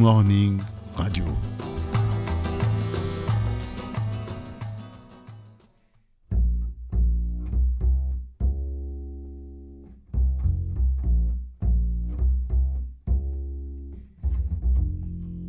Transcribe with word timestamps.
Morning 0.00 0.64
Radio. 0.96 1.26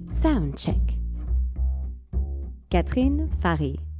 Soundcheck. 0.10 0.97
Catherine 2.70 3.29
Faré. 3.42 3.90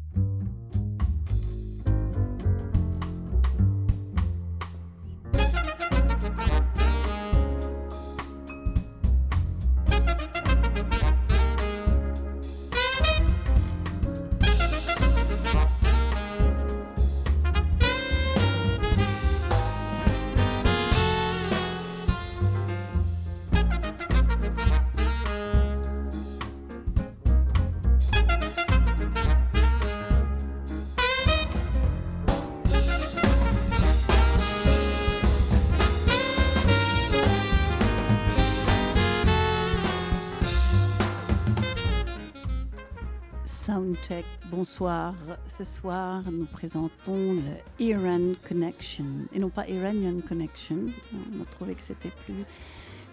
Bonsoir. 44.72 45.14
Ce 45.48 45.66
soir, 45.66 46.24
nous 46.32 46.46
présentons 46.46 47.34
le 47.34 47.42
Iran 47.86 48.22
Connection, 48.48 49.04
et 49.34 49.40
non 49.40 49.50
pas 49.50 49.68
Iranian 49.68 50.22
Connection. 50.26 50.78
On 51.14 51.42
a 51.42 51.46
trouvé 51.46 51.76
que 51.76 51.82
c'était 51.82 52.12
plus. 52.26 52.46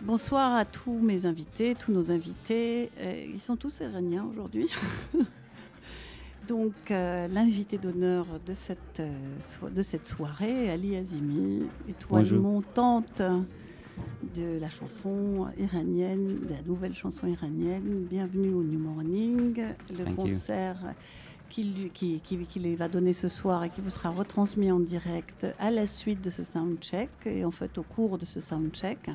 Bonsoir 0.00 0.54
à 0.54 0.64
tous 0.64 0.96
mes 1.00 1.26
invités, 1.26 1.74
tous 1.74 1.90
nos 1.90 2.12
invités. 2.12 2.90
Euh, 3.00 3.26
Ils 3.32 3.40
sont 3.40 3.56
tous 3.56 3.80
iraniens 3.80 4.24
aujourd'hui. 4.30 4.68
Donc, 6.48 6.92
euh, 6.92 7.26
l'invité 7.26 7.76
d'honneur 7.76 8.24
de 8.46 8.54
cette, 8.54 9.00
euh, 9.00 9.10
so- 9.40 9.68
de 9.68 9.82
cette 9.82 10.06
soirée, 10.06 10.70
Ali 10.70 10.94
Azimi, 10.94 11.64
étoile 11.88 12.22
Bonjour. 12.22 12.40
montante 12.40 13.20
de 14.36 14.60
la 14.60 14.70
chanson 14.70 15.48
iranienne, 15.58 16.38
de 16.48 16.54
la 16.54 16.62
nouvelle 16.64 16.94
chanson 16.94 17.26
iranienne. 17.26 18.06
Bienvenue 18.08 18.54
au 18.54 18.62
New 18.62 18.78
Morning, 18.78 19.56
le 19.90 20.04
Thank 20.04 20.18
you. 20.28 20.38
Qu'il 21.48 21.90
qui, 21.92 22.20
qui, 22.20 22.38
qu'il 22.38 22.76
va 22.76 22.88
donner 22.88 23.12
ce 23.12 23.28
soir 23.28 23.64
et 23.64 23.70
qui 23.70 23.80
vous 23.80 23.90
sera 23.90 24.10
retransmis 24.10 24.70
en 24.70 24.80
direct 24.80 25.46
à 25.58 25.70
la 25.70 25.86
suite 25.86 26.20
de 26.20 26.30
ce 26.30 26.44
soundcheck. 26.44 27.10
Et 27.26 27.44
en 27.44 27.50
fait, 27.50 27.78
au 27.78 27.82
cours 27.82 28.18
de 28.18 28.24
ce 28.24 28.40
soundcheck, 28.40 29.10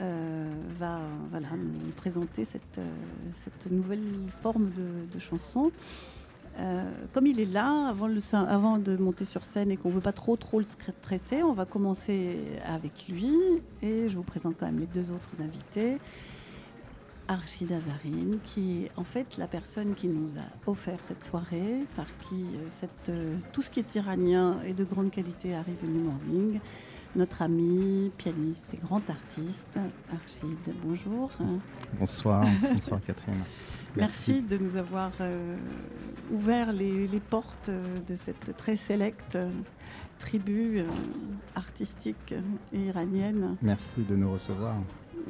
euh, 0.00 0.48
va 0.78 0.98
voilà, 1.30 1.48
nous 1.56 1.90
présenter 1.96 2.46
cette, 2.46 2.78
euh, 2.78 2.88
cette 3.34 3.70
nouvelle 3.70 4.04
forme 4.42 4.70
de, 4.70 5.12
de 5.12 5.18
chanson. 5.18 5.70
Euh, 6.58 6.90
comme 7.12 7.26
il 7.26 7.38
est 7.38 7.44
là, 7.44 7.88
avant, 7.88 8.06
le, 8.06 8.20
avant 8.34 8.78
de 8.78 8.96
monter 8.96 9.24
sur 9.24 9.44
scène 9.44 9.70
et 9.70 9.76
qu'on 9.76 9.90
ne 9.90 9.94
veut 9.94 10.00
pas 10.00 10.12
trop 10.12 10.36
trop 10.36 10.58
le 10.58 10.64
stresser, 10.64 11.42
on 11.42 11.52
va 11.52 11.66
commencer 11.66 12.38
avec 12.64 13.08
lui 13.08 13.32
et 13.82 14.08
je 14.08 14.16
vous 14.16 14.22
présente 14.22 14.56
quand 14.58 14.66
même 14.66 14.80
les 14.80 14.86
deux 14.86 15.10
autres 15.10 15.40
invités. 15.40 15.98
Archid 17.30 17.70
Azarine, 17.70 18.38
qui 18.42 18.82
est 18.82 18.90
en 18.96 19.04
fait 19.04 19.36
la 19.38 19.46
personne 19.46 19.94
qui 19.94 20.08
nous 20.08 20.36
a 20.36 20.68
offert 20.68 20.98
cette 21.06 21.22
soirée, 21.22 21.86
par 21.94 22.06
qui 22.28 22.42
euh, 22.42 22.66
cette, 22.80 23.08
euh, 23.08 23.36
tout 23.52 23.62
ce 23.62 23.70
qui 23.70 23.78
est 23.78 23.94
iranien 23.94 24.58
et 24.66 24.72
de 24.72 24.82
grande 24.82 25.12
qualité 25.12 25.54
arrive 25.54 25.76
au 25.84 25.86
New 25.86 26.02
Morning. 26.02 26.58
Notre 27.14 27.42
ami, 27.42 28.10
pianiste 28.18 28.66
et 28.74 28.78
grand 28.78 29.08
artiste, 29.08 29.78
Archid, 30.12 30.58
bonjour. 30.84 31.30
Bonsoir, 31.98 32.44
bonsoir 32.62 33.00
Catherine. 33.00 33.44
Merci, 33.96 34.42
de 34.42 34.58
nous 34.58 34.76
avoir 34.76 35.12
euh, 35.20 35.56
ouvert 36.32 36.72
les, 36.72 37.06
les 37.06 37.20
portes 37.20 37.70
de 37.70 38.16
cette 38.16 38.56
très 38.56 38.76
sélecte 38.76 39.36
tribu 40.20 40.78
euh, 40.78 40.84
artistique 41.56 42.34
et 42.72 42.78
iranienne. 42.78 43.56
Merci 43.62 44.04
de 44.04 44.14
nous 44.14 44.32
recevoir. 44.32 44.76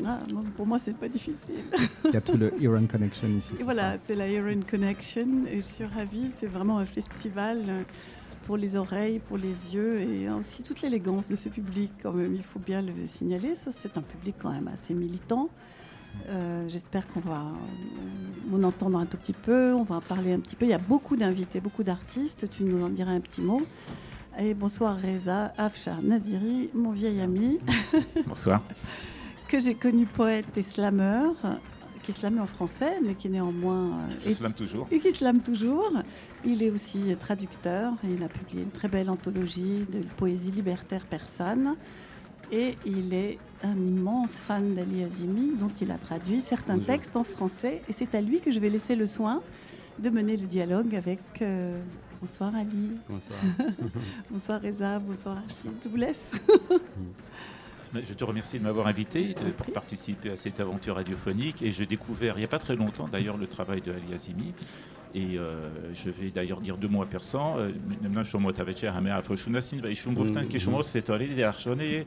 Ah, 0.04 0.18
moi, 0.32 0.42
pour 0.56 0.66
moi, 0.66 0.78
c'est 0.78 0.96
pas 0.96 1.08
difficile. 1.08 1.54
Il 2.04 2.12
y 2.12 2.16
a 2.16 2.20
tout 2.20 2.36
le 2.36 2.52
Iran 2.60 2.86
Connection 2.86 3.28
ici. 3.28 3.54
Ce 3.58 3.64
voilà, 3.64 3.96
c'est 4.02 4.14
la 4.14 4.28
Iran 4.28 4.60
Connection 4.68 5.46
et 5.50 5.56
je 5.56 5.66
suis 5.66 5.84
ravie. 5.84 6.30
C'est 6.38 6.46
vraiment 6.46 6.78
un 6.78 6.86
festival 6.86 7.58
euh, 7.68 7.82
pour 8.46 8.56
les 8.56 8.76
oreilles, 8.76 9.20
pour 9.20 9.36
les 9.36 9.74
yeux 9.74 10.00
et 10.00 10.28
aussi 10.30 10.62
toute 10.62 10.82
l'élégance 10.82 11.28
de 11.28 11.36
ce 11.36 11.48
public 11.48 11.90
quand 12.02 12.12
même. 12.12 12.34
Il 12.34 12.42
faut 12.42 12.58
bien 12.58 12.82
le 12.82 12.92
signaler. 13.06 13.54
C'est 13.54 13.96
un 13.96 14.02
public 14.02 14.36
quand 14.40 14.50
même 14.52 14.68
assez 14.68 14.94
militant. 14.94 15.48
Euh, 16.28 16.68
J'espère 16.68 17.06
qu'on 17.08 17.20
va 17.20 17.40
euh, 17.40 18.52
on 18.52 18.62
entendre 18.64 18.98
un 18.98 19.06
tout 19.06 19.16
petit 19.16 19.32
peu, 19.32 19.72
on 19.72 19.84
va 19.84 19.96
en 19.96 20.00
parler 20.00 20.32
un 20.32 20.40
petit 20.40 20.56
peu. 20.56 20.66
Il 20.66 20.70
y 20.70 20.74
a 20.74 20.78
beaucoup 20.78 21.16
d'invités, 21.16 21.60
beaucoup 21.60 21.84
d'artistes. 21.84 22.50
Tu 22.50 22.64
nous 22.64 22.84
en 22.84 22.88
diras 22.88 23.12
un 23.12 23.20
petit 23.20 23.42
mot. 23.42 23.62
Et 24.38 24.54
bonsoir 24.54 24.96
Reza 24.96 25.52
Afshar 25.58 26.00
Naziri, 26.02 26.70
mon 26.72 26.92
vieil 26.92 27.20
ami 27.20 27.58
Bonsoir. 28.26 28.62
que 29.50 29.58
j'ai 29.60 29.74
connu 29.74 30.06
poète 30.06 30.56
et 30.56 30.62
slameur, 30.62 31.34
qui 32.02 32.12
slamait 32.12 32.40
en 32.40 32.46
français, 32.46 32.98
mais 33.04 33.14
qui 33.14 33.28
néanmoins 33.28 33.88
euh, 33.88 34.14
Je 34.24 34.30
est- 34.30 34.34
slame 34.34 34.54
toujours. 34.54 34.86
et 34.90 34.98
qui 35.00 35.10
slame 35.12 35.40
toujours. 35.40 35.92
Il 36.44 36.62
est 36.62 36.70
aussi 36.70 37.14
traducteur. 37.18 37.92
Il 38.04 38.22
a 38.22 38.28
publié 38.28 38.62
une 38.62 38.70
très 38.70 38.88
belle 38.88 39.10
anthologie 39.10 39.84
de 39.92 40.00
poésie 40.16 40.50
libertaire 40.52 41.04
persane. 41.04 41.74
Et 42.52 42.74
il 42.86 43.12
est 43.14 43.38
un 43.62 43.74
immense 43.76 44.32
fan 44.32 44.74
d'Ali 44.74 45.04
Azimi, 45.04 45.52
dont 45.58 45.68
il 45.80 45.90
a 45.90 45.98
traduit 45.98 46.40
certains 46.40 46.74
Bonjour. 46.74 46.86
textes 46.86 47.16
en 47.16 47.24
français. 47.24 47.82
Et 47.88 47.92
c'est 47.92 48.14
à 48.14 48.20
lui 48.20 48.40
que 48.40 48.50
je 48.50 48.58
vais 48.60 48.70
laisser 48.70 48.96
le 48.96 49.06
soin 49.06 49.42
de 49.98 50.08
mener 50.10 50.36
le 50.36 50.46
dialogue 50.46 50.94
avec. 50.94 51.20
euh, 51.42 51.78
Bonsoir 52.22 52.54
Ali, 52.54 52.90
Bonsoir. 53.08 53.38
bonsoir 54.30 54.60
Reza, 54.60 54.98
bonsoir 54.98 55.38
Achille. 55.48 55.70
Je 55.82 55.88
vous 55.88 55.96
laisse. 55.96 56.30
Je 57.94 58.14
te 58.14 58.24
remercie 58.24 58.58
de 58.58 58.64
m'avoir 58.64 58.86
invité, 58.86 59.22
de 59.22 59.72
participer 59.72 60.30
à 60.30 60.36
cette 60.36 60.60
aventure 60.60 60.96
radiophonique. 60.96 61.62
Et 61.62 61.72
j'ai 61.72 61.86
découvert, 61.86 62.34
il 62.36 62.40
n'y 62.40 62.44
a 62.44 62.48
pas 62.48 62.58
très 62.58 62.76
longtemps 62.76 63.08
d'ailleurs, 63.08 63.36
le 63.36 63.46
travail 63.46 63.80
de 63.80 63.92
Ali 63.92 64.14
Azimi. 64.14 64.54
Et 65.12 65.38
euh, 65.38 65.68
je 65.92 66.08
vais 66.08 66.30
d'ailleurs 66.30 66.60
dire 66.60 66.76
deux 66.76 66.86
mots 66.86 67.02
à 67.02 67.06
persan. 67.06 67.56
Maintenant, 68.00 68.22
je 68.22 68.28
suis 68.28 68.38
mot 68.38 68.52
avec 68.56 68.78
cher 68.78 68.96
Hamea 68.96 69.20
Foshunasin, 69.22 69.78
et 69.84 69.94
je 69.94 70.00
suis 70.00 70.10
goftin 70.12 70.44
que 70.44 70.56
je 70.56 70.70
c'est 70.82 71.10
allé 71.10 71.26
des 71.26 71.42
Archonés 71.42 72.04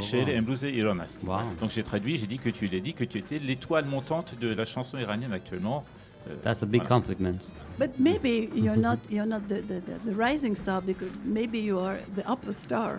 chez 0.00 0.24
les 0.24 0.40
Mblouzé 0.40 0.70
Iranast. 0.72 1.24
Donc 1.60 1.70
j'ai 1.70 1.82
traduit, 1.82 2.16
j'ai 2.16 2.28
dit 2.28 2.38
que 2.38 2.50
tu 2.50 2.66
l'as 2.66 2.78
dit, 2.80 2.94
que 2.94 3.04
tu 3.04 3.18
étais 3.18 3.38
l'étoile 3.38 3.86
montante 3.86 4.38
de 4.38 4.54
la 4.54 4.64
chanson 4.64 4.98
iranienne 4.98 5.32
actuellement. 5.32 5.84
Euh, 6.28 6.36
That's 6.42 6.62
a 6.62 6.66
big 6.66 6.84
compliment. 6.84 7.38
But 7.78 7.98
maybe 7.98 8.48
you're 8.54 8.76
not 8.78 8.98
you're 9.10 9.26
not 9.26 9.48
the, 9.48 9.60
the, 9.60 9.80
the, 9.80 9.98
the 10.06 10.14
rising 10.14 10.54
star 10.54 10.80
because 10.80 11.10
maybe 11.24 11.58
you 11.58 11.78
are 11.78 11.98
the 12.16 12.22
upper 12.26 12.52
star. 12.52 12.98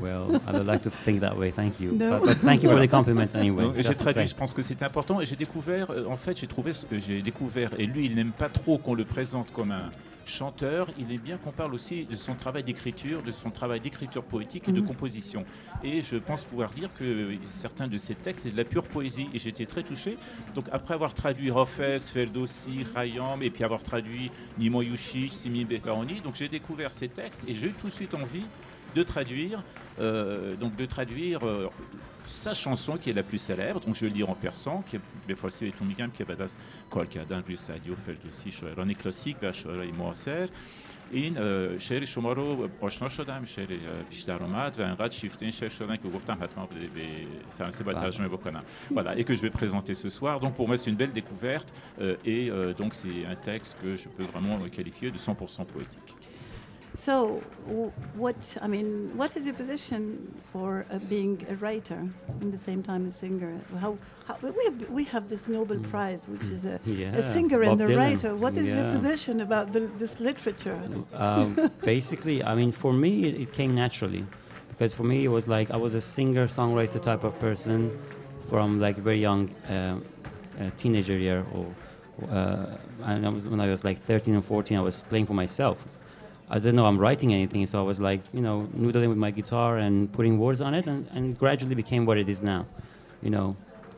Well, 0.00 0.40
I 0.46 0.52
would 0.52 0.66
like 0.66 0.82
to 0.82 0.90
think 0.90 1.20
that 1.20 1.36
way. 1.36 1.50
Thank 1.50 1.80
you. 1.80 1.92
No. 1.92 2.18
But, 2.20 2.26
but 2.26 2.36
thank 2.38 2.62
you 2.62 2.70
for 2.70 2.80
the 2.80 2.88
compliment 2.90 3.28
anyway. 3.34 3.64
Donc, 3.64 3.74
J'ai 3.78 3.94
traduit, 3.94 4.26
je 4.26 4.34
pense 4.34 4.52
que 4.54 4.62
c'est 4.62 4.82
important 4.82 5.20
et 5.20 5.26
j'ai 5.26 5.36
découvert, 5.36 5.90
euh, 5.90 6.06
en 6.08 6.16
fait, 6.16 6.38
j'ai 6.38 6.46
trouvé, 6.46 6.72
ce 6.72 6.84
que 6.86 6.98
j'ai 6.98 7.22
découvert, 7.22 7.70
et 7.78 7.86
lui, 7.86 8.06
il 8.06 8.14
n'aime 8.14 8.32
pas 8.32 8.48
trop 8.48 8.78
qu'on 8.78 8.94
le 8.94 9.04
présente 9.04 9.52
comme 9.52 9.70
un 9.70 9.90
chanteur, 10.26 10.88
il 10.98 11.12
est 11.12 11.18
bien 11.18 11.36
qu'on 11.36 11.50
parle 11.52 11.74
aussi 11.74 12.06
de 12.06 12.16
son 12.16 12.34
travail 12.34 12.62
d'écriture, 12.64 13.22
de 13.22 13.30
son 13.30 13.50
travail 13.50 13.78
d'écriture 13.80 14.22
poétique 14.22 14.66
et 14.70 14.72
de 14.72 14.80
Mhm. 14.80 14.86
composition. 14.86 15.44
Et 15.82 16.00
je 16.00 16.16
pense 16.16 16.44
pouvoir 16.44 16.70
dire 16.70 16.88
que 16.98 17.34
certains 17.50 17.88
de 17.88 17.98
ses 17.98 18.14
textes, 18.14 18.44
c'est 18.44 18.50
de 18.50 18.56
la 18.56 18.64
pure 18.64 18.84
poésie 18.84 19.26
et 19.34 19.38
j'étais 19.38 19.66
très 19.66 19.82
touché. 19.82 20.16
Donc 20.54 20.64
après 20.72 20.94
avoir 20.94 21.12
traduit 21.12 21.50
Hafez, 21.50 21.98
Ferdowsi, 21.98 22.84
Khayyam 22.94 23.42
et 23.42 23.50
puis 23.50 23.64
avoir 23.64 23.82
traduit 23.82 24.30
Nimo 24.58 24.80
Yushi, 24.80 25.28
Simi 25.28 25.66
Bekaoni, 25.66 26.22
donc 26.22 26.36
j'ai 26.36 26.48
découvert 26.48 26.94
ces 26.94 27.08
textes 27.08 27.44
et 27.46 27.52
j'ai 27.52 27.66
eu 27.66 27.72
tout 27.72 27.88
de 27.88 27.92
suite 27.92 28.14
envie 28.14 28.46
de 28.95 29.03
traduire, 29.03 29.63
euh, 29.99 30.55
donc 30.55 30.75
de 30.75 30.85
traduire 30.85 31.39
euh, 31.47 31.69
sa 32.25 32.53
chanson 32.53 32.97
qui 32.97 33.09
est 33.09 33.13
la 33.13 33.23
plus 33.23 33.37
célèbre, 33.37 33.79
donc 33.79 33.95
je 33.95 34.01
vais 34.01 34.07
le 34.07 34.13
dire 34.13 34.29
en 34.29 34.35
persan, 34.35 34.83
که 34.91 34.99
به 35.27 35.33
فارسی 35.35 35.65
بهتون 35.65 35.87
میگم 35.87 36.11
که 36.11 36.23
بعد 36.25 36.41
از 36.41 36.55
کار 36.89 37.05
کردن 37.05 37.43
روی 37.47 37.57
سعدی 37.57 37.89
و 37.89 37.95
فردوسی 37.95 38.51
شاعران 38.51 38.93
کلاسیک 38.93 39.37
و 39.41 39.51
شاعرای 39.51 39.91
معاصر 39.91 40.49
این 41.11 41.37
اه، 41.37 41.79
شعر 41.79 42.05
شما 42.05 42.33
رو 42.33 42.69
آشنا 42.81 43.09
شدم 43.09 43.45
شعر 43.45 43.71
اه، 43.71 44.03
بیشتر 44.09 44.43
اومد 44.43 44.79
و 44.79 44.81
انقدر 44.83 45.11
شیفته 45.13 45.45
این 45.45 45.51
شعر 45.51 45.69
شدن 45.69 45.95
که 45.95 46.09
گفتم 46.09 46.37
حتما 46.41 46.65
به 46.65 46.75
به 46.75 47.07
فرانسه 47.57 47.83
باید 47.83 47.97
Wow. 47.97 48.01
ترجمه 48.01 48.27
بکنم 48.27 48.63
voilà 48.93 49.17
et 49.19 49.23
que 49.23 49.33
je 49.33 49.41
vais 49.41 49.53
présenter 49.61 49.93
ce 49.95 50.09
soir 50.09 50.39
donc 50.39 50.53
pour 50.55 50.67
moi 50.67 50.77
c'est 50.77 50.89
une 50.91 50.97
belle 50.97 51.11
découverte 51.21 51.73
euh, 52.01 52.15
et 52.25 52.49
euh, 52.51 52.73
donc 52.73 52.93
c'est 52.93 53.25
un 53.33 53.35
texte 53.35 53.77
que 53.81 53.95
je 53.95 54.07
peux 54.17 54.23
vraiment 54.33 54.57
qualifier 54.77 55.11
de 55.11 55.17
100% 55.17 55.65
poétique 55.65 56.15
So, 56.96 57.42
w- 57.66 57.92
what 58.14 58.56
I 58.62 58.68
mean, 58.68 59.10
what 59.16 59.36
is 59.36 59.46
your 59.46 59.54
position 59.54 60.32
for 60.52 60.86
uh, 60.90 60.98
being 60.98 61.44
a 61.48 61.56
writer 61.56 62.06
and 62.40 62.52
the 62.52 62.58
same 62.58 62.82
time 62.82 63.06
a 63.06 63.12
singer? 63.12 63.52
How, 63.80 63.98
how 64.26 64.36
we 64.40 64.64
have 64.64 64.90
we 64.90 65.04
have 65.04 65.28
this 65.28 65.48
Nobel 65.48 65.78
Prize, 65.90 66.28
which 66.28 66.42
is 66.52 66.64
a, 66.64 66.78
Yeah, 66.86 67.16
a 67.16 67.22
singer 67.22 67.62
and 67.62 67.80
a 67.80 67.84
Dylan. 67.84 67.96
writer. 67.96 68.36
What 68.36 68.56
is 68.56 68.66
your 68.76 68.84
position 68.92 69.40
about 69.40 69.72
the, 69.72 69.80
this 69.98 70.20
literature? 70.20 70.80
um, 71.14 71.70
basically, 71.82 72.44
I 72.44 72.54
mean, 72.54 72.70
for 72.70 72.92
me, 72.92 73.24
it, 73.24 73.40
it 73.40 73.52
came 73.52 73.74
naturally 73.74 74.24
because 74.68 74.94
for 74.94 75.02
me, 75.04 75.24
it 75.24 75.28
was 75.28 75.48
like 75.48 75.70
I 75.72 75.76
was 75.76 75.94
a 75.94 76.00
singer 76.00 76.46
songwriter 76.46 77.02
type 77.02 77.24
of 77.24 77.38
person 77.40 77.90
from 78.48 78.78
like 78.78 78.96
very 78.98 79.20
young 79.20 79.50
um, 79.68 80.04
uh, 80.60 80.70
teenager 80.78 81.16
year, 81.18 81.44
or 81.52 81.66
uh, 82.30 82.76
and 83.02 83.26
I 83.26 83.28
was, 83.30 83.48
when 83.48 83.60
I 83.60 83.68
was 83.68 83.82
like 83.82 83.98
13 83.98 84.34
and 84.36 84.44
14, 84.44 84.78
I 84.78 84.80
was 84.80 85.02
playing 85.08 85.26
for 85.26 85.34
myself. 85.34 85.84
I 86.54 86.58
didn't 86.58 86.76
know 86.76 86.86
I'm 86.86 86.98
writing 86.98 87.34
anything, 87.34 87.66
so 87.66 87.80
I 87.80 87.82
was 87.82 87.98
like, 87.98 88.20
you 88.32 88.40
know, 88.40 88.68
noodling 88.78 89.08
with 89.08 89.18
my 89.18 89.32
guitar 89.32 89.76
and 89.76 89.94
putting 90.12 90.38
words 90.38 90.60
on 90.60 90.72
it, 90.72 90.86
and, 90.86 91.08
and 91.12 91.36
gradually 91.36 91.74
became 91.74 92.06
what 92.06 92.16
it 92.16 92.28
is 92.28 92.42
now, 92.42 92.64
you 93.22 93.30
know. 93.30 93.56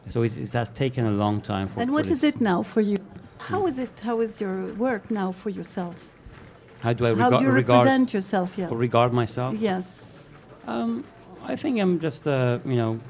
So 0.09 0.23
it, 0.23 0.39
it 0.39 0.51
has 0.53 0.71
taken 0.71 1.05
a 1.05 1.11
long 1.11 1.43
time 1.43 1.69
for. 1.69 1.81
and 1.81 1.91
for 1.91 1.95
what 1.97 2.07
is 2.07 2.25
it 2.25 2.41
now 2.41 2.63
for 2.63 2.81
you? 2.81 2.97
How 3.51 3.67
is 3.67 3.79
it? 3.79 3.91
How 4.03 4.23
is 4.23 4.41
your 4.41 4.73
work 4.87 5.11
now 5.11 5.33
for 5.33 5.51
yourself? 5.51 5.97
How 6.81 6.95
do 6.95 7.07
I 7.07 7.15
How 7.15 7.29
do 7.37 7.45
you 7.45 7.51
regard 7.51 7.85
represent 7.85 8.15
yourself? 8.15 8.57
Yeah. 8.57 8.69
or 8.71 8.79
regard 8.79 9.13
myself? 9.13 9.55
Yes. 9.59 10.27
Um, 10.67 11.05
I 11.45 11.57
think 11.57 11.79
I'm 11.79 12.01
just, 12.01 12.27
uh, 12.27 12.59
you 12.65 12.77
know, 12.77 13.01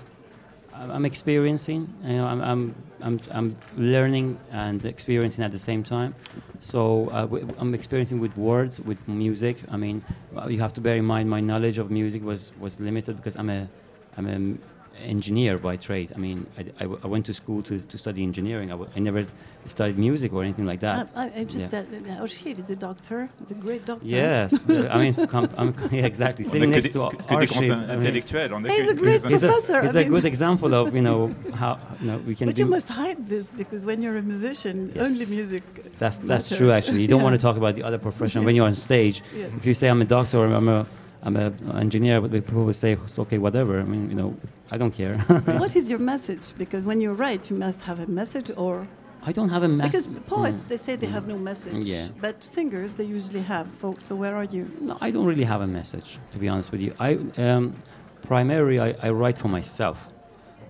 I'm 0.75 0.91
I'm 0.91 1.05
experiencing. 1.05 1.83
You 2.03 2.17
know, 2.17 2.27
I'm, 2.27 2.41
I'm, 2.41 2.75
I'm, 3.01 3.21
I'm 3.31 3.57
learning 3.77 4.39
and 4.51 4.85
experiencing 4.85 5.45
at 5.45 5.51
the 5.51 5.59
same 5.59 5.83
time. 5.83 6.15
So 6.61 7.09
uh, 7.11 7.23
w- 7.23 7.49
I'm 7.59 7.75
experiencing 7.75 8.21
with 8.21 8.37
words, 8.37 8.81
with 8.81 8.99
music. 9.07 9.59
I 9.71 9.77
mean, 9.77 10.03
uh, 10.37 10.49
you 10.49 10.59
have 10.61 10.73
to 10.75 10.81
bear 10.81 10.97
in 10.97 11.05
mind 11.05 11.29
my 11.29 11.41
knowledge 11.41 11.79
of 11.79 11.91
music 11.91 12.23
was, 12.25 12.53
was 12.59 12.81
limited 12.81 13.17
because 13.17 13.37
I'm 13.37 13.51
a, 13.51 13.69
I'm 14.17 14.27
an 14.27 14.59
engineer 15.03 15.59
by 15.59 15.77
trade. 15.77 16.13
I 16.15 16.19
mean, 16.19 16.47
I, 16.59 16.63
I 16.81 16.83
w- 16.85 17.01
I 17.05 17.07
went 17.07 17.27
to 17.27 17.35
school 17.35 17.63
to, 17.65 17.81
to 17.81 17.99
study 17.99 18.23
engineering. 18.23 18.71
I, 18.71 18.73
w- 18.73 18.91
I 18.97 18.99
never 19.01 19.27
studied 19.69 19.99
music 19.99 20.33
or 20.33 20.43
anything 20.43 20.67
like 20.67 20.81
that. 20.81 21.09
I, 21.15 21.23
I, 21.25 21.33
I 21.41 21.45
just 21.45 21.67
yeah. 21.73 21.81
uh, 21.81 22.23
oh 22.23 22.27
shit, 22.27 22.59
is 22.59 22.71
a 22.71 22.77
doctor. 22.77 23.29
He's 23.41 23.51
a 23.51 23.55
great 23.55 23.85
doctor. 23.85 24.07
Yes, 24.07 24.63
the- 24.69 24.93
I 24.95 24.99
mean, 24.99 25.15
com- 25.27 25.51
I'm, 25.57 25.75
yeah, 25.91 26.05
exactly. 26.07 26.45
On 26.45 26.49
a 26.49 26.53
Sitting 26.53 26.71
next 26.71 26.93
to 26.93 27.09
que- 27.11 27.19
que 27.19 27.37
Arshid, 27.37 27.71
I 27.71 27.97
mean, 27.97 28.07
intellectuels. 28.07 28.53
On 28.53 28.67
a 28.67 28.69
He's 28.73 28.89
a 28.91 28.95
great 28.95 29.23
des- 29.23 29.29
he's 29.29 29.43
a, 29.43 29.47
professor, 29.49 29.83
he's 29.83 29.97
I 29.97 30.01
a 30.01 30.03
mean- 30.05 30.13
good 30.13 30.25
example 30.25 30.75
of 30.75 30.95
you 30.95 31.03
know 31.03 31.35
how 31.55 31.79
you 32.01 32.07
know, 32.11 32.19
we 32.19 32.35
can 32.35 32.47
But 32.47 32.57
do. 32.57 32.63
you 32.63 32.69
must 32.69 32.89
hide 32.89 33.29
this 33.29 33.47
because 33.57 33.85
when 33.85 34.03
you're 34.03 34.17
a 34.17 34.23
musician, 34.23 34.93
Yes. 34.95 35.05
only 35.07 35.27
music. 35.27 35.63
that's 35.99 36.19
that's 36.19 36.51
matter. 36.51 36.57
true. 36.59 36.71
Actually, 36.73 37.03
you 37.03 37.09
don't 37.09 37.23
want 37.23 37.35
to 37.39 37.43
talk 37.47 37.57
about 37.57 37.75
the 37.75 37.83
other 37.83 37.99
profession 37.99 38.45
when 38.45 38.55
you're 38.57 38.67
on 38.67 38.75
stage. 38.75 39.23
Yes. 39.35 39.51
If 39.59 39.65
you 39.67 39.75
say 39.75 39.89
I'm 39.89 40.03
a 40.03 40.05
doctor 40.17 40.39
or 40.39 40.47
I'm 40.47 40.69
a 40.69 40.87
I'm 41.23 41.35
an 41.35 41.55
engineer, 41.87 42.21
but 42.21 42.31
people 42.31 42.65
will 42.65 42.73
say 42.85 42.93
it's 42.93 43.19
okay, 43.19 43.39
whatever. 43.39 43.81
I 43.81 43.87
mean, 43.93 44.09
you 44.11 44.15
know, 44.21 44.37
I 44.71 44.77
don't 44.79 44.93
care. 45.01 45.19
what 45.63 45.75
is 45.75 45.91
your 45.91 45.99
message? 45.99 46.45
Because 46.57 46.85
when 46.85 47.01
you 47.01 47.11
write, 47.15 47.51
you 47.51 47.57
must 47.57 47.81
have 47.89 47.99
a 47.99 48.07
message, 48.07 48.49
or 48.57 48.87
I 49.29 49.33
don't 49.33 49.49
have 49.49 49.65
a 49.65 49.69
message. 49.69 49.93
because 49.93 50.23
poets 50.29 50.61
they 50.69 50.77
say 50.77 50.95
they 50.95 51.09
have 51.09 51.27
no 51.27 51.37
message. 51.37 51.85
Yeah. 51.85 52.09
But 52.21 52.43
singers 52.45 52.93
they 52.97 53.05
usually 53.05 53.43
have. 53.43 53.67
Folks, 53.67 54.05
so 54.07 54.15
where 54.15 54.37
are 54.37 54.45
you? 54.45 54.71
No, 54.81 54.97
I 55.01 55.11
don't 55.11 55.27
really 55.27 55.45
have 55.45 55.63
a 55.63 55.67
message, 55.67 56.19
to 56.31 56.39
be 56.39 56.49
honest 56.49 56.71
with 56.71 56.81
you. 56.81 56.95
I 57.01 57.19
um, 57.37 57.75
primarily 58.23 58.79
I, 58.79 58.95
I 59.03 59.11
write 59.11 59.37
for 59.37 59.49
myself 59.49 60.09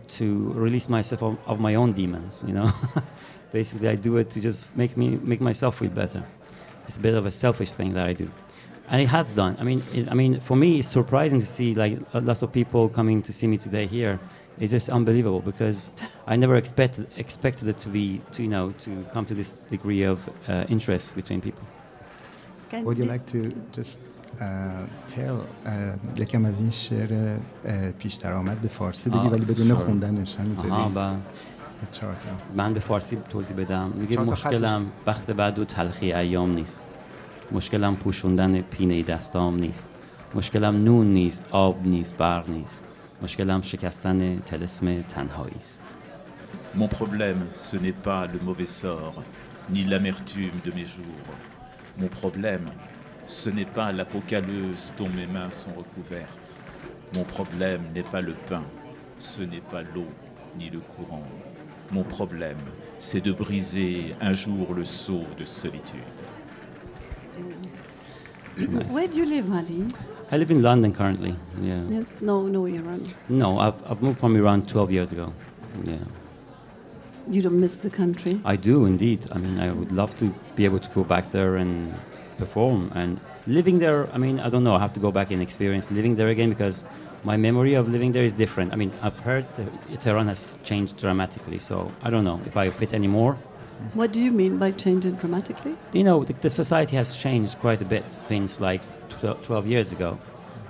to 0.09 0.53
release 0.55 0.89
myself 0.89 1.23
of, 1.23 1.37
of 1.47 1.61
my 1.61 1.75
own 1.75 1.93
demons. 1.93 2.43
You 2.47 2.55
know, 2.55 2.73
basically 3.53 3.89
I 3.89 3.95
do 3.95 4.17
it 4.17 4.31
to 4.31 4.41
just 4.41 4.75
make 4.75 4.97
me 4.97 5.19
make 5.23 5.43
myself 5.43 5.79
feel 5.79 5.91
better. 5.91 6.25
It's 6.87 6.97
a 6.97 7.01
bit 7.01 7.15
of 7.15 7.27
a 7.27 7.31
selfish 7.31 7.73
thing 7.73 7.93
that 7.93 8.07
I 8.07 8.15
do, 8.15 8.31
and 8.89 9.03
it 9.03 9.09
has 9.09 9.35
done. 9.35 9.59
I 9.61 9.65
mean, 9.65 9.83
it, 9.93 10.11
I 10.11 10.15
mean, 10.15 10.41
for 10.41 10.57
me, 10.57 10.79
it's 10.79 10.89
surprising 10.89 11.41
to 11.41 11.47
see 11.47 11.75
like 11.75 11.99
lots 12.15 12.41
of 12.41 12.53
people 12.53 12.89
coming 12.89 13.21
to 13.23 13.33
see 13.35 13.49
me 13.49 13.59
today 13.59 13.87
here. 13.87 14.19
It's 14.59 14.73
just 14.73 14.89
unbelievable 14.89 15.41
because 15.41 15.91
I 16.27 16.37
never 16.37 16.57
expected 16.57 17.07
expected 17.17 17.69
it 17.69 17.79
to 17.85 17.89
be 17.89 18.21
to 18.33 18.43
you 18.43 18.49
know 18.49 18.67
to 18.85 18.91
come 19.15 19.25
to 19.27 19.35
this 19.35 19.51
degree 19.71 20.03
of 20.03 20.19
uh, 20.49 20.65
interest 20.69 21.15
between 21.15 21.41
people. 21.41 21.65
Can 22.71 22.85
Would 22.85 22.99
you 22.99 23.05
like 23.05 23.25
to 23.35 23.41
just 23.73 24.01
uh, 24.41 24.87
tell 25.09 25.37
uh, 25.67 26.21
یکم 26.21 26.45
از 26.45 26.61
این 26.61 26.71
شعر 26.71 27.37
uh, 27.37 27.69
پیشتر 27.99 28.33
آمد 28.33 28.61
به 28.61 28.69
فارسی 28.69 29.11
بگی 29.11 29.29
ولی 29.29 29.45
بدون 29.45 29.69
sure. 29.69 29.81
خوندنش 29.81 30.37
همینطوری. 30.37 30.71
من 32.57 32.75
به 32.75 32.81
فارسی 32.81 33.19
توضیح 33.29 33.57
بدم 33.57 33.93
میگه 33.95 34.21
مشکلم 34.21 34.87
بخت 35.07 35.31
بعد 35.31 35.59
و 35.59 35.65
تلخی 35.65 36.13
ایام 36.13 36.55
نیست 36.55 36.87
مشکلم 37.53 37.97
پوشوندن 37.97 38.61
پینه 38.61 39.03
دستام 39.03 39.59
نیست 39.59 39.87
مشکلم 40.35 40.85
نون 40.85 41.07
نیست 41.07 41.49
آب 41.51 41.87
نیست 41.87 42.17
برق 42.17 42.51
نیست 42.51 42.85
مشکلم 43.22 43.62
شکستن 43.62 44.40
تلسم 44.46 45.02
تنهایی 45.02 45.56
است 45.58 45.96
Mon 46.74 46.88
problème, 46.88 47.42
ce 47.52 47.76
n'est 47.76 48.00
pas 48.10 48.28
le 48.28 48.40
mauvais 48.40 48.66
sort, 48.66 49.22
ni 49.70 49.84
l'amertume 49.84 50.58
de 50.66 50.72
mes 50.72 50.86
jours. 50.86 51.28
Mon 51.98 52.08
problème, 52.08 52.68
ce 53.28 53.50
n'est 53.50 53.66
pas 53.80 53.92
la 53.92 54.06
peau 54.06 54.22
calleuse 54.26 54.92
dont 54.98 55.10
mes 55.10 55.28
mains 55.28 55.52
sont 55.52 55.74
recouvertes. 55.82 56.56
Mon 57.16 57.26
problème 57.26 57.82
n'est 57.94 58.10
pas 58.16 58.22
le 58.22 58.34
pain, 58.50 58.64
ce 59.20 59.42
n'est 59.42 59.68
pas 59.74 59.82
l'eau, 59.82 60.08
ni 60.58 60.70
le 60.70 60.80
courant. 60.80 61.28
Mon 61.92 62.04
problème, 62.04 62.64
c'est 63.00 63.20
de 63.20 63.34
briser 63.34 64.16
un 64.22 64.34
jour 64.34 64.74
le 64.74 64.86
sceau 64.86 65.24
de 65.38 65.44
solitude. 65.44 66.00
Nice. 68.58 68.92
Where 68.92 69.08
do 69.10 69.18
you 69.18 69.26
live, 69.26 69.52
Ali? 69.52 69.84
I 70.33 70.37
live 70.39 70.51
in 70.51 70.63
London 70.63 70.93
currently 70.93 71.35
yeah 71.61 71.83
Yes. 71.89 72.07
No, 72.21 72.47
no, 72.47 72.67
Iran. 72.67 73.03
no 73.29 73.59
I've, 73.59 73.81
I've 73.91 74.03
moved 74.03 74.19
from 74.21 74.37
Iran 74.37 74.63
12 74.63 74.91
years 74.93 75.13
ago 75.13 75.33
yeah 75.85 75.99
You 77.29 77.43
don't 77.43 77.61
miss 77.61 77.77
the 77.77 77.91
country. 77.91 78.41
I 78.45 78.55
do 78.57 78.87
indeed. 78.87 79.21
I 79.35 79.39
mean, 79.39 79.59
I 79.59 79.69
would 79.79 79.91
love 79.91 80.13
to 80.21 80.25
be 80.55 80.65
able 80.65 80.79
to 80.79 80.91
go 80.95 81.03
back 81.03 81.25
there 81.37 81.57
and 81.63 81.93
perform. 82.39 82.81
And 82.95 83.19
living 83.59 83.81
there, 83.81 84.01
I 84.15 84.19
mean, 84.25 84.39
I 84.39 84.49
don't 84.53 84.63
know. 84.63 84.77
I 84.79 84.81
have 84.87 84.93
to 84.99 85.01
go 85.07 85.11
back 85.11 85.33
and 85.33 85.43
experience 85.43 85.91
living 85.99 86.15
there 86.19 86.29
again 86.37 86.51
because 86.51 86.85
my 87.25 87.37
memory 87.37 87.75
of 87.81 87.89
living 87.89 88.13
there 88.13 88.23
is 88.31 88.33
different. 88.33 88.73
I 88.75 88.77
mean, 88.77 88.93
I've 89.07 89.19
heard 89.29 89.45
Tehran 90.05 90.29
has 90.29 90.55
changed 90.63 90.95
dramatically, 91.05 91.59
so 91.59 91.91
I 92.07 92.09
don't 92.13 92.25
know 92.25 92.39
if 92.47 92.55
I 92.57 92.71
fit 92.71 92.93
anymore. 92.95 93.33
What 93.95 94.13
do 94.13 94.21
you 94.27 94.31
mean 94.31 94.59
by 94.65 94.71
changing 94.85 95.15
dramatically? 95.23 95.75
You 95.99 96.05
know, 96.09 96.19
the, 96.29 96.35
the 96.47 96.51
society 96.63 96.95
has 96.97 97.09
changed 97.25 97.59
quite 97.59 97.81
a 97.83 97.89
bit 97.95 98.05
since 98.31 98.61
like 98.69 98.83
12 99.21 99.67
years 99.67 99.93
ago. 99.93 100.19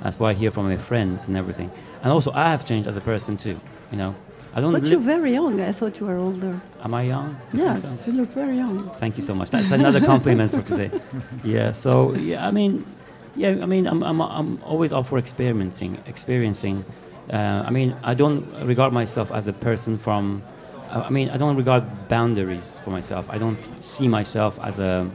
That's 0.03 0.19
why 0.19 0.31
I 0.31 0.35
hear 0.35 0.51
from 0.51 0.65
my 0.65 0.77
friends 0.77 1.27
and 1.29 1.37
everything. 1.37 1.71
And 2.03 2.13
also, 2.13 2.31
I 2.33 2.51
have 2.51 2.65
changed 2.67 2.89
as 2.89 2.97
a 2.97 3.01
person 3.01 3.37
too. 3.37 3.59
You 3.91 3.97
know, 3.99 4.15
I 4.55 4.61
don't. 4.61 4.73
But 4.73 4.83
live- 4.83 4.93
you're 4.93 5.01
very 5.01 5.33
young. 5.33 5.61
I 5.61 5.73
thought 5.73 5.99
you 6.01 6.07
were 6.07 6.19
older. 6.19 6.61
Am 6.85 6.95
I 6.95 7.03
young? 7.03 7.37
You 7.53 7.59
think 7.65 7.79
so? 7.79 7.89
Yes, 7.89 8.07
you 8.07 8.13
look 8.13 8.31
very 8.35 8.57
young. 8.57 8.79
Thank 9.01 9.17
you 9.17 9.23
so 9.23 9.35
much. 9.35 9.51
That's 9.51 9.71
another 9.73 10.01
compliment 10.01 10.51
for 10.53 10.63
today. 10.63 10.91
Yeah. 11.45 11.73
So 11.73 12.15
yeah, 12.15 12.47
I 12.47 12.51
mean, 12.51 12.85
yeah, 13.37 13.63
I 13.63 13.67
mean, 13.67 13.87
I'm 13.87 14.03
I'm 14.03 14.21
I'm 14.21 14.59
always 14.63 14.93
up 14.93 15.07
for 15.07 15.19
experimenting, 15.19 15.99
experiencing. 16.07 16.85
Uh, 17.33 17.65
I 17.67 17.71
mean, 17.71 17.95
I 18.05 18.15
don't 18.15 18.45
regard 18.67 18.93
myself 18.93 19.31
as 19.33 19.49
a 19.49 19.53
person 19.53 19.99
from. 19.99 20.43
uh, 20.91 21.03
I 21.09 21.11
mean, 21.11 21.31
I 21.31 21.37
don't 21.39 21.57
regard 21.57 21.83
boundaries 22.09 22.79
for 22.85 22.91
myself. 22.91 23.27
I 23.35 23.39
don't 23.39 23.59
see 23.85 24.09
myself 24.09 24.59
as 24.63 24.79
a 24.79 25.09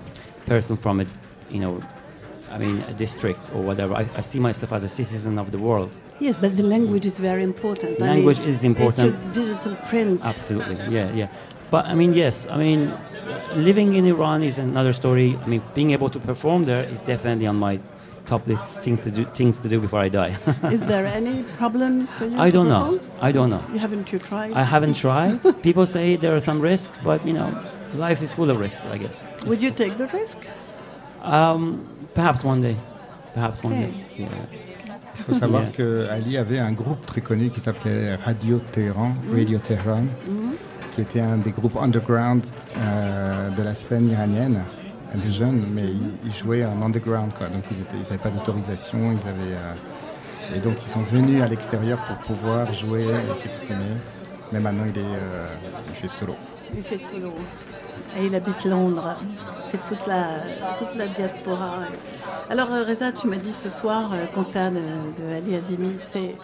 person 0.45 0.75
from 0.77 0.99
a, 0.99 1.05
you 1.49 1.59
know, 1.61 1.81
I 2.51 2.57
mean, 2.57 2.79
a 2.87 2.93
district 2.93 3.49
or 3.55 3.61
whatever. 3.61 3.93
I, 3.95 4.09
I 4.15 4.21
see 4.21 4.39
myself 4.39 4.71
as 4.73 4.83
a 4.83 4.89
citizen 4.89 5.37
of 5.39 5.51
the 5.51 5.57
world. 5.57 5.89
Yes, 6.19 6.37
but 6.37 6.55
the 6.55 6.63
language 6.63 7.05
is 7.05 7.17
very 7.19 7.43
important. 7.43 8.01
I 8.01 8.05
Language 8.05 8.39
mean, 8.39 8.49
is 8.49 8.63
important. 8.63 9.15
It's 9.15 9.39
digital 9.39 9.75
print. 9.89 10.21
Absolutely, 10.23 10.75
yeah, 10.95 11.11
yeah. 11.13 11.27
But 11.71 11.85
I 11.85 11.95
mean, 11.95 12.13
yes, 12.13 12.45
I 12.47 12.57
mean, 12.57 12.93
living 13.55 13.95
in 13.95 14.05
Iran 14.05 14.43
is 14.43 14.57
another 14.57 14.93
story. 14.93 15.37
I 15.43 15.47
mean, 15.47 15.61
being 15.73 15.91
able 15.91 16.09
to 16.09 16.19
perform 16.19 16.65
there 16.65 16.83
is 16.83 16.99
definitely 16.99 17.47
on 17.47 17.55
my 17.55 17.79
top 18.27 18.45
list 18.47 18.81
thing 18.83 18.97
to 18.99 19.09
do, 19.09 19.25
things 19.25 19.57
to 19.57 19.67
do 19.67 19.79
before 19.79 19.99
I 19.99 20.09
die. 20.09 20.37
is 20.71 20.79
there 20.91 21.07
any 21.07 21.43
problems 21.57 22.09
for 22.13 22.25
you? 22.25 22.37
I 22.37 22.49
don't 22.51 22.67
know. 22.67 22.99
I 23.19 23.31
don't 23.31 23.49
know. 23.49 23.63
You 23.73 23.79
haven't 23.79 24.11
you 24.11 24.19
tried? 24.19 24.51
I 24.53 24.63
haven't 24.63 24.95
tried. 24.95 25.39
People 25.63 25.87
say 25.87 26.17
there 26.17 26.35
are 26.35 26.39
some 26.41 26.59
risks, 26.61 26.99
but 27.03 27.25
you 27.25 27.33
know, 27.33 27.49
life 27.95 28.21
is 28.21 28.31
full 28.33 28.49
of 28.51 28.59
risks. 28.59 28.85
I 28.85 28.97
guess. 28.97 29.23
Would 29.47 29.61
you 29.61 29.71
take 29.71 29.97
the 29.97 30.07
risk? 30.07 30.37
Um, 31.21 31.87
perhaps 32.13 32.43
one 32.43 32.61
day. 32.61 32.75
Perhaps 33.33 33.63
one 33.63 33.73
Okay. 33.73 33.81
day. 33.85 33.93
Yeah. 34.19 34.27
Il 35.17 35.23
faut 35.23 35.33
savoir 35.33 35.61
Yeah. 35.63 35.71
que 35.71 36.07
Ali 36.09 36.37
avait 36.37 36.59
un 36.59 36.71
groupe 36.71 37.05
très 37.05 37.21
connu 37.21 37.49
qui 37.49 37.59
s'appelait 37.59 38.15
Radio 38.15 38.59
Téhéran, 38.59 39.13
Radio 39.33 39.59
Tehran, 39.59 40.03
Mhm. 40.27 40.53
qui 40.93 41.01
était 41.01 41.21
un 41.21 41.37
des 41.37 41.51
groupes 41.51 41.77
underground 41.77 42.45
euh, 42.77 43.49
de 43.49 43.61
la 43.63 43.73
scène 43.75 44.09
iranienne, 44.09 44.63
des 45.15 45.31
jeunes, 45.31 45.65
mais 45.73 45.83
ils, 45.85 46.13
ils 46.25 46.33
jouaient 46.33 46.65
en 46.65 46.81
underground, 46.81 47.33
quoi. 47.37 47.47
Donc 47.47 47.63
ils 47.71 47.97
n'avaient 48.03 48.17
pas 48.17 48.29
d'autorisation, 48.29 48.97
ils 49.11 49.27
avaient, 49.27 49.53
euh, 49.55 50.55
et 50.55 50.59
donc 50.59 50.75
ils 50.83 50.89
sont 50.89 51.03
venus 51.03 51.41
à 51.41 51.47
l'extérieur 51.47 51.99
pour 52.03 52.15
pouvoir 52.17 52.73
jouer 52.73 53.03
et 53.05 53.35
s'exprimer. 53.35 53.95
Mais 54.51 54.59
maintenant 54.59 54.83
il 54.93 54.97
est, 54.99 55.03
euh, 55.05 55.47
il 55.89 55.95
fait 55.95 56.07
solo. 56.09 56.35
Il 56.75 56.81
fait 56.83 56.97
solo. 56.97 57.33
Et 58.19 58.25
il 58.25 58.35
habite 58.35 58.63
Londres. 58.65 59.17
C'est 59.71 59.79
toute 59.87 60.05
la, 60.07 60.41
toute 60.79 60.95
la 60.97 61.07
diaspora. 61.07 61.79
Alors 62.49 62.71
euh, 62.71 62.83
Reza, 62.83 63.11
tu 63.11 63.27
m'as 63.27 63.37
dit 63.37 63.51
ce 63.53 63.69
soir, 63.69 64.11
euh, 64.13 64.25
concert 64.33 64.71
de, 64.71 64.77
de 64.77 65.35
Ali 65.35 65.55
Azimi, 65.55 65.95
c'est 65.99 66.35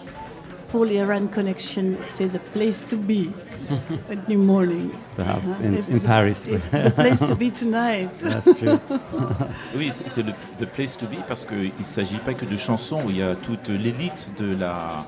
pour 0.70 0.84
l'Iran 0.86 1.28
Connection, 1.34 1.94
c'est 2.04 2.28
the 2.28 2.40
place 2.54 2.86
to 2.88 2.98
be 2.98 3.32
at 4.12 4.30
New 4.30 4.40
Morning. 4.40 4.90
Perhaps 5.16 5.60
in, 5.64 5.74
it's 5.74 5.88
in 5.90 6.00
the- 6.00 6.04
Paris. 6.06 6.46
it's 6.48 6.70
the 6.72 6.94
place 6.94 7.20
to 7.20 7.36
be 7.36 7.52
tonight. 7.52 8.10
That's 8.22 8.58
true. 8.60 8.80
Oui, 9.76 9.90
c'est 9.92 10.24
the 10.24 10.66
place 10.66 10.98
to 10.98 11.06
be 11.06 11.18
parce 11.28 11.46
qu'il 11.46 11.72
ne 11.78 11.84
s'agit 11.84 12.18
pas 12.20 12.34
que 12.34 12.46
de 12.46 12.58
chansons, 12.58 13.02
il 13.10 13.18
y 13.18 13.22
a 13.22 13.36
toute 13.36 13.70
l'élite 13.70 14.30
de 14.38 14.56
la 14.56 15.06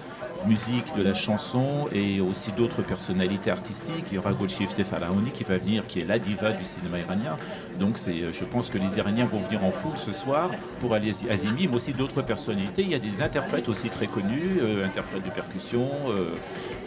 musique, 0.47 0.85
de 0.97 1.03
la 1.03 1.13
chanson 1.13 1.87
et 1.93 2.21
aussi 2.21 2.51
d'autres 2.51 2.81
personnalités 2.81 3.51
artistiques. 3.51 4.05
Il 4.11 4.15
y 4.15 4.17
aura 4.17 4.31
Golshifteh 4.33 4.83
Faraoni 4.83 5.31
qui 5.31 5.43
va 5.43 5.57
venir, 5.57 5.85
qui 5.87 5.99
est 5.99 6.05
la 6.07 6.19
diva 6.19 6.51
du 6.53 6.63
cinéma 6.63 6.99
iranien. 6.99 7.37
Donc 7.79 7.97
c'est, 7.97 8.11
euh, 8.21 8.31
je 8.31 8.43
pense 8.45 8.69
que 8.69 8.77
les 8.77 8.97
Iraniens 8.97 9.25
vont 9.25 9.39
venir 9.39 9.63
en 9.63 9.71
foule 9.71 9.97
ce 9.97 10.11
soir 10.11 10.49
pour 10.79 10.93
aller 10.93 11.11
à 11.29 11.33
Azimi, 11.33 11.67
mais 11.67 11.75
aussi 11.75 11.93
d'autres 11.93 12.21
personnalités. 12.21 12.81
Il 12.83 12.89
y 12.89 12.95
a 12.95 12.99
des 12.99 13.21
interprètes 13.21 13.69
aussi 13.69 13.89
très 13.89 14.07
connus, 14.07 14.59
euh, 14.61 14.85
interprètes 14.85 15.23
de 15.25 15.29
percussion. 15.31 15.89
euh, 16.09 16.29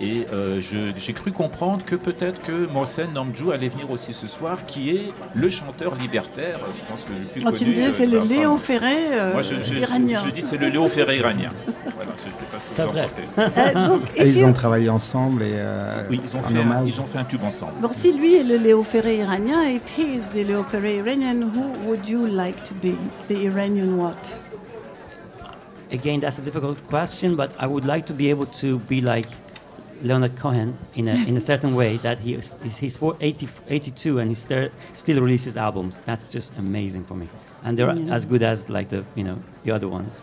et 0.00 0.26
euh, 0.32 0.61
je- 0.61 0.92
j'ai 0.97 1.12
cru 1.12 1.30
comprendre 1.32 1.85
que 1.85 1.94
peut-être 1.94 2.40
que 2.42 2.66
Mohsen 2.73 3.12
Namjou 3.12 3.52
allait 3.52 3.68
venir 3.68 3.90
aussi 3.90 4.12
ce 4.14 4.26
soir, 4.26 4.66
qui 4.66 4.90
est 4.90 5.09
le 5.35 5.49
chanteur 5.49 5.94
libertaire, 5.94 6.59
je 6.75 6.80
pense 6.90 7.04
que 7.04 7.11
le 7.12 7.21
plus 7.21 7.42
Oh, 7.47 7.52
tu 7.52 7.66
me 7.66 7.73
disais, 7.73 7.90
c'est 7.90 8.06
le 8.06 8.18
la 8.18 8.25
Léo 8.25 8.50
femme. 8.56 8.59
Ferré 8.59 8.97
Moi, 9.32 9.42
je, 9.42 9.61
je- 9.61 9.75
iranien. 9.75 10.21
je 10.25 10.30
dis 10.30 10.42
c'est 10.42 10.56
le 10.56 10.68
Léo 10.68 10.88
Ferré 10.88 11.18
iranien. 11.18 11.50
Voilà, 11.94 12.12
je 12.23 12.28
ne 12.28 12.32
sais 12.32 12.44
pas 12.44 12.59
ce 12.59 12.68
que 12.68 12.75
C'est 12.75 12.82
vous 12.85 12.90
vrai. 12.90 13.02
pensez. 13.02 13.23
Euh, 13.56 13.88
donc, 13.88 14.02
Et 14.16 14.28
ils 14.28 14.44
ont 14.44 14.52
travaillé 14.52 14.88
ensemble 14.88 15.42
et 15.42 15.52
euh, 15.54 16.04
Oui, 16.11 16.20
ils 16.22 16.37
ont, 16.37 16.42
fait 16.42 16.58
un, 16.58 16.84
ils 16.87 17.00
ont 17.00 17.06
fait 17.06 17.18
un 17.18 17.25
tube 17.25 17.42
ensemble. 17.44 17.72
Bon, 17.80 17.90
si 17.92 18.12
lui 18.12 18.34
est 18.37 18.42
le 18.44 18.56
Léo 18.56 18.82
Ferré 18.82 19.16
iranien, 19.18 19.64
if 19.68 19.82
he 19.99 20.16
is 20.16 20.22
the 20.34 20.46
Léo 20.46 20.62
Ferré 20.62 20.96
Iranian, 20.99 21.42
who 21.42 21.88
would 21.88 22.06
you 22.06 22.26
like 22.26 22.62
to 22.64 22.75
be? 22.75 22.94
The 23.28 23.44
Iranian 23.46 23.96
what? 23.99 24.16
Again, 25.92 26.20
that's 26.20 26.38
a 26.38 26.42
difficult 26.42 26.78
question, 26.88 27.37
but 27.37 27.52
I 27.58 27.66
would 27.66 27.84
like 27.84 28.06
to 28.06 28.14
be 28.14 28.30
able 28.30 28.46
to 28.61 28.78
be 28.88 29.00
like 29.02 29.28
Leonard 30.02 30.37
Cohen 30.37 30.76
in 30.94 31.06
a, 31.08 31.14
in 31.28 31.37
a 31.37 31.40
certain 31.40 31.75
way 31.75 31.99
that 31.99 32.18
he 32.18 32.34
is, 32.34 32.54
he's, 32.62 32.78
he's 32.78 32.96
for 32.96 33.14
80, 33.20 33.46
82 33.68 34.18
and 34.18 34.30
he 34.30 34.34
still, 34.34 34.68
still 34.94 35.20
releases 35.20 35.56
albums. 35.56 36.00
That's 36.06 36.26
just 36.26 36.56
amazing 36.56 37.04
for 37.04 37.14
me. 37.14 37.28
And 37.62 37.78
they're 37.78 37.94
Yeah. 37.94 38.14
as 38.14 38.25
good 38.25 38.42
as 38.42 38.68
like 38.70 38.88
the, 38.88 39.04
you 39.14 39.22
know, 39.25 39.38
the 39.64 39.70
other 39.72 39.87
ones. 39.88 40.22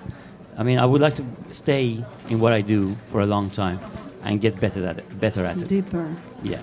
I 0.59 0.63
mean, 0.63 0.77
I 0.77 0.85
would 0.85 0.99
like 0.99 1.15
to 1.15 1.25
stay 1.51 2.03
in 2.27 2.39
what 2.41 2.51
I 2.51 2.61
do 2.61 2.95
for 3.07 3.21
a 3.21 3.25
long 3.25 3.49
time 3.49 3.79
and 4.23 4.41
get 4.41 4.59
better 4.59 4.85
at 4.85 4.97
it. 4.99 5.19
Better 5.19 5.45
at 5.45 5.61
it. 5.61 5.67
Deeper, 5.69 6.13
Yeah. 6.43 6.61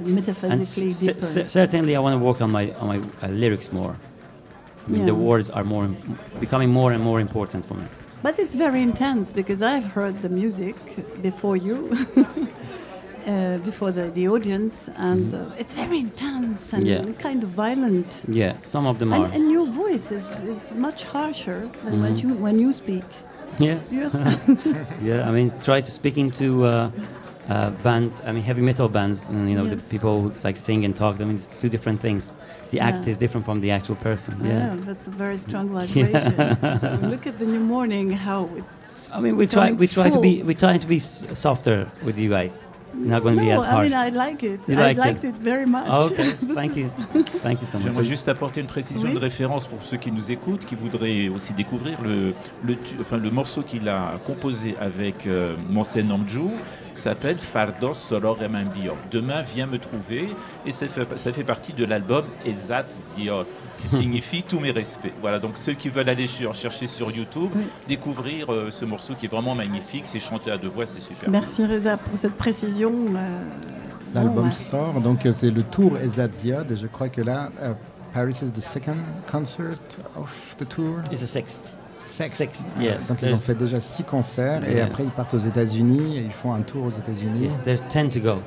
Metaphysically 0.00 0.92
deeper. 0.92 1.48
certainly, 1.48 1.94
I 1.94 2.00
want 2.00 2.14
to 2.18 2.24
work 2.24 2.40
on 2.40 2.50
my 2.50 2.72
on 2.80 2.86
my 2.88 2.98
uh, 3.22 3.28
lyrics 3.28 3.70
more. 3.72 3.94
I 4.86 4.90
mean, 4.90 5.04
The 5.04 5.14
words 5.14 5.50
are 5.50 5.64
more 5.64 5.86
becoming 6.44 6.70
more 6.70 6.90
and 6.94 7.02
more 7.04 7.20
important 7.20 7.66
for 7.66 7.74
me. 7.74 7.84
But 8.22 8.38
it's 8.38 8.54
very 8.54 8.82
intense 8.82 9.30
because 9.30 9.60
I've 9.62 9.88
heard 9.96 10.22
the 10.22 10.28
music 10.28 10.76
before 11.22 11.56
you, 11.56 11.76
uh, 13.30 13.58
before 13.70 13.90
the, 13.98 14.04
the 14.18 14.26
audience, 14.34 14.74
and 14.96 15.34
uh, 15.34 15.38
it's 15.62 15.74
very 15.82 15.98
intense 16.08 16.72
and. 16.74 16.86
Yeah. 16.86 17.04
kind 17.28 17.40
of 17.46 17.50
violent. 17.66 18.10
Yeah, 18.42 18.52
some 18.62 18.86
of 18.90 18.98
them 18.98 19.12
are. 19.12 19.24
And, 19.26 19.34
and 19.36 19.44
your 19.56 19.66
voice 19.84 20.06
is, 20.18 20.24
is 20.52 20.60
much 20.86 21.00
harsher 21.14 21.60
than 21.84 21.94
when, 22.02 22.14
Mm-hmm. 22.16 22.28
you, 22.28 22.34
when 22.46 22.56
you 22.64 22.72
speak. 22.72 23.04
yeah, 23.58 23.78
Yes. 24.00 24.12
yeah. 25.08 25.28
I 25.28 25.30
mean, 25.36 25.48
try 25.68 25.80
to 25.88 25.90
speak 26.00 26.16
into 26.24 26.46
uh, 26.64 26.90
uh, 27.48 27.70
bands. 27.82 28.12
I 28.26 28.32
mean, 28.32 28.42
heavy 28.50 28.62
metal 28.70 28.88
bands. 28.88 29.18
And, 29.30 29.48
you 29.50 29.56
know, 29.58 29.66
the 29.74 29.76
people 29.94 30.12
who, 30.22 30.28
like 30.48 30.56
sing 30.56 30.84
and 30.86 30.94
talk. 31.02 31.14
I 31.20 31.24
mean, 31.24 31.36
it's 31.40 31.48
two 31.62 31.68
different 31.68 32.00
things. 32.00 32.32
The 32.72 32.78
act 32.80 33.02
Yeah. 33.04 33.10
is 33.12 33.16
different 33.18 33.44
from 33.48 33.58
the 33.60 33.70
actual 33.78 33.96
person. 34.08 34.32
Yeah, 34.42 34.50
Yeah. 34.50 34.76
that's 34.88 35.06
a 35.12 35.14
very 35.24 35.36
strong 35.46 35.66
vibration. 35.78 36.78
so 36.82 36.88
look 37.12 37.24
at 37.30 37.36
the 37.42 37.46
new 37.54 37.60
morning, 37.74 38.06
how 38.28 38.48
it's. 38.60 39.10
I 39.12 39.18
mean, 39.24 39.34
we 39.40 39.46
try. 39.46 39.72
We 39.82 39.86
try 39.98 40.08
to 40.16 40.20
be. 40.20 40.32
We 40.50 40.54
try 40.54 40.78
to 40.78 40.86
be 40.94 40.96
s- 40.96 41.26
softer 41.44 41.78
with 42.06 42.16
you 42.22 42.30
guys. 42.38 42.54
Not 43.02 43.22
going 43.22 43.36
to 43.36 43.42
no, 43.42 43.46
be 43.48 43.52
as 43.52 43.64
I 43.64 43.70
harsh. 43.70 43.90
mean, 43.90 43.98
I 43.98 44.10
like 44.10 44.42
it. 44.42 44.60
You 44.68 44.74
I 44.74 44.78
like 44.78 44.96
it? 44.96 45.00
liked 45.00 45.24
it, 45.24 45.36
very 45.42 45.66
much. 45.66 45.86
Oh, 45.88 46.06
okay. 46.06 46.30
Thank 46.54 46.76
you. 46.76 46.88
Thank 47.42 47.60
you 47.62 47.66
so 47.66 47.78
much. 47.78 47.86
J'aimerais 47.86 48.04
juste 48.04 48.28
apporter 48.28 48.60
une 48.60 48.66
précision 48.66 49.08
Oui. 49.08 49.14
de 49.14 49.18
référence 49.18 49.66
pour 49.66 49.82
ceux 49.82 49.96
qui 49.96 50.12
nous 50.12 50.30
écoutent, 50.30 50.64
qui 50.66 50.74
voudraient 50.74 51.28
aussi 51.28 51.52
découvrir 51.52 52.00
le, 52.02 52.34
le, 52.64 52.76
tu- 52.76 52.96
enfin, 53.00 53.16
le 53.16 53.30
morceau 53.30 53.62
qu'il 53.62 53.88
a 53.88 54.12
composé 54.24 54.74
avec 54.80 55.26
euh, 55.26 55.54
Mohsen 55.70 56.08
Namjou 56.08 56.50
s'appelle 56.92 57.38
Fardos 57.38 57.94
Soror 57.94 58.36
Bior. 58.36 58.96
Demain, 59.10 59.42
viens 59.42 59.66
me 59.66 59.78
trouver. 59.78 60.28
Et 60.66 60.72
ça 60.72 60.86
fait, 60.88 61.06
ça 61.16 61.32
fait 61.32 61.44
partie 61.44 61.72
de 61.72 61.84
l'album 61.84 62.24
Ezat 62.44 62.86
Ziot, 62.90 63.44
qui 63.80 63.88
signifie 63.88 64.42
tous 64.42 64.60
mes 64.60 64.70
respects. 64.70 65.12
Voilà, 65.20 65.38
donc 65.38 65.52
ceux 65.56 65.72
qui 65.74 65.88
veulent 65.88 66.08
aller 66.08 66.26
sur- 66.26 66.54
chercher 66.54 66.86
sur 66.86 67.10
YouTube, 67.10 67.50
Oui. 67.54 67.62
découvrir 67.88 68.52
euh, 68.52 68.70
ce 68.70 68.84
morceau 68.84 69.14
qui 69.14 69.26
est 69.26 69.28
vraiment 69.28 69.54
magnifique, 69.54 70.04
c'est 70.06 70.20
chanté 70.20 70.50
à 70.50 70.58
deux 70.58 70.68
voix, 70.68 70.86
c'est 70.86 71.00
super. 71.00 71.28
Merci 71.30 71.64
Reza 71.64 71.96
pour 71.96 72.16
cette 72.18 72.34
précision. 72.36 72.92
euh, 73.16 73.40
L'album 74.14 74.46
ouais. 74.46 74.52
sort, 74.52 75.00
donc 75.00 75.24
euh, 75.24 75.32
c'est 75.32 75.50
le 75.50 75.62
tour 75.62 75.96
Ezad 75.98 76.34
Ziad, 76.34 76.70
et 76.72 76.76
je 76.76 76.86
crois 76.88 77.08
que 77.08 77.20
là, 77.20 77.50
Paris 78.12 78.36
is 78.42 78.50
the 78.50 78.60
second 78.60 78.96
concert 79.30 79.76
of 80.16 80.56
the 80.58 80.68
tour. 80.68 80.96
It's 81.12 81.22
a 81.22 81.26
sixth. 81.26 81.72
Sixth. 82.06 82.32
Sixth, 82.38 82.66
yes. 82.80 83.06
Donc 83.08 83.18
ils 83.22 83.32
ont 83.32 83.36
fait 83.36 83.54
déjà 83.54 83.80
six 83.80 84.02
concerts 84.02 84.68
et 84.68 84.80
après 84.80 85.04
ils 85.04 85.10
partent 85.12 85.34
aux 85.34 85.38
États-Unis 85.38 86.18
et 86.18 86.22
ils 86.22 86.32
font 86.32 86.52
un 86.52 86.62
tour 86.62 86.86
aux 86.86 86.90
États-Unis. 86.90 87.44
Yes, 87.44 87.60
there's 87.62 87.86
ten 87.88 88.08
to 88.10 88.18
go. 88.18 88.42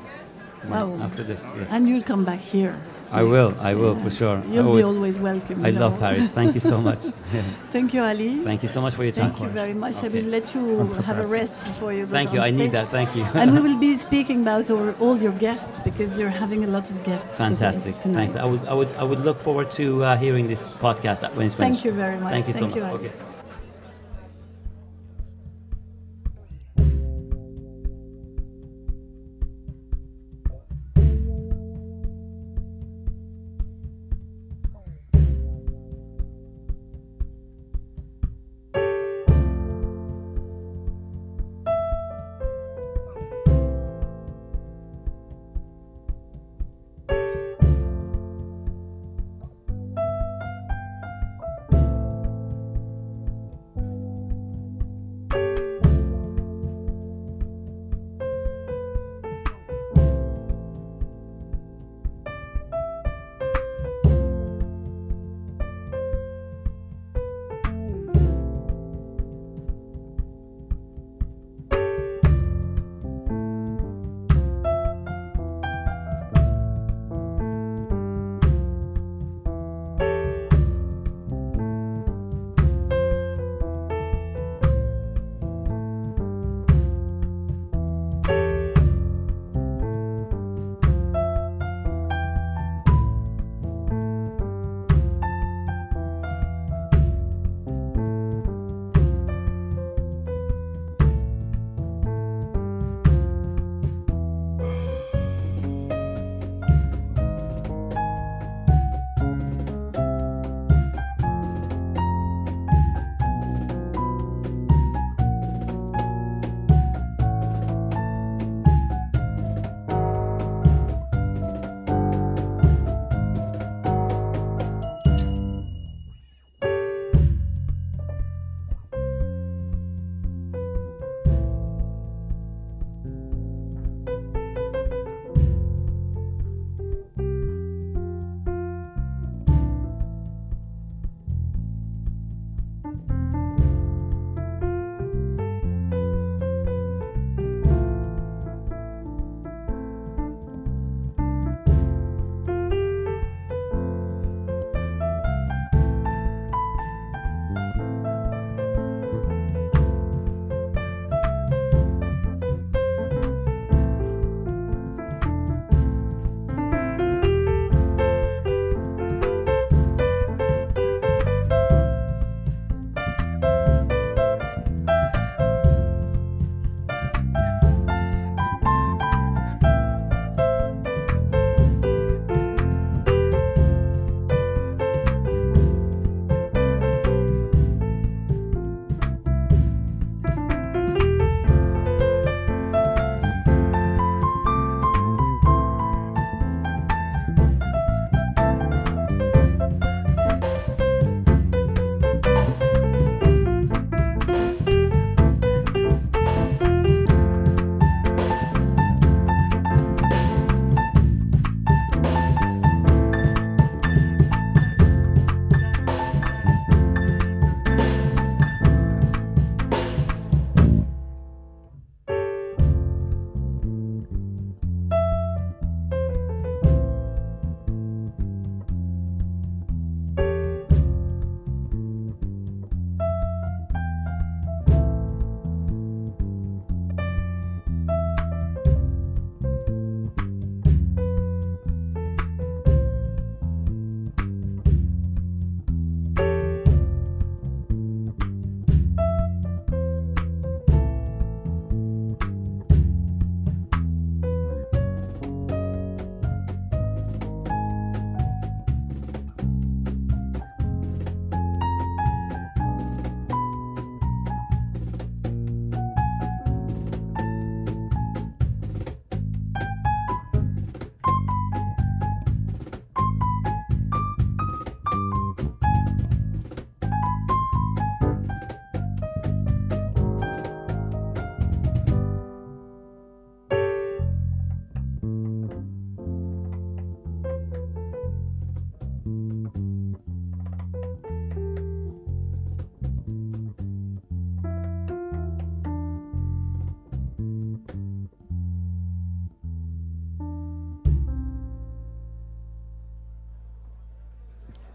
Wow. 0.68 1.00
After 1.02 1.24
this, 1.24 1.46
yes. 1.58 1.72
And 1.72 1.86
you'll 1.86 2.04
come 2.04 2.24
back 2.24 2.40
here. 2.52 2.72
I 3.20 3.22
will. 3.22 3.50
I 3.60 3.72
will 3.74 3.94
for 4.02 4.10
sure. 4.10 4.42
You'll 4.50 4.66
always- 4.68 4.84
be 4.84 4.90
always 4.94 5.18
welcome. 5.18 5.64
I 5.64 5.70
love. 5.70 5.98
Paris. 6.00 6.30
Thank 6.30 6.54
you 6.56 6.60
so 6.60 6.76
much. 6.88 6.98
Thank 7.74 7.94
you, 7.94 8.02
Ali. 8.02 8.30
Thank 8.50 8.62
you 8.64 8.68
so 8.76 8.80
much 8.84 8.94
for 8.94 9.04
your 9.04 9.12
time. 9.12 9.30
Thank 9.30 9.42
you 9.44 9.48
very 9.60 9.74
much. 9.84 9.96
I 10.02 10.08
will 10.08 10.28
let 10.36 10.46
you 10.54 10.64
have 11.08 11.18
a 11.18 11.26
rest 11.26 11.54
before 11.70 11.92
you 11.92 12.06
go 12.06 12.12
Thank 12.12 12.32
you. 12.34 12.40
I 12.40 12.50
need 12.50 12.72
that. 12.72 12.88
Thank 12.90 13.14
you. 13.16 13.24
and 13.40 13.52
we 13.54 13.60
will 13.66 13.78
be 13.88 13.96
speaking 13.96 14.42
about 14.42 14.70
our, 14.70 14.92
all 15.04 15.16
your 15.26 15.32
guests 15.46 15.78
because 15.88 16.18
you're 16.18 16.36
having 16.44 16.64
a 16.64 16.70
lot 16.76 16.90
of 16.90 16.96
guests. 17.04 17.36
Fantastic. 17.36 17.98
tonight. 18.00 18.32
Thanks. 18.32 18.36
I 18.36 18.44
would, 18.50 18.64
I 18.66 18.74
would, 18.74 18.90
I 19.02 19.04
would 19.04 19.20
look 19.20 19.40
forward 19.40 19.70
to 19.72 19.84
uh, 20.04 20.16
hearing 20.16 20.46
this 20.48 20.74
podcast 20.74 21.20
when 21.36 21.46
it's 21.46 21.54
finished. 21.54 21.82
Thank 21.82 21.84
you 21.84 21.92
very 21.92 22.18
much. 22.18 22.32
Thank 22.32 22.48
you 22.48 22.52
so 22.54 22.60
Thank 22.60 22.74
you, 22.76 22.82
much. 22.82 22.92
Ali. 22.92 23.06
Okay. 23.08 23.33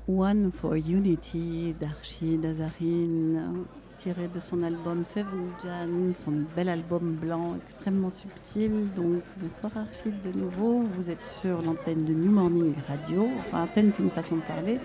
One 0.09 0.51
for 0.51 0.75
Unity 0.75 1.75
d'Archid 1.79 2.43
Azarin, 2.43 3.63
tiré 3.99 4.27
de 4.27 4.39
son 4.39 4.63
album 4.63 5.03
Seven 5.03 5.51
Jan, 5.63 6.13
son 6.15 6.45
bel 6.55 6.67
album 6.67 7.13
blanc 7.13 7.55
extrêmement 7.63 8.09
subtil. 8.09 8.87
Donc, 8.95 9.21
bonsoir 9.37 9.71
Archid 9.77 10.15
de 10.23 10.35
nouveau. 10.35 10.83
Vous 10.95 11.11
êtes 11.11 11.27
sur 11.27 11.61
l'antenne 11.61 12.05
de 12.05 12.13
New 12.13 12.31
Morning 12.31 12.73
Radio. 12.87 13.29
Enfin, 13.41 13.65
antenne, 13.65 13.91
c'est 13.91 14.01
une 14.01 14.09
façon 14.09 14.37
de 14.37 14.41
parler. 14.41 14.79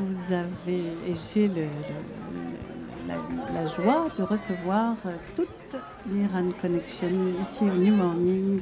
Vous 0.00 0.32
avez, 0.32 0.84
et 1.06 1.48
la, 3.06 3.66
joie 3.66 4.08
de 4.16 4.22
recevoir 4.22 4.96
euh, 5.04 5.10
toute 5.36 5.80
l'Iran 6.10 6.50
Connection 6.62 7.10
ici 7.42 7.64
au 7.64 7.76
New 7.76 7.94
Morning. 7.94 8.60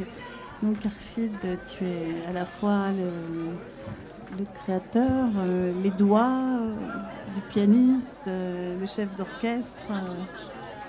Donc 0.61 0.85
Archid, 0.85 1.31
tu 1.69 1.85
es 1.85 2.27
à 2.29 2.33
la 2.33 2.47
fois 2.47 2.91
le, 2.91 3.55
le 4.39 4.45
créateur, 4.55 5.29
euh, 5.39 5.73
les 5.83 5.91
doigts 5.91 6.29
euh, 6.61 6.75
du 7.35 7.41
pianiste, 7.49 8.17
euh, 8.27 8.79
le 8.79 8.87
chef 8.87 9.15
d'orchestre 9.17 9.73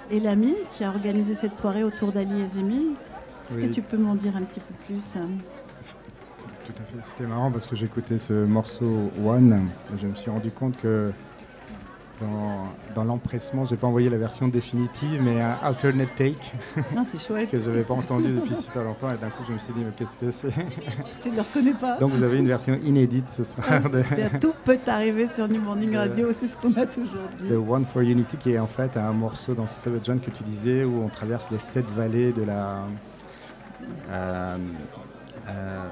et 0.10 0.20
l'ami 0.20 0.56
qui 0.72 0.84
a 0.84 0.90
organisé 0.90 1.34
cette 1.34 1.56
soirée 1.56 1.84
autour 1.84 2.12
d'Ali 2.12 2.44
Azimi. 2.44 2.96
Est-ce 3.50 3.58
Oui. 3.60 3.70
que 3.70 3.74
tu 3.74 3.82
peux 3.82 3.98
m'en 3.98 4.16
dire 4.16 4.36
un 4.36 4.44
petit 4.44 4.60
peu 4.60 4.74
plus 4.86 5.04
hein? 5.16 5.28
Tout 6.66 6.74
à 6.82 6.84
fait. 6.84 6.98
C'était 7.04 7.26
marrant 7.28 7.52
parce 7.52 7.66
que 7.66 7.76
j'écoutais 7.78 8.18
ce 8.18 8.46
morceau 8.46 9.10
One 9.26 9.70
et 9.94 9.98
je 9.98 10.08
me 10.08 10.16
suis 10.16 10.30
rendu 10.30 10.52
compte 10.52 10.76
que 10.78 11.12
dans, 12.20 12.68
dans 12.96 13.04
l'empressement, 13.04 13.66
j'ai 13.66 13.76
pas 13.76 13.88
envoyé 13.88 14.10
la 14.10 14.18
version 14.18 14.48
définitive, 14.48 15.22
mais 15.24 15.40
un 15.42 15.56
alternate 15.62 16.16
take 16.16 16.52
Non, 16.96 17.04
c'est 17.06 17.20
chouette. 17.20 17.50
que 17.52 17.60
je 17.60 17.70
n'avais 17.70 17.84
pas 17.84 17.94
entendu 17.94 18.34
depuis 18.34 18.56
super 18.56 18.84
longtemps. 18.84 19.10
Et 19.12 19.18
d'un 19.18 19.30
coup, 19.30 19.44
je 19.48 19.54
me 19.54 19.60
suis 19.60 19.74
dit, 19.74 19.82
mais 19.84 19.92
qu'est-ce 19.96 20.18
que 20.18 20.32
c'est? 20.32 20.54
Tu 21.22 21.30
ne 21.30 21.36
le 21.36 21.42
reconnais 21.42 21.74
pas 21.74 21.98
Donc, 21.98 22.12
vous 22.12 22.24
avez 22.24 22.40
une 22.40 22.48
version 22.48 22.78
inédite 22.84 23.30
ce 23.30 23.44
soir 23.44 23.82
de, 23.92 24.02
C'est-à-dire, 24.02 24.40
Tout 24.40 24.54
peut 24.66 24.80
arriver 24.88 25.28
sur 25.28 25.48
New 25.48 25.62
Morning 25.62 25.96
Radio, 25.96 26.30
c'est 26.38 26.48
ce 26.48 26.58
qu'on 26.58 26.74
a 26.74 26.86
toujours 26.86 27.28
dit. 27.40 27.50
de 27.50 27.56
One 27.56 27.86
for 27.86 28.02
Unity, 28.02 28.38
qui 28.38 28.52
est 28.54 28.60
en 28.60 28.68
fait 28.68 28.98
un 28.98 29.12
morceau 29.14 29.54
dans 29.54 29.68
ce 29.68 29.80
Savage 29.80 30.02
John 30.04 30.20
que 30.20 30.32
tu 30.32 30.44
disais, 30.44 30.84
où 30.84 31.04
on 31.04 31.10
traverse 31.10 31.52
les 31.52 31.60
sept 31.60 31.90
vallées 31.92 32.32
de 32.34 32.44
la. 32.44 32.80
euh, 34.10 34.58
euh, 35.50 35.88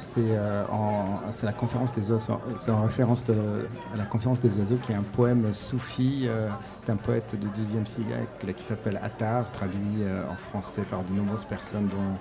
c'est 0.00 0.20
euh, 0.30 0.64
en- 0.72 1.20
c'est 1.30 1.46
la 1.46 1.52
conférence 1.52 1.92
des 1.92 2.10
oiseaux, 2.10 2.40
c'est 2.58 2.70
en 2.70 2.82
référence 2.82 3.22
de- 3.24 3.68
à 3.94 3.96
la 3.96 4.04
conférence 4.04 4.40
des 4.40 4.58
oiseaux, 4.58 4.76
qui 4.82 4.92
est 4.92 4.96
un 4.96 5.02
poème 5.02 5.52
soufi 5.54 6.24
euh, 6.26 6.48
d'un 6.86 6.96
poète 6.96 7.38
du 7.38 7.46
XIIe 7.48 7.86
siècle 7.86 8.52
qui 8.56 8.62
s'appelle 8.64 8.98
Attar, 9.02 9.50
traduit 9.52 10.02
euh, 10.02 10.22
en 10.30 10.34
français 10.34 10.82
par 10.90 11.02
de 11.04 11.12
nombreuses 11.12 11.44
personnes, 11.44 11.86
dont 11.88 12.18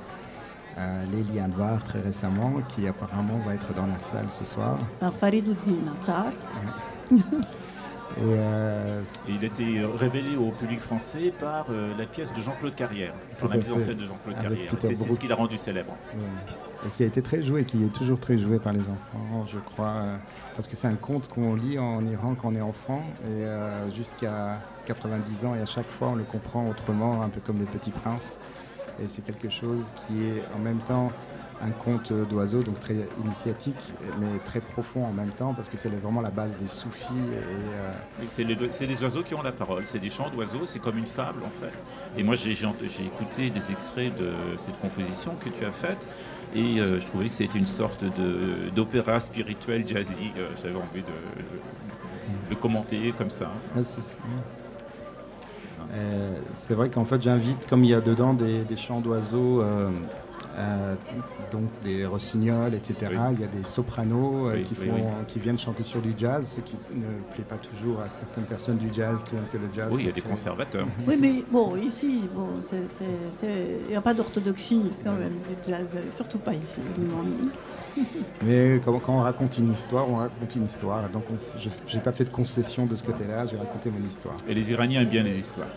euh, 0.78 1.04
Lélie 1.12 1.42
Anwar 1.42 1.84
très 1.84 2.00
récemment, 2.02 2.54
qui 2.68 2.88
apparemment 2.88 3.40
va 3.46 3.54
être 3.56 3.74
dans 3.74 3.88
la 3.88 3.98
salle 4.00 4.30
ce 4.30 4.46
soir. 4.46 4.78
Fariduddin 5.20 5.58
Attar, 6.02 6.26
Et 8.18 8.22
euh, 8.24 9.04
Et 9.28 9.32
il 9.32 9.44
a 9.44 9.48
été 9.48 9.82
révélé 9.98 10.36
au 10.36 10.52
public 10.52 10.80
français 10.82 11.32
par 11.40 11.68
euh, 11.70 11.94
la 11.98 12.06
pièce 12.06 12.34
de 12.34 12.42
Jean-Claude 12.42 12.76
Carrière, 12.76 13.14
par 13.40 13.50
la 13.50 13.58
mise 13.58 13.72
en 13.72 13.78
scène 13.80 13.98
de 13.98 14.06
Jean-Claude 14.06 14.38
Carrière. 14.40 14.72
C'est 14.80 14.96
ce 14.96 15.20
qui 15.20 15.28
l'a 15.28 15.36
rendu 15.36 15.58
célèbre. 15.58 15.94
Ouais. 16.16 16.22
Et 16.86 16.90
qui 16.96 17.04
a 17.04 17.08
été 17.08 17.22
très 17.22 17.44
joué, 17.44 17.66
qui 17.66 17.84
est 17.84 17.94
toujours 17.94 18.20
très 18.20 18.38
joué 18.38 18.58
par 18.58 18.72
les 18.72 18.82
enfants, 18.82 19.46
je 19.48 19.60
crois. 19.60 19.88
euh, 19.88 20.18
parce 20.56 20.68
que 20.68 20.76
c'est 20.76 20.88
un 20.88 20.96
conte 20.96 21.28
qu'on 21.28 21.56
lit 21.56 21.78
en 21.80 22.06
Iran 22.06 22.36
quand 22.36 22.50
on 22.50 22.56
est 22.56 22.62
enfant, 22.62 23.04
et 23.26 23.28
euh, 23.46 23.90
jusqu'à 23.92 24.62
90 24.86 25.46
ans, 25.46 25.56
et 25.56 25.62
à 25.62 25.66
chaque 25.66 25.88
fois 25.90 26.10
on 26.10 26.16
le 26.16 26.24
comprend 26.24 26.68
autrement, 26.70 27.22
un 27.22 27.30
peu 27.30 27.42
comme 27.42 27.60
le 27.60 27.66
Petit 27.66 27.92
Prince. 27.92 28.40
Et 29.02 29.08
c'est 29.08 29.24
quelque 29.24 29.50
chose 29.50 29.92
qui 29.96 30.26
est 30.26 30.44
en 30.56 30.60
même 30.60 30.80
temps 30.80 31.12
un 31.62 31.72
conte 31.72 32.14
d'oiseaux, 32.14 32.64
donc 32.64 32.80
très 32.80 32.96
initiatique, 33.24 33.94
mais 34.20 34.40
très 34.46 34.62
profond 34.62 35.06
en 35.06 35.12
même 35.12 35.32
temps, 35.32 35.54
parce 35.54 35.68
que 35.68 35.78
c'est 35.78 35.90
vraiment 35.90 36.22
la 36.22 36.30
base 36.30 36.56
des 36.56 36.68
soufis. 36.68 37.08
Euh, 37.12 37.92
C'est 38.28 38.44
les, 38.86 39.04
oiseaux 39.04 39.24
qui 39.24 39.36
ont 39.36 39.42
la 39.42 39.52
parole, 39.52 39.84
c'est 39.86 40.00
des 40.00 40.10
chants 40.10 40.30
d'oiseaux, 40.30 40.66
c'est 40.66 40.80
comme 40.80 40.98
une 40.98 41.08
fable 41.08 41.42
en 41.44 41.50
fait. 41.62 41.74
Et 42.18 42.24
moi 42.24 42.36
j'ai 42.36 42.52
écouté 42.52 43.50
des 43.50 43.72
extraits 43.72 44.16
de 44.16 44.32
cette 44.58 44.80
composition 44.80 45.36
que 45.36 45.50
tu 45.50 45.66
as 45.66 45.72
faite 45.72 46.08
et 46.56 46.80
euh, 46.80 47.00
je 47.00 47.06
trouvais 47.06 47.28
que 47.28 47.34
c'était 47.34 47.58
une 47.58 47.68
sorte 47.68 48.04
d'opéra 48.76 49.20
spirituel 49.20 49.88
jazzy. 49.88 50.32
Euh, 50.38 50.50
J'avais 50.62 50.76
envie 50.76 51.02
de, 51.02 51.14
le 52.50 52.56
commenter 52.56 53.14
comme 53.18 53.30
ça. 53.30 53.52
Ah, 53.76 53.80
Euh, 55.92 56.38
c'est 56.54 56.76
vrai 56.76 56.90
qu'en 56.90 57.06
fait 57.06 57.22
j'invite, 57.22 57.68
comme 57.68 57.84
il 57.84 57.90
y 57.90 57.94
a 57.96 58.02
dedans 58.02 58.34
des, 58.34 58.64
chants 58.76 59.00
d'oiseaux, 59.00 59.62
euh, 59.62 59.90
euh, 60.58 60.96
donc 61.52 61.64
des 61.84 62.06
rossignols, 62.06 62.74
etc., 62.74 62.96
Oui. 63.12 63.18
il 63.34 63.42
y 63.42 63.44
a 63.44 63.48
des 63.48 63.64
sopranos 63.64 64.48
euh, 64.50 64.54
Oui, 64.56 64.64
qui, 64.64 64.76
font, 64.76 64.82
oui. 64.96 65.02
qui 65.28 65.40
viennent 65.40 65.58
chanter 65.60 65.84
sur 65.84 66.02
du 66.02 66.14
jazz, 66.18 66.56
ce 66.56 66.62
qui 66.62 66.76
ne 66.94 67.06
plaît 67.34 67.44
pas 67.48 67.58
toujours 67.58 68.00
à 68.02 68.10
certaines 68.10 68.46
personnes 68.46 68.78
du 68.78 68.90
jazz 68.94 69.24
qui 69.24 69.36
aiment 69.36 69.48
que 69.52 69.58
le 69.58 69.70
jazz. 69.74 69.88
Oui, 69.92 70.02
il 70.02 70.06
y 70.08 70.10
a 70.10 70.14
des 70.14 70.22
conservateurs. 70.22 70.88
Oui, 71.08 71.18
mais 71.20 71.44
bon, 71.52 71.76
ici, 71.76 72.30
bon, 72.34 72.48
c'est- 72.62 72.78
c'est- 72.98 73.06
c'est- 73.40 73.78
il 73.86 73.90
n'y 73.92 73.96
a 73.96 74.02
pas 74.02 74.14
d'orthodoxie 74.14 74.92
quand 75.04 75.14
même 75.14 75.34
du 75.48 75.56
jazz, 75.70 75.88
surtout 76.12 76.38
pas 76.40 76.54
ici. 76.54 76.80
Mais 78.46 78.80
quand, 78.84 78.98
quand 79.00 79.14
on 79.18 79.22
raconte 79.22 79.58
une 79.58 79.72
histoire, 79.74 80.10
on 80.10 80.18
raconte 80.18 80.56
une 80.56 80.66
histoire. 80.66 81.10
Donc 81.10 81.24
on 81.32 81.36
f- 81.36 81.70
je 81.88 81.96
n'ai 81.96 82.02
pas 82.04 82.12
fait 82.12 82.24
de 82.26 82.30
concession 82.30 82.86
de 82.86 82.96
ce 82.96 83.04
côté-là, 83.04 83.46
j'ai 83.46 83.58
raconté 83.58 83.90
mon 83.90 84.06
histoire. 84.08 84.36
Et 84.48 84.54
les 84.54 84.72
Iraniens 84.72 85.02
aiment 85.02 85.10
bien 85.10 85.24
les 85.24 85.38
histoires. 85.38 85.68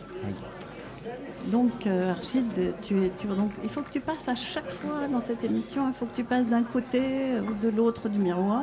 Donc, 1.46 1.86
euh, 1.86 2.12
Archid, 2.12 2.46
tu 2.82 3.02
es, 3.02 3.10
tu, 3.18 3.26
donc, 3.26 3.50
il 3.62 3.68
faut 3.68 3.82
que 3.82 3.90
tu 3.90 4.00
passes 4.00 4.28
à 4.28 4.34
chaque 4.34 4.70
fois 4.70 5.08
dans 5.10 5.20
cette 5.20 5.42
émission, 5.44 5.88
il 5.88 5.94
faut 5.94 6.06
que 6.06 6.14
tu 6.14 6.24
passes 6.24 6.46
d'un 6.46 6.62
côté 6.62 7.40
ou 7.40 7.54
de 7.54 7.68
l'autre 7.68 8.08
du 8.08 8.18
miroir. 8.18 8.62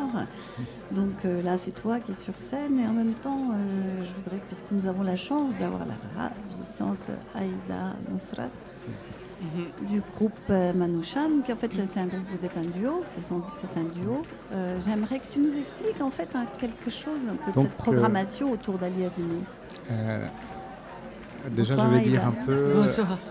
Donc 0.92 1.24
euh, 1.26 1.42
là, 1.44 1.58
c'est 1.58 1.72
toi 1.72 2.00
qui 2.00 2.12
es 2.12 2.16
sur 2.16 2.38
scène 2.38 2.80
et 2.80 2.88
en 2.88 2.94
même 2.94 3.14
temps, 3.14 3.52
euh, 3.52 4.04
je 4.04 4.14
voudrais, 4.16 4.42
puisque 4.48 4.72
nous 4.72 4.88
avons 4.88 5.04
la 5.04 5.16
chance 5.16 5.52
d'avoir 5.60 5.82
la 5.86 5.96
ravissante 6.20 6.98
Aïda 7.36 7.96
Nusrat 8.12 8.50
du 9.90 10.02
groupe 10.16 10.34
euh, 10.50 10.74
Manoucham, 10.74 11.44
qui 11.44 11.54
en 11.54 11.56
fait 11.56 11.72
c'est 11.74 12.00
un 12.00 12.08
groupe, 12.08 12.26
vous 12.30 12.44
êtes 12.44 12.58
un 12.58 12.78
duo, 12.78 13.04
c'est 13.22 13.80
un 13.80 14.02
duo. 14.02 14.24
J'aimerais 14.84 15.20
que 15.20 15.32
tu 15.32 15.40
nous 15.40 15.58
expliques 15.58 16.02
en 16.02 16.10
fait 16.10 16.28
hein, 16.36 16.46
quelque 16.60 16.90
chose 16.90 17.22
un 17.30 17.36
peu 17.36 17.52
de 17.52 17.56
Donc, 17.56 17.66
cette 17.68 17.78
programmation 17.78 18.52
autour 18.52 18.78
d'Ali 18.78 19.06
Azimi. 19.06 19.44
Euh, 21.46 21.50
déjà, 21.50 21.76
Bonsoir, 21.76 21.94
je 21.94 22.00
vais 22.00 22.06
dire 22.10 22.26
un 22.26 22.46
peu. 22.46 22.74
Bonsoir. 22.76 23.18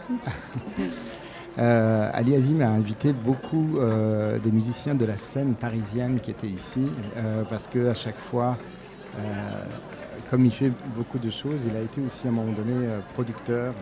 Euh, 1.58 2.10
Ali 2.14 2.36
Azim 2.36 2.60
a 2.60 2.68
invité 2.68 3.12
beaucoup 3.12 3.78
euh, 3.78 4.38
des 4.38 4.52
musiciens 4.52 4.94
de 4.94 5.04
la 5.04 5.16
scène 5.16 5.54
parisienne 5.54 6.20
qui 6.20 6.30
étaient 6.30 6.46
ici, 6.46 6.86
euh, 7.16 7.42
parce 7.50 7.66
que 7.66 7.88
à 7.88 7.94
chaque 7.94 8.20
fois, 8.20 8.56
euh, 9.18 9.22
comme 10.30 10.44
il 10.46 10.52
fait 10.52 10.70
beaucoup 10.96 11.18
de 11.18 11.32
choses, 11.32 11.64
il 11.66 11.74
a 11.76 11.80
été 11.80 12.00
aussi 12.00 12.28
à 12.28 12.30
un 12.30 12.34
moment 12.34 12.52
donné 12.52 12.86
euh, 12.86 13.00
producteur 13.14 13.74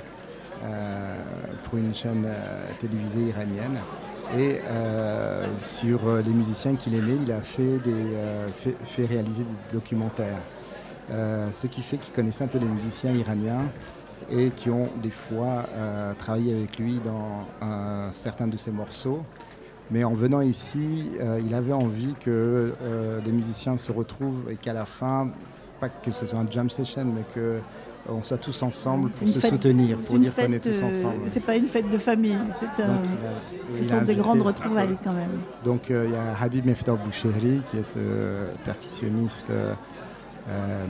euh, 0.64 1.16
pour 1.64 1.76
une 1.76 1.94
chaîne 1.94 2.24
euh, 2.24 2.70
télévisée 2.80 3.28
iranienne. 3.28 3.78
Et 4.38 4.58
euh, 4.70 5.44
sur 5.62 6.08
euh, 6.08 6.22
les 6.22 6.32
musiciens 6.32 6.76
qu'il 6.76 6.94
aimait, 6.94 7.18
il 7.26 7.30
a 7.30 7.42
fait, 7.42 7.76
des, 7.84 7.92
euh, 8.14 8.48
fait, 8.56 8.76
fait 8.86 9.04
réaliser 9.04 9.42
des 9.42 9.74
documentaires. 9.74 10.40
Euh, 11.10 11.50
ce 11.50 11.66
qui 11.66 11.82
fait 11.82 11.98
qu'il 11.98 12.14
connaissait 12.14 12.44
un 12.44 12.48
peu 12.48 12.58
les 12.58 12.66
musiciens 12.66 13.12
iraniens 13.12 13.66
et 14.30 14.50
qui 14.50 14.70
ont 14.70 14.88
des 15.02 15.10
fois 15.10 15.66
euh, 15.74 16.12
travaillé 16.18 16.54
avec 16.54 16.78
lui 16.78 17.00
dans 17.04 17.44
euh, 17.62 18.08
certains 18.12 18.46
de 18.48 18.56
ses 18.56 18.70
morceaux. 18.70 19.22
Mais 19.90 20.02
en 20.02 20.14
venant 20.14 20.40
ici, 20.40 21.06
euh, 21.20 21.40
il 21.44 21.54
avait 21.54 21.72
envie 21.72 22.14
que 22.20 22.72
les 23.24 23.32
musiciens 23.32 23.76
se 23.78 23.92
retrouvent 23.92 24.50
et 24.50 24.56
qu'à 24.56 24.72
la 24.72 24.84
fin, 24.84 25.30
pas 25.80 25.88
que 25.88 26.10
ce 26.10 26.26
soit 26.26 26.38
un 26.40 26.50
jam 26.50 26.68
session, 26.70 27.04
mais 27.04 27.22
que 27.34 27.58
on 28.08 28.22
soit 28.22 28.38
tous 28.38 28.62
ensemble 28.62 29.10
pour 29.10 29.26
Une 29.26 29.34
se 29.34 29.40
fête- 29.40 29.50
soutenir, 29.50 29.98
pour 29.98 30.16
dire 30.18 30.32
qu'on 30.32 30.52
est 30.52 30.60
tous 30.60 30.80
ensemble. 30.80 31.22
C'est 31.26 31.40
pas 31.44 31.56
une 31.56 31.66
fête 31.66 31.90
de 31.90 31.98
famille, 31.98 32.38
c'est 32.60 32.82
un- 32.84 33.02
ce 33.76 33.82
sont 33.82 34.02
des 34.02 34.14
grandes 34.14 34.42
retrouvailles 34.42 34.96
quand 35.02 35.12
même. 35.12 35.40
Donc 35.64 35.86
il 35.90 36.10
y 36.12 36.14
a 36.16 36.40
Habib 36.40 36.66
Meftah 36.66 36.92
Boucheri 36.94 37.62
qui 37.70 37.78
est 37.78 37.82
ce 37.82 37.98
percussionniste 38.64 39.50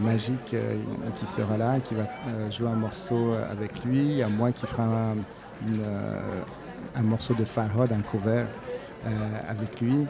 magique 0.01 0.55
euh, 0.55 0.77
qui 1.17 1.27
sera 1.27 1.57
là, 1.57 1.81
qui 1.81 1.95
va 1.95 2.03
euh, 2.03 2.51
jouer 2.51 2.69
un 2.69 2.77
morceau 2.77 3.35
avec 3.51 3.85
lui. 3.85 3.99
Il 3.99 4.17
y 4.17 4.23
a 4.23 4.29
moi 4.29 4.53
qui 4.53 4.67
fera 4.67 4.85
un, 4.85 5.17
euh, 5.85 6.41
un 6.95 7.03
morceau 7.03 7.35
de 7.35 7.45
Farhad, 7.45 7.93
un 7.93 8.03
cover 8.03 8.45
euh, 9.07 9.09
avec 9.49 9.81
lui. 9.81 10.07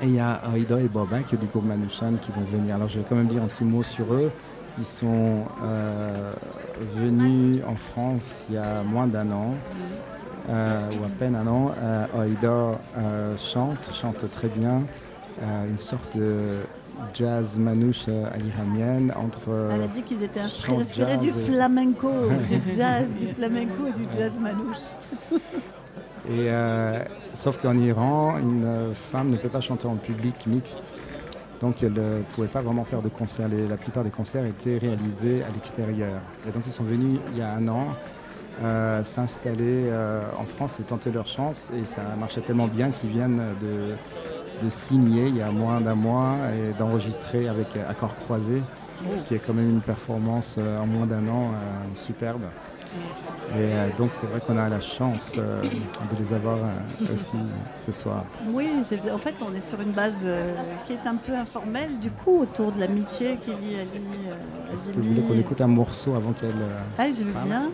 Et 0.00 0.06
il 0.06 0.14
y 0.14 0.20
a 0.20 0.32
Aïda 0.52 0.80
et 0.80 0.88
Boba 0.88 1.20
qui 1.20 1.36
du 1.36 1.46
groupe 1.46 1.64
Manouchan 1.64 2.14
qui 2.20 2.30
vont 2.32 2.44
venir. 2.44 2.74
Alors 2.74 2.88
je 2.88 2.98
vais 2.98 3.04
quand 3.08 3.16
même 3.16 3.28
dire 3.28 3.42
un 3.42 3.46
petit 3.46 3.64
mot 3.64 3.82
sur 3.82 4.12
eux. 4.12 4.30
Ils 4.78 4.84
sont 4.84 5.44
euh, 5.64 6.32
venus 6.94 7.62
en 7.66 7.76
France 7.76 8.44
il 8.50 8.56
y 8.56 8.58
a 8.58 8.82
moins 8.82 9.06
d'un 9.06 9.30
an 9.32 9.54
euh, 10.50 10.90
ou 11.00 11.04
à 11.04 11.08
peine 11.18 11.34
un 11.34 11.46
an, 11.46 11.72
euh, 11.78 12.06
Aïda 12.20 12.78
euh, 12.96 13.36
chante, 13.38 13.90
chante 13.92 14.30
très 14.30 14.48
bien, 14.48 14.82
euh, 15.42 15.68
une 15.68 15.78
sorte 15.78 16.16
de 16.16 16.60
jazz 17.14 17.58
manouche 17.58 18.04
euh, 18.08 18.24
à 18.32 18.36
l'iranienne 18.38 19.12
entre. 19.16 19.48
euh, 19.50 19.70
Elle 19.74 19.82
a 19.82 19.88
dit 19.88 20.02
qu'ils 20.02 20.22
étaient 20.22 20.40
très 20.40 20.76
inspirés 20.76 21.18
du 21.18 21.30
flamenco, 21.30 22.10
du 22.66 22.74
jazz, 22.74 23.06
du 23.18 23.26
flamenco 23.28 23.86
et 23.88 23.92
du 23.92 24.06
jazz 24.16 24.32
manouche. 24.38 24.78
Et, 26.28 26.50
euh, 26.50 27.04
sauf 27.28 27.56
qu'en 27.58 27.76
Iran, 27.76 28.36
une 28.38 28.92
femme 28.94 29.30
ne 29.30 29.36
peut 29.36 29.48
pas 29.48 29.60
chanter 29.60 29.86
en 29.86 29.94
public 29.94 30.46
mixte. 30.48 30.96
Donc 31.60 31.84
elle 31.84 31.92
ne 31.92 32.22
pouvait 32.34 32.48
pas 32.48 32.62
vraiment 32.62 32.84
faire 32.84 33.00
de 33.00 33.08
concerts. 33.08 33.48
Les- 33.48 33.68
la 33.68 33.76
plupart 33.76 34.02
des 34.02 34.10
concerts 34.10 34.44
étaient 34.44 34.76
réalisés 34.78 35.44
à 35.44 35.52
l'extérieur. 35.52 36.20
Et 36.46 36.50
donc 36.50 36.64
ils 36.66 36.72
sont 36.72 36.82
venus 36.82 37.20
il 37.32 37.38
y 37.38 37.42
a 37.42 37.52
un 37.52 37.68
an 37.68 37.86
euh, 38.60 39.04
s'installer 39.04 39.88
euh, 39.88 40.20
en 40.36 40.44
France 40.46 40.80
et 40.80 40.82
tenter 40.82 41.12
leur 41.12 41.28
chance. 41.28 41.68
Et 41.80 41.84
ça 41.86 42.02
marchait 42.18 42.40
tellement 42.40 42.66
bien 42.66 42.90
qu'ils 42.90 43.10
viennent 43.10 43.40
de, 43.60 43.94
de 44.62 44.70
signer 44.70 45.26
il 45.28 45.36
y 45.36 45.42
a 45.42 45.50
moins 45.50 45.80
d'un 45.80 45.94
mois 45.94 46.36
et 46.54 46.72
d'enregistrer 46.78 47.48
avec 47.48 47.68
Accords 47.88 48.14
Croisés, 48.16 48.62
ce 49.14 49.22
qui 49.22 49.34
est 49.34 49.38
quand 49.38 49.54
même 49.54 49.68
une 49.70 49.80
performance 49.82 50.56
euh, 50.58 50.80
en 50.80 50.86
moins 50.86 51.06
d'un 51.06 51.26
an 51.28 51.50
euh, 51.52 51.94
superbe. 51.94 52.42
Et 53.50 53.58
euh, 53.58 53.88
donc 53.98 54.10
c'est 54.14 54.26
vrai 54.26 54.40
qu'on 54.40 54.56
a 54.56 54.68
la 54.70 54.80
chance 54.80 55.34
euh, 55.36 55.60
de 55.62 56.16
les 56.18 56.32
avoir 56.32 56.56
euh, 56.56 57.12
aussi 57.12 57.36
ce 57.74 57.92
soir. 57.92 58.24
Oui, 58.48 58.70
en 59.12 59.18
fait, 59.18 59.34
on 59.46 59.52
est 59.54 59.60
sur 59.60 59.80
une 59.80 59.92
base 59.92 60.24
qui 60.86 60.94
est 60.94 61.06
un 61.06 61.16
peu 61.16 61.34
informelle, 61.34 61.98
du 61.98 62.10
coup, 62.10 62.38
autour 62.40 62.72
de 62.72 62.80
l'amitié 62.80 63.36
qui 63.36 63.50
lie 63.50 63.76
Ali. 63.76 63.90
Est-ce 64.72 64.92
que 64.92 64.96
vous 64.98 65.08
voulez 65.08 65.22
qu'on 65.22 65.38
écoute 65.38 65.60
un 65.60 65.66
morceau 65.66 66.14
avant 66.14 66.32
qu'elle 66.32 66.54
Ah, 66.96 67.06
je 67.12 67.24
veux 67.24 67.32
bien. 67.32 67.70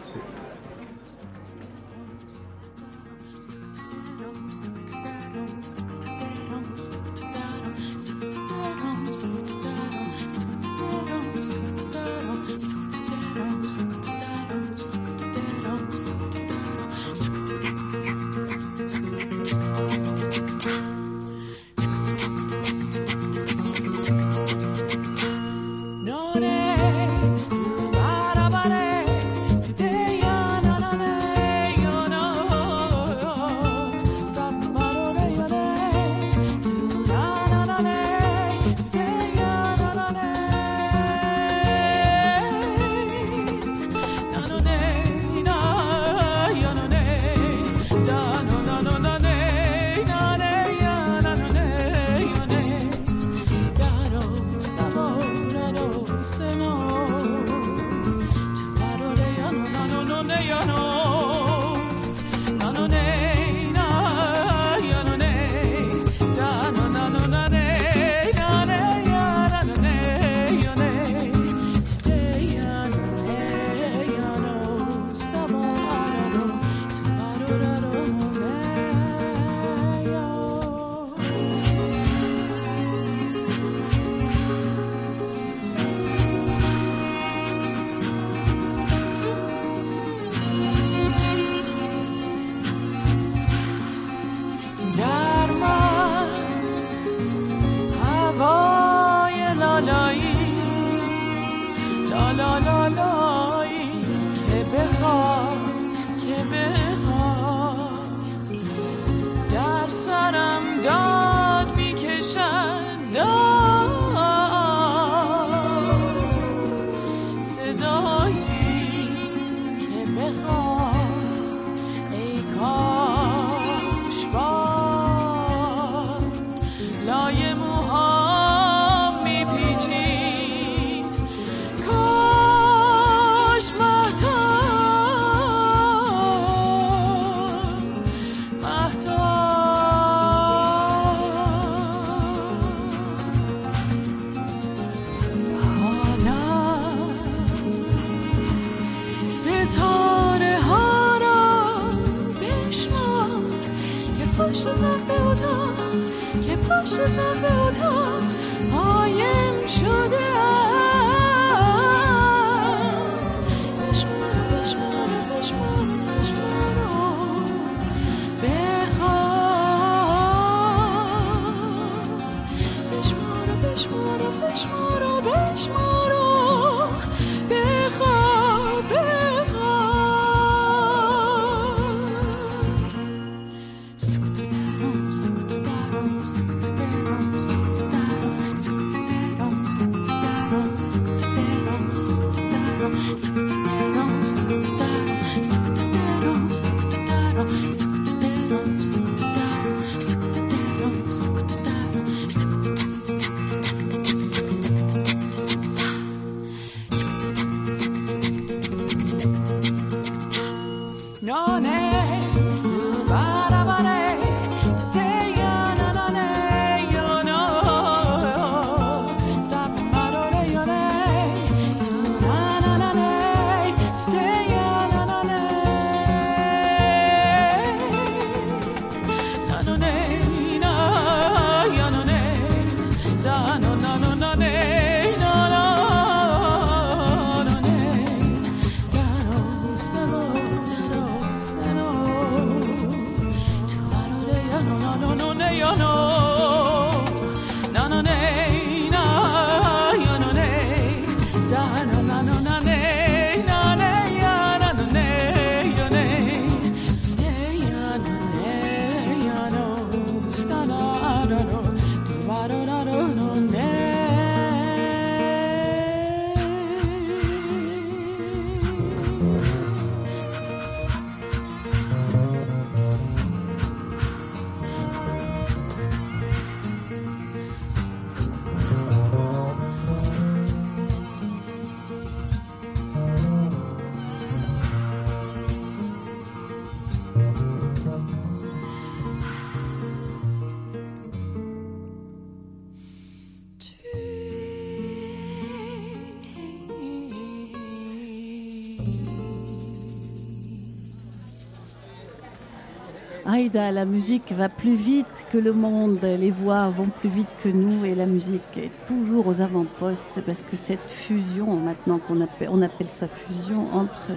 La 303.71 303.85
musique 303.85 304.33
va 304.33 304.49
plus 304.49 304.75
vite 304.75 305.25
que 305.31 305.39
le 305.39 305.53
monde, 305.53 306.01
les 306.03 306.33
voix 306.33 306.69
vont 306.69 306.89
plus 306.89 307.09
vite 307.09 307.29
que 307.45 307.49
nous 307.49 307.85
et 307.85 307.95
la 307.95 308.07
musique 308.07 308.57
est 308.57 308.73
toujours 308.89 309.29
aux 309.29 309.41
avant-postes 309.41 310.21
parce 310.27 310.43
que 310.43 310.57
cette 310.57 310.91
fusion, 310.91 311.57
maintenant 311.57 311.99
qu'on 311.99 312.21
appelle, 312.23 312.49
on 312.51 312.61
appelle 312.61 312.89
ça 312.89 313.07
fusion, 313.07 313.73
entre 313.73 314.11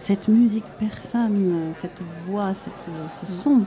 cette 0.00 0.28
musique 0.28 0.64
persane, 0.78 1.72
cette 1.72 2.00
voix, 2.24 2.54
cette, 2.54 2.90
ce 3.20 3.42
son 3.42 3.66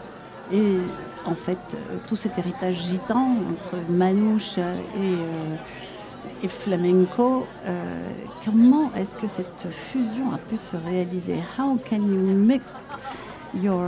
et 0.51 0.77
en 1.25 1.35
fait 1.35 1.59
tout 2.07 2.15
cet 2.15 2.39
héritage 2.39 2.75
gitan 2.75 3.35
entre 3.51 3.91
manouche 3.91 4.57
et, 4.57 4.61
euh, 5.01 6.47
flamenco, 6.47 7.45
euh, 7.65 8.11
comment 8.43 8.91
est-ce 8.95 9.13
que 9.15 9.27
cette 9.27 9.67
fusion 9.69 10.31
a 10.33 10.37
pu 10.37 10.57
se 10.57 10.75
réaliser? 10.77 11.35
How 11.57 11.77
can 11.87 11.97
you 11.97 12.33
mix 12.35 12.63
your, 13.53 13.85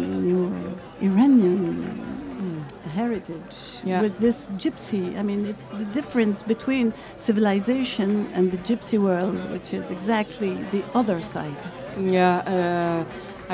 your 0.00 0.50
Iranian 1.00 2.04
heritage 2.94 3.56
Yeah. 3.84 4.00
with 4.02 4.18
this 4.18 4.36
gypsy? 4.58 5.18
I 5.18 5.22
mean, 5.22 5.46
it's 5.46 5.66
the 5.78 5.84
difference 5.98 6.42
between 6.42 6.92
civilization 7.16 8.28
and 8.34 8.50
the 8.52 8.58
gypsy 8.58 8.98
world, 8.98 9.38
which 9.52 9.72
is 9.74 9.84
exactly 9.90 10.52
the 10.70 10.82
other 10.94 11.20
side. 11.22 11.60
Yeah, 11.98 12.42
uh, 12.46 13.04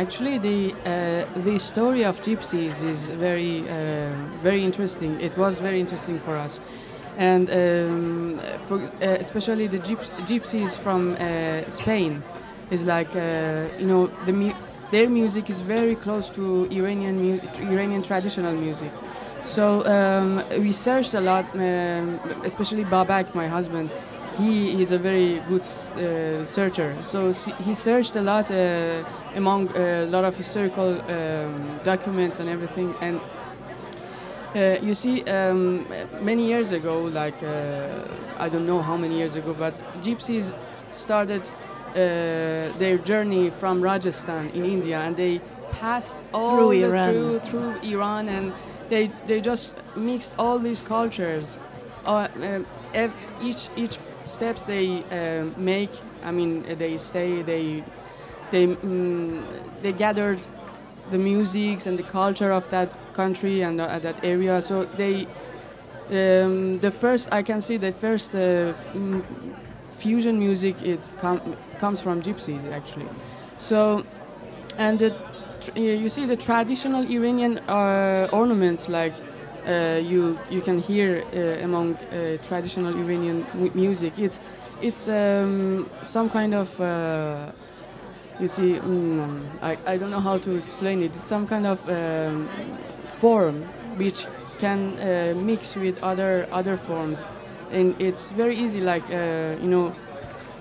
actually, 0.03 0.39
the 0.39 0.59
uh, 0.73 1.43
the 1.49 1.59
story 1.59 2.05
of 2.05 2.21
gypsies 2.23 2.83
is 2.93 3.01
very 3.11 3.61
uh, 3.61 4.11
very 4.43 4.63
interesting. 4.65 5.21
It 5.21 5.37
was 5.37 5.61
very 5.61 5.81
interesting 5.81 6.19
for 6.19 6.37
us, 6.37 6.61
and 7.19 7.49
um, 7.51 8.41
for, 8.67 8.79
uh, 8.81 9.25
especially 9.25 9.67
the 9.69 9.79
gyps- 9.89 10.11
gypsies 10.31 10.71
from 10.85 11.01
uh, 11.13 11.19
Spain 11.71 12.23
is 12.71 12.83
like 12.85 13.11
uh, 13.17 13.21
you 13.81 13.87
know 13.87 14.11
the 14.27 14.33
mu- 14.33 14.59
their 14.93 15.09
music 15.11 15.51
is 15.51 15.61
very 15.61 15.97
close 15.97 16.31
to 16.31 16.69
Iranian 16.71 17.17
mu- 17.25 17.41
Iranian 17.75 18.03
traditional 18.03 18.53
music. 18.55 18.93
So 19.45 19.85
um, 19.87 20.45
we 20.65 20.73
searched 20.73 21.15
a 21.15 21.21
lot, 21.21 21.47
um, 21.55 22.21
especially 22.45 22.85
Babak, 22.85 23.35
my 23.35 23.49
husband. 23.49 23.91
He 24.39 24.81
is 24.81 24.93
a 24.93 24.99
very 24.99 25.41
good 25.49 25.63
uh, 25.63 26.45
searcher. 26.45 26.97
So 27.03 27.33
he 27.67 27.75
searched 27.75 28.17
a 28.17 28.23
lot 28.23 28.51
uh, 28.51 29.05
among 29.35 29.69
a 29.77 30.07
lot 30.07 30.25
of 30.25 30.37
historical 30.37 30.91
um, 31.11 31.81
documents 31.85 32.39
and 32.41 32.49
everything. 32.49 32.95
And 33.01 33.21
uh, 34.55 34.79
you 34.83 34.95
see, 34.95 35.23
um, 35.25 35.87
many 36.21 36.47
years 36.47 36.73
ago, 36.73 37.03
like 37.03 37.43
uh, 37.43 37.89
I 38.39 38.49
don't 38.49 38.67
know 38.67 38.83
how 38.83 38.97
many 38.97 39.17
years 39.19 39.37
ago, 39.37 39.55
but 39.55 39.75
gypsies 40.03 40.53
started 40.91 41.43
uh, 41.43 41.72
their 41.95 42.99
journey 42.99 43.51
from 43.51 43.83
Rajasthan 43.83 44.51
in 44.55 44.65
India, 44.65 44.99
and 44.99 45.17
they 45.17 45.41
passed 45.81 46.17
all 46.33 46.57
Through 46.57 46.81
the- 46.81 46.87
Iran. 46.87 47.13
through 47.15 47.39
through 47.41 47.73
Iran, 47.95 48.29
and 48.29 48.53
they 48.89 49.11
they 49.27 49.41
just 49.41 49.75
mixed 49.97 50.35
all 50.39 50.59
these 50.59 50.83
cultures. 50.83 51.59
Uh, 52.07 52.29
um, 52.43 52.67
ev- 52.95 53.13
each 53.43 53.69
each 53.77 53.99
steps 54.25 54.63
they 54.63 55.03
um, 55.11 55.55
make. 55.57 55.91
I 56.25 56.31
mean, 56.33 56.65
uh, 56.69 56.75
they 56.79 56.99
stay. 56.99 57.43
They 57.43 57.83
they 58.51 58.67
mm, 58.67 59.43
they 59.83 59.93
gathered 59.93 60.47
the 61.11 61.19
musics 61.19 61.87
and 61.87 61.99
the 61.99 62.05
culture 62.05 62.53
of 62.53 62.69
that 62.71 62.91
country 63.15 63.63
and 63.63 63.81
uh, 63.81 63.99
that 63.99 64.17
area. 64.25 64.61
So 64.63 64.85
they 64.97 65.27
um, 66.11 66.79
the 66.81 66.91
first 66.91 67.29
I 67.33 67.43
can 67.43 67.61
see 67.61 67.77
the 67.79 67.93
first 67.93 68.35
uh, 68.35 68.39
f- 68.39 68.93
mm, 68.95 69.23
fusion 69.91 70.39
music 70.39 70.83
it 70.83 71.09
com- 71.21 71.57
comes 71.85 72.01
from 72.07 72.17
gypsies 72.27 72.65
actually. 72.79 73.09
So 73.59 73.79
and 74.79 74.99
the 74.99 75.11
you 75.77 76.09
see 76.17 76.25
the 76.27 76.37
traditional 76.37 77.03
Iranian 77.17 77.59
uh, 77.69 78.41
ornaments 78.41 78.89
like 78.89 79.15
uh, 79.67 80.01
you 80.13 80.39
you 80.51 80.61
can 80.69 80.79
hear 80.91 81.09
uh, 81.23 81.65
among 81.69 81.95
uh, 81.95 82.03
traditional 82.49 82.93
Iranian 83.05 83.39
mu- 83.55 83.75
music. 83.85 84.13
It's 84.19 84.41
it's 84.89 85.05
um, 85.09 85.89
some 86.03 86.29
kind 86.39 86.53
of 86.55 86.69
uh, 86.81 87.53
you 88.41 88.49
see 88.49 88.71
mm, 88.75 89.41
I, 89.63 89.73
I 89.93 89.97
don't 89.99 90.11
know 90.11 90.25
how 90.31 90.39
to 90.39 90.51
explain 90.57 91.03
it. 91.03 91.13
It's 91.17 91.29
some 91.29 91.47
kind 91.47 91.67
of 91.67 91.79
um, 91.89 92.49
form 93.21 93.63
which 93.97 94.27
can 94.59 94.81
uh, 94.99 95.35
mix 95.37 95.77
with 95.77 95.97
other 96.03 96.49
other 96.53 96.77
forms, 96.77 97.25
and 97.71 97.95
it's 98.01 98.33
very 98.33 98.57
easy. 98.57 98.81
Like 98.81 99.09
you 99.63 99.69
know, 99.75 99.95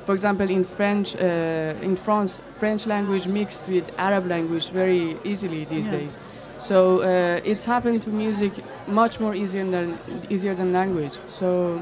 for 0.01 0.13
example, 0.15 0.49
in 0.49 0.63
French, 0.63 1.15
uh, 1.15 1.87
in 1.89 1.95
France, 1.95 2.41
French 2.59 2.85
language 2.87 3.27
mixed 3.27 3.67
with 3.67 3.89
Arab 3.97 4.27
language 4.27 4.69
very 4.71 5.17
easily 5.23 5.65
these 5.65 5.87
Yeah. 5.87 5.97
days. 5.97 6.17
So 6.57 7.01
uh, 7.01 7.51
it's 7.51 7.65
happened 7.65 8.01
to 8.03 8.09
music 8.09 8.53
much 8.87 9.19
more 9.19 9.33
easier 9.35 9.65
than 9.75 9.97
easier 10.29 10.53
than 10.55 10.71
language. 10.71 11.17
So 11.25 11.81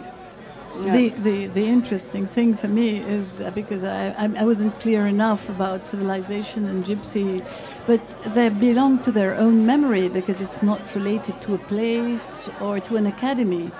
yeah. 0.86 0.94
The, 0.94 1.10
the, 1.10 1.48
the 1.48 1.66
interesting 1.66 2.26
thing 2.26 2.56
for 2.56 2.68
me 2.68 3.00
is 3.00 3.42
uh, 3.42 3.52
because 3.52 3.84
I, 3.84 4.14
I, 4.38 4.46
wasn't 4.46 4.80
clear 4.80 5.08
enough 5.08 5.50
about 5.50 5.86
civilization 5.86 6.66
and 6.68 6.86
gypsy, 6.86 7.44
but 7.88 8.00
they 8.36 8.50
belong 8.50 9.00
to 9.00 9.12
their 9.12 9.36
own 9.36 9.66
memory 9.66 10.08
because 10.10 10.40
it's 10.42 10.62
not 10.62 10.96
related 10.96 11.42
to 11.42 11.56
a 11.56 11.58
place 11.58 12.50
or 12.62 12.80
to 12.82 12.96
an 12.96 13.08
academy. 13.08 13.72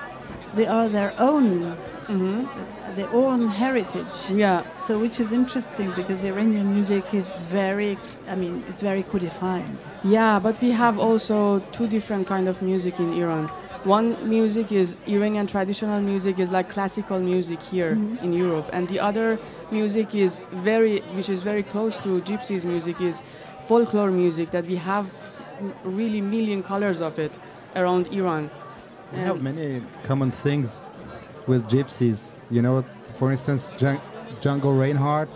They 0.56 0.66
are 0.66 0.90
their 0.90 1.14
own, 1.20 1.78
Mhm. 2.08 2.48
Their 2.96 3.10
own 3.14 3.48
heritage. 3.48 4.20
yeah. 4.32 4.64
So, 4.78 5.00
which 5.00 5.20
is 5.20 5.32
interesting 5.32 5.92
because 5.96 6.24
Iranian 6.24 6.74
music 6.74 7.14
is 7.14 7.40
very, 7.52 7.98
I 8.28 8.36
mean, 8.36 8.64
it's 8.70 8.82
very 8.82 9.04
codified. 9.04 9.70
Yeah, 10.04 10.40
but 10.40 10.62
we 10.62 10.72
have 10.72 11.00
also 11.00 11.60
two 11.72 11.88
different 11.88 12.28
kind 12.28 12.48
of 12.48 12.62
music 12.62 13.00
in 13.00 13.14
Iran. 13.14 13.50
One 13.86 14.18
music 14.28 14.72
is 14.74 14.98
Iranian 15.08 15.48
traditional 15.48 16.02
music 16.02 16.38
is 16.40 16.50
like 16.52 16.68
classical 16.70 17.20
music 17.20 17.62
here 17.62 17.96
Mhm. 17.96 18.24
in 18.26 18.34
Europe, 18.34 18.68
and 18.74 18.88
the 18.90 19.00
other 19.00 19.40
music 19.72 20.14
is 20.14 20.42
very, 20.52 21.00
which 21.16 21.30
is 21.30 21.40
very 21.42 21.64
close 21.64 21.98
to 22.00 22.10
Gypsies 22.30 22.66
music, 22.66 23.00
is 23.00 23.24
folklore 23.68 24.12
music 24.12 24.52
that 24.52 24.66
we 24.68 24.76
have 24.76 25.06
really 25.84 26.22
million 26.22 26.62
colors 26.64 27.00
of 27.02 27.20
it 27.20 27.40
around 27.76 28.08
Iran. 28.12 28.50
We 29.14 29.20
have 29.20 29.42
many 29.42 29.82
common 30.04 30.32
things 30.32 30.84
with 31.50 31.62
gypsies. 31.74 32.20
You 32.56 32.62
know, 32.66 32.76
for 33.20 33.28
instance, 33.36 33.62
Djang- 33.80 34.02
Django 34.42 34.72
Reinhardt 34.82 35.32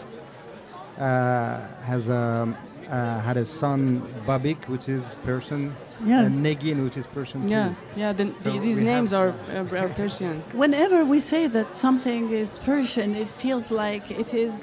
uh, 0.97 1.60
has 1.89 2.10
um, 2.10 2.56
uh, 2.89 3.19
had 3.28 3.38
a 3.38 3.45
son, 3.45 3.80
Babik, 4.28 4.62
which 4.73 4.88
is 4.88 5.15
Persian, 5.26 5.63
Yes. 6.06 6.26
and 6.26 6.34
Negin, 6.45 6.84
which 6.84 6.97
is 6.97 7.08
Persian 7.08 7.47
Yeah, 7.47 7.69
too. 7.69 7.76
yeah. 8.02 8.13
Then 8.13 8.36
So 8.38 8.49
these 8.67 8.82
names 8.82 9.13
are, 9.13 9.32
are 9.58 9.78
are 9.84 9.89
Persian. 10.02 10.36
Whenever 10.63 10.99
we 11.13 11.19
say 11.19 11.47
that 11.58 11.67
something 11.86 12.23
is 12.32 12.49
Persian, 12.71 13.10
it 13.23 13.30
feels 13.43 13.67
like 13.71 14.06
it 14.12 14.34
is 14.34 14.54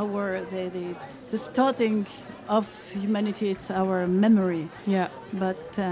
our 0.00 0.26
the, 0.52 0.62
the, 0.76 0.86
the 1.32 1.38
starting 1.38 2.06
of 2.48 2.64
humanity. 3.02 3.46
It's 3.54 3.70
our 3.70 4.06
memory. 4.06 4.64
Yeah. 4.86 5.08
But 5.44 5.78
uh, 5.78 5.84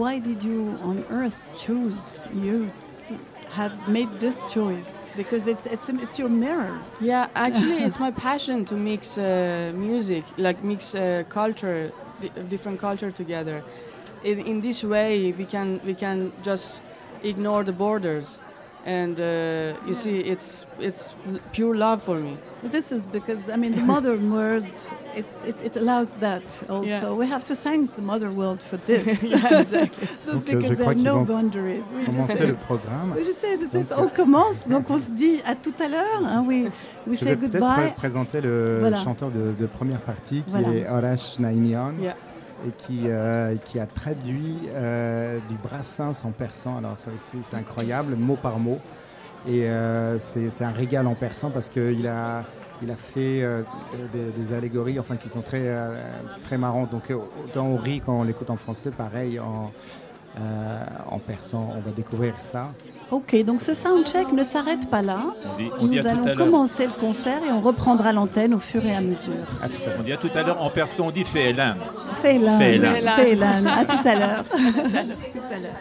why 0.00 0.18
did 0.28 0.42
you 0.42 0.58
on 0.90 1.04
earth 1.10 1.40
choose? 1.64 2.00
You 2.46 2.70
had 3.50 3.72
made 3.88 4.20
this 4.20 4.36
choice 4.48 4.86
because 5.16 5.46
it's 5.46 5.66
it's 5.66 5.88
it's 5.88 6.18
your 6.18 6.28
mirror. 6.28 6.78
Yeah, 7.00 7.28
actually, 7.34 7.84
it's 7.84 7.98
my 7.98 8.10
passion 8.10 8.64
to 8.66 8.74
mix 8.76 9.18
uh, 9.18 9.72
music, 9.74 10.24
like 10.36 10.62
mix 10.62 10.94
uh, 10.94 11.24
culture, 11.28 11.92
di- 12.20 12.30
different 12.48 12.78
culture 12.80 13.10
together. 13.10 13.62
In, 14.22 14.38
in 14.40 14.60
this 14.60 14.84
way, 14.84 15.32
we 15.32 15.44
can 15.44 15.80
we 15.84 15.94
can 15.94 16.32
just 16.42 16.82
ignore 17.22 17.64
the 17.64 17.72
borders, 17.72 18.38
and 18.86 19.20
uh, 19.20 19.74
you 19.86 19.94
see, 19.94 20.18
it's 20.20 20.66
it's 20.78 21.14
pure 21.52 21.74
love 21.74 22.02
for 22.02 22.18
me. 22.18 22.36
This 22.62 22.92
is 22.92 23.04
because 23.06 23.48
I 23.48 23.56
mean 23.56 23.74
the 23.74 23.82
modern 23.82 24.32
world 24.36 24.64
it, 25.16 25.26
it, 25.46 25.56
it 25.62 25.76
allows 25.76 26.12
that 26.14 26.42
also. 26.68 26.84
Yeah. 26.86 27.12
We 27.12 27.26
have 27.26 27.44
to 27.46 27.54
thank 27.56 27.94
the 27.96 28.02
modern 28.02 28.36
world 28.36 28.62
for 28.62 28.76
this. 28.78 29.22
yeah, 29.22 29.60
exactly. 29.60 30.08
Donc, 30.26 30.44
because 30.44 30.76
there 30.76 30.88
are 30.88 30.94
no 30.94 31.24
boundaries. 31.24 31.84
Oui, 31.94 32.04
Commencer 32.04 32.46
le 32.46 32.54
programme. 32.54 33.14
Oui, 33.16 33.24
je 33.24 33.32
sais, 33.32 33.56
je 33.56 33.66
sais. 33.70 33.84
Donc, 33.84 33.98
on 33.98 34.04
euh, 34.04 34.08
commence, 34.08 34.56
donc 34.68 34.90
on 34.90 34.98
se 34.98 35.10
dit 35.10 35.40
à 35.44 35.54
tout 35.54 35.74
à 35.78 35.88
l'heure. 35.88 36.22
Hein, 36.24 36.44
oui, 36.46 36.68
we 37.06 37.18
Je 37.18 37.24
say 37.24 37.36
peut-être 37.36 37.94
présenter 37.96 38.40
le 38.40 38.78
Voilà. 38.80 38.98
chanteur 38.98 39.30
de, 39.30 39.52
de 39.58 39.66
première 39.66 40.00
partie 40.00 40.42
qui 40.42 40.50
Voilà. 40.50 40.72
est 40.74 40.86
Arash 40.86 41.38
Naimian 41.38 41.94
Yeah. 42.00 42.14
Et 42.66 42.70
qui, 42.72 43.02
euh, 43.06 43.56
qui 43.56 43.78
a 43.78 43.86
traduit 43.86 44.68
euh, 44.68 45.38
du 45.48 45.54
Brassens 45.56 46.24
en 46.24 46.30
persan. 46.30 46.78
Alors 46.78 46.98
ça 46.98 47.10
aussi 47.14 47.38
c'est 47.42 47.56
incroyable, 47.56 48.16
mot 48.16 48.36
par 48.36 48.58
mot. 48.58 48.78
Et 49.48 49.68
euh, 49.68 50.18
c'est 50.18 50.64
un 50.64 50.72
régal 50.72 51.06
en 51.06 51.14
persan 51.14 51.50
parce 51.50 51.70
qu'il 51.70 52.06
a, 52.06 52.44
il 52.82 52.90
a 52.90 52.96
fait 52.96 53.42
des, 54.12 54.30
des 54.36 54.54
allégories 54.54 54.98
enfin, 54.98 55.16
qui 55.16 55.30
sont 55.30 55.40
très, 55.40 55.66
très 56.44 56.58
marrantes. 56.58 56.90
Donc 56.90 57.10
autant 57.44 57.66
on 57.66 57.76
rit 57.76 58.00
quand 58.04 58.20
on 58.20 58.22
l'écoute 58.22 58.50
en 58.50 58.56
français, 58.56 58.90
pareil 58.90 59.40
en, 59.40 59.72
en 61.06 61.18
persan. 61.18 61.72
On 61.74 61.80
va 61.80 61.90
découvrir 61.90 62.34
ça. 62.40 62.70
Ok, 63.10 63.36
donc 63.44 63.60
ce 63.60 63.74
soundcheck 63.74 64.32
ne 64.32 64.42
s'arrête 64.42 64.88
pas 64.88 65.02
là. 65.02 65.22
On 65.24 65.56
dit, 65.56 65.70
on 65.80 65.86
dit 65.86 65.96
Nous 65.96 66.06
allons 66.06 66.36
commencer 66.36 66.86
le 66.86 66.92
concert 66.92 67.42
et 67.44 67.50
on 67.50 67.60
reprendra 67.60 68.12
l'antenne 68.12 68.54
au 68.54 68.60
fur 68.60 68.84
et 68.86 68.94
à 68.94 69.00
mesure. 69.00 69.32
À 69.60 69.68
tout 69.68 69.74
à 69.84 69.88
l'heure. 69.88 69.96
On 69.98 70.02
dit 70.02 70.12
à 70.12 70.16
tout 70.16 70.30
à 70.32 70.42
l'heure 70.42 70.62
en 70.62 70.70
persan, 70.70 71.08
on 71.08 71.10
dit 71.10 71.24
Félan. 71.24 71.74
Félan, 72.22 72.58
Félan. 72.58 73.66
À 73.66 73.84
tout 73.84 74.08
à 74.08 74.14
l'heure. 74.14 74.44
Tout 74.48 75.54
à 75.54 75.58
l'heure. 75.58 75.80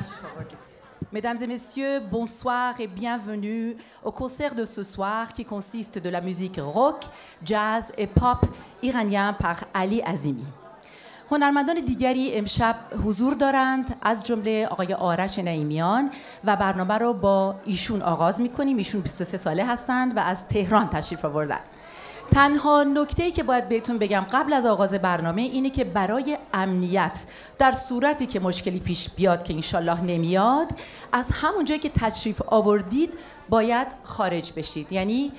Mesdames 1.12 1.38
et 1.42 1.48
messieurs, 1.48 2.02
bonsoir 2.12 2.80
et 2.80 2.88
bienvenue 2.88 3.76
au 4.04 4.12
concert 4.12 4.54
de 4.54 4.66
ce 4.66 4.84
soir 4.84 5.34
qui 5.34 5.44
consiste 5.44 5.98
de 5.98 6.10
la 6.10 6.22
musique 6.22 6.60
rock, 6.62 7.04
jazz 7.44 7.94
et 7.98 8.06
pop 8.08 8.46
iranien 8.84 9.34
par 9.34 9.66
Ali 9.74 10.02
Azimi. 10.04 10.46
هنرمندان 11.32 11.76
دیگری 11.76 12.34
امشب 12.36 12.76
حضور 13.06 13.34
دارند 13.34 13.96
از 14.02 14.26
جمله 14.26 14.68
آقای 14.72 14.94
آرش 14.94 15.40
نعیمیان 15.40 16.12
و 16.46 16.56
برنامه 16.56 16.94
رو 16.94 17.14
با 17.14 17.56
ایشون 17.66 18.02
آغاز 18.02 18.42
می‌کنیم. 18.42 18.78
ایشون 18.78 19.02
23 19.02 19.38
ساله 19.38 19.66
هستند 19.66 20.18
و 20.18 20.20
از 20.20 20.48
تهران 20.48 20.90
تشریف 20.90 21.26
آوردن. 21.26 21.60
تنها 22.32 22.84
نکته 22.84 23.32
که 23.32 23.44
باید 23.44 23.70
بهتون 23.70 23.98
بگم 23.98 24.26
قبل 24.32 24.54
از 24.54 24.66
آغاز 24.66 24.94
برنامه 24.94 25.42
اینه 25.42 25.70
که 25.70 25.84
برای 25.84 26.38
امنیت 26.54 27.20
در 27.58 27.72
صورتی 27.72 28.26
که 28.26 28.40
مشکلی 28.40 28.80
پیش 28.80 29.10
بیاد 29.10 29.44
که 29.44 29.54
انشالله 29.54 30.02
نمیاد 30.02 30.68
از 31.12 31.32
همون 31.32 31.66
جایی 31.66 31.80
که 31.80 31.90
تشریف 31.90 32.42
آوردید 32.48 33.14
باید 33.50 33.88
خارج 34.04 34.54
بشید. 34.56 34.92
یعنی 34.92 35.32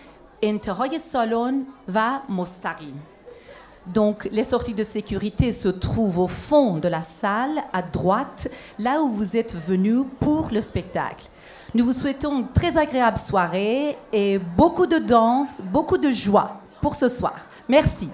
انتهای 0.43 0.99
سالن 0.99 1.67
و 1.95 2.19
مستقیم. 2.29 3.03
Donc, 3.93 4.29
les 4.31 4.45
sorties 4.45 4.75
de 4.75 4.83
sécurité 4.83 5.53
se 5.53 5.69
trouvent 5.69 6.21
au 6.21 6.27
fond 6.29 6.77
de 6.77 6.89
la 6.89 7.03
salle, 7.03 7.63
à 7.73 7.83
droite, 7.83 8.49
là 8.79 9.03
où 9.03 9.11
vous 9.11 9.37
êtes 9.37 9.57
venus 9.67 10.05
pour 10.21 10.51
le 10.53 10.63
spectacle. 10.63 11.27
Nous 11.75 11.85
vous 11.85 11.93
souhaitons 11.93 12.41
une 12.41 12.49
très 12.53 12.77
agréable 12.77 13.19
soirée 13.19 13.97
et 14.13 14.39
beaucoup 14.39 14.87
de 14.87 14.99
danse, 14.99 15.63
beaucoup 15.73 15.99
de 15.99 16.11
joie 16.11 16.61
pour 16.81 16.95
ce 16.95 17.09
soir. 17.09 17.37
Merci. 17.69 18.09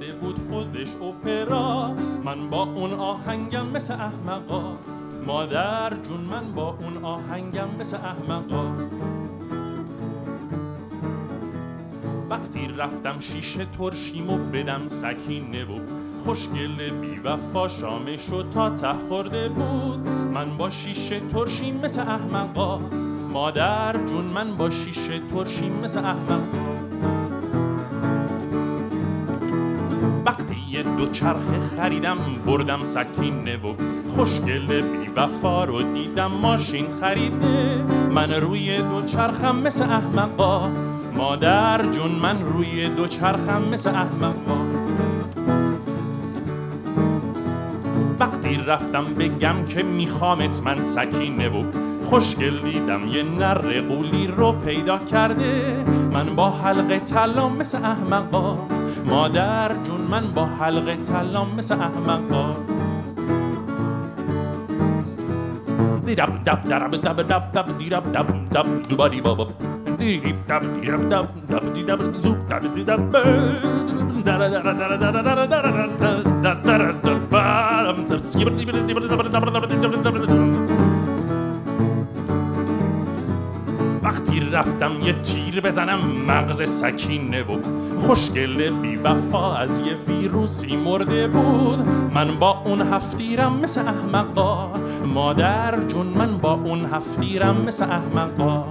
رفته 0.00 0.12
بود 0.12 0.36
خودش 0.50 0.88
اپرا. 0.96 1.94
من 2.24 2.50
با 2.50 2.62
اون 2.62 2.92
آهنگم 2.92 3.66
مثل 3.66 3.94
احمقا. 3.94 4.76
مادر 5.26 5.92
جون 6.02 6.20
من 6.20 6.52
با 6.52 6.76
اون 6.80 7.04
آهنگم 7.04 7.68
مثل 7.80 7.96
احمقا. 7.96 8.64
وقتی 12.30 12.68
رفتم 12.78 13.20
شیشه 13.20 13.64
ترشیمو 13.78 14.38
بدم 14.38 14.86
سکینه 14.86 15.64
بود 15.64 15.88
خوشگل 16.24 16.90
بی 16.90 17.20
وفا 17.24 17.68
شامشو 17.68 18.42
تا 18.42 18.70
ته 18.70 19.48
بود. 19.48 20.08
من 20.34 20.56
با 20.56 20.70
شیشه 20.70 21.20
ترشیم 21.20 21.80
مثل 21.84 22.00
احمقا. 22.00 22.78
مادر 23.32 23.96
جون 24.06 24.24
من 24.24 24.56
با 24.56 24.70
شیشه 24.70 25.18
ترشیم 25.18 25.72
مثل 25.72 26.04
احمق 26.04 26.59
چرخه 31.12 31.60
خریدم 31.76 32.18
بردم 32.46 32.84
سکینه 32.84 33.56
و 33.56 33.74
خوشگل 34.14 34.80
بی 34.80 35.10
وفا 35.16 35.64
رو 35.64 35.82
دیدم. 35.82 36.26
ماشین 36.26 36.86
خریده 37.00 37.84
من 38.14 38.32
روی 38.32 38.82
دو 38.82 39.02
چرخم 39.02 39.56
مثل 39.56 39.84
احمقا. 39.84 40.70
مادر 41.14 41.86
جون 41.90 42.10
من 42.10 42.42
روی 42.44 42.88
دو 42.88 43.06
چرخم 43.06 43.62
مثل 43.72 43.90
احمقا. 43.90 44.60
وقتی 48.20 48.56
رفتم 48.66 49.04
بگم 49.04 49.64
که 49.68 49.82
میخوامت 49.82 50.62
من 50.64 50.82
سکینه 50.82 51.48
و 51.48 51.62
خوشگل 52.10 52.58
دیدم 52.58 53.08
یه 53.08 53.22
نر 53.22 53.80
قولی 53.80 54.26
رو 54.26 54.52
پیدا 54.52 54.98
کرده. 54.98 55.84
من 56.12 56.24
با 56.36 56.50
حلقه 56.50 56.98
طلام 56.98 57.56
مثل 57.56 57.84
احمقا. 57.84 58.79
مادر 59.10 59.72
جون 59.84 60.00
من 60.00 60.30
با 60.34 60.44
حلقه 60.46 60.96
طلام 60.96 61.54
مثل 61.58 61.74
احمقا 61.74 62.56
دیدب 66.06 66.44
دب 66.46 66.60
دب 66.70 67.22
دب 67.22 67.52
دب 67.52 67.78
دیدب 67.78 68.12
دب 68.12 68.26
دب 68.54 68.88
دوباری 68.88 69.20
بابا 69.20 69.44
دب 69.98 70.60
دیدب 70.80 71.08
دب 71.10 71.28
دب 71.50 71.72
دیدب 71.74 72.00
زوب 72.22 72.48
دب 72.48 73.10
وقتی 84.30 84.50
رفتم 84.50 84.92
یه 85.02 85.12
تیر 85.12 85.60
بزنم 85.60 85.98
مغز 86.26 86.68
سکینه 86.68 87.42
بود. 87.42 87.64
خوشگل 87.96 88.70
بی 88.70 88.96
وفا 88.96 89.54
از 89.54 89.78
یه 89.78 89.94
ویروسی 90.08 90.76
مرده 90.76 91.28
بود. 91.28 91.78
من 92.14 92.36
با 92.36 92.62
اون 92.64 92.80
هفتیرم 92.82 93.56
مثل 93.56 93.80
احمقا. 93.80 94.70
مادر 95.14 95.86
جون 95.88 96.06
من 96.06 96.38
با 96.38 96.52
اون 96.52 96.84
هفتیرم 96.92 97.56
مثل 97.66 97.84
احمقا. 97.84 98.64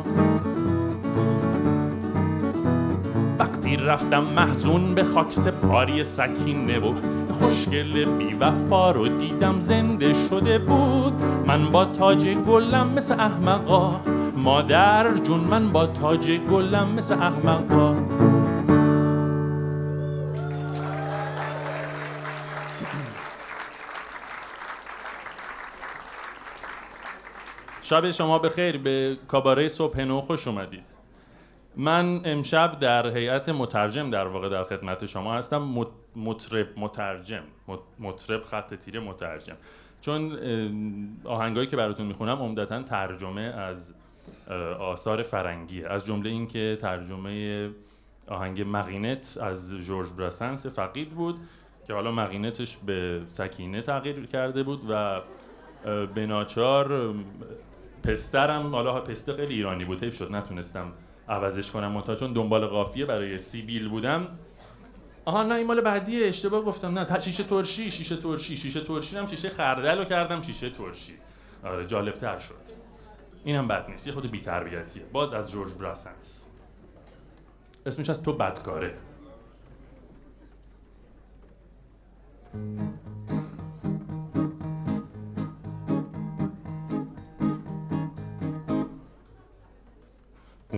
وقتی 3.40 3.76
رفتم 3.76 4.24
محزون 4.24 4.96
به 4.96 5.04
خاک 5.04 5.34
سپاری 5.34 6.04
سکینه 6.04 6.80
بود. 6.80 7.02
خوشگل 7.40 8.06
بی 8.06 8.34
وفا 8.34 8.92
رو 8.92 9.08
دیدم 9.08 9.60
زنده 9.60 10.14
شده 10.14 10.60
بود. 10.60 11.14
من 11.48 11.66
با 11.72 11.86
تاج 11.86 12.28
گلم 12.28 12.90
مثل 12.96 13.14
احمقا. 13.20 14.19
مادر 14.44 15.18
جون 15.18 15.40
من 15.40 15.72
با 15.72 15.88
تاج 15.88 16.32
گلم 16.32 16.94
مثل 16.98 17.14
احمقا 17.14 17.96
شب 27.82 28.12
شما 28.12 28.40
بخیر 28.40 28.78
به 28.78 29.18
کاباره 29.28 29.68
صبح 29.68 30.02
نو 30.02 30.20
خوش 30.20 30.48
اومدید. 30.48 30.84
من 31.76 32.22
امشب 32.26 32.80
در 32.80 33.08
هیئت 33.08 33.50
مترجم 33.50 34.10
در 34.10 34.28
واقع 34.28 34.50
در 34.50 34.64
خدمت 34.64 35.06
شما 35.06 35.34
هستم. 35.34 35.88
مطرب 36.16 36.68
مترجم 36.78 37.44
مت- 37.68 37.80
مطرب 38.00 38.42
خط 38.44 38.74
تیره 38.74 39.00
مترجم. 39.00 39.56
چون 40.02 40.40
آهنگایی 41.24 41.68
که 41.68 41.78
براتون 41.78 42.06
می‌خونم 42.06 42.38
عمدتا 42.42 42.84
ترجمه 42.84 43.42
از 43.42 43.94
آثار 44.80 45.24
فرنگیه. 45.24 45.88
از 45.88 46.06
جمله 46.06 46.30
اینکه 46.30 46.78
ترجمه 46.82 47.70
آهنگ 48.28 48.66
مقینت 48.68 49.38
از 49.42 49.76
جورج 49.76 50.10
براسنس 50.18 50.66
فقید 50.66 51.10
بود 51.10 51.40
که 51.88 51.94
حالا 51.94 52.12
مقینتش 52.12 52.78
به 52.78 53.22
سکینه 53.28 53.82
تغییر 53.82 54.26
کرده 54.26 54.64
بود 54.64 54.82
و 54.90 55.22
به 56.16 56.26
ناچار 56.26 57.16
پسترم 58.04 58.72
حالا 58.76 59.02
پسته 59.02 59.34
خیلی 59.34 59.54
ایرانی 59.54 59.86
بود 59.86 60.04
حیف 60.04 60.18
شد 60.18 60.36
نتونستم 60.36 60.94
عوضش 61.30 61.72
کنم 61.72 61.92
منتها 61.92 62.16
چون 62.16 62.34
دنبال 62.34 62.66
قافیه 62.66 63.06
برای 63.06 63.38
سیبیل 63.38 63.90
بودم. 63.90 64.28
آها 65.26 65.44
نه 65.44 65.56
این 65.56 65.68
مال 65.68 65.82
بعدیه 65.82 66.28
اشتباه 66.28 66.62
گفتم 66.62 67.00
نه 67.00 67.20
شیشه 67.20 67.44
ترشی 67.44 67.92
شیشه 67.92 68.16
ترشی 68.16 68.58
شیشه 68.58 68.82
ترشی 68.82 69.18
هم 69.18 69.26
شیشه 69.26 69.50
خردل 69.50 69.98
رو 69.98 70.04
کردم 70.04 70.42
شیشه 70.42 70.70
ترشی. 70.70 71.14
آره 71.64 71.86
جالب 71.86 72.14
تر 72.14 72.40
شد. 72.40 72.69
اینم 73.44 73.68
بد 73.68 73.90
نیست. 73.90 74.08
یه 74.08 74.14
خود 74.14 74.32
بی 74.32 74.42
تربیتیه 74.42 75.04
باز 75.04 75.34
از 75.34 75.52
جورج 75.52 75.74
براسنس. 75.74 76.50
اسمش 77.86 78.10
از 78.10 78.24
تو 78.24 78.34
بدکاره. 78.34 78.98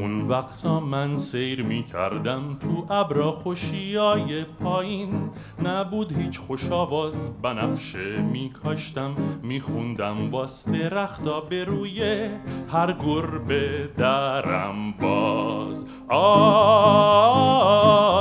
اون 0.02 0.22
وقتا 0.28 0.80
من 0.80 1.18
سیر 1.18 1.64
می 1.64 1.84
کردم 1.84 2.58
تو 2.60 2.86
ابرا 2.90 3.32
خوشیای 3.32 4.44
پایین. 4.44 5.30
نبود 5.64 6.18
هیچ 6.18 6.40
خوش 6.40 6.72
آواز 6.72 7.42
بنفشه 7.42 8.22
می 8.22 8.50
کاشتم 8.64 9.16
می 9.44 9.60
خوندم 9.60 10.30
واس 10.30 10.70
درختا 10.70 11.40
به 11.40 11.66
روی 11.66 12.30
هر 12.72 12.94
گربه 12.94 13.90
درم 13.98 14.92
باز. 14.92 15.86
آ 16.10 16.26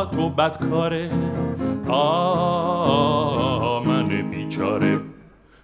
تو 0.05 0.29
بدکاره 0.29 1.11
آ 1.89 3.81
من 3.81 4.31
بیچاره. 4.31 5.01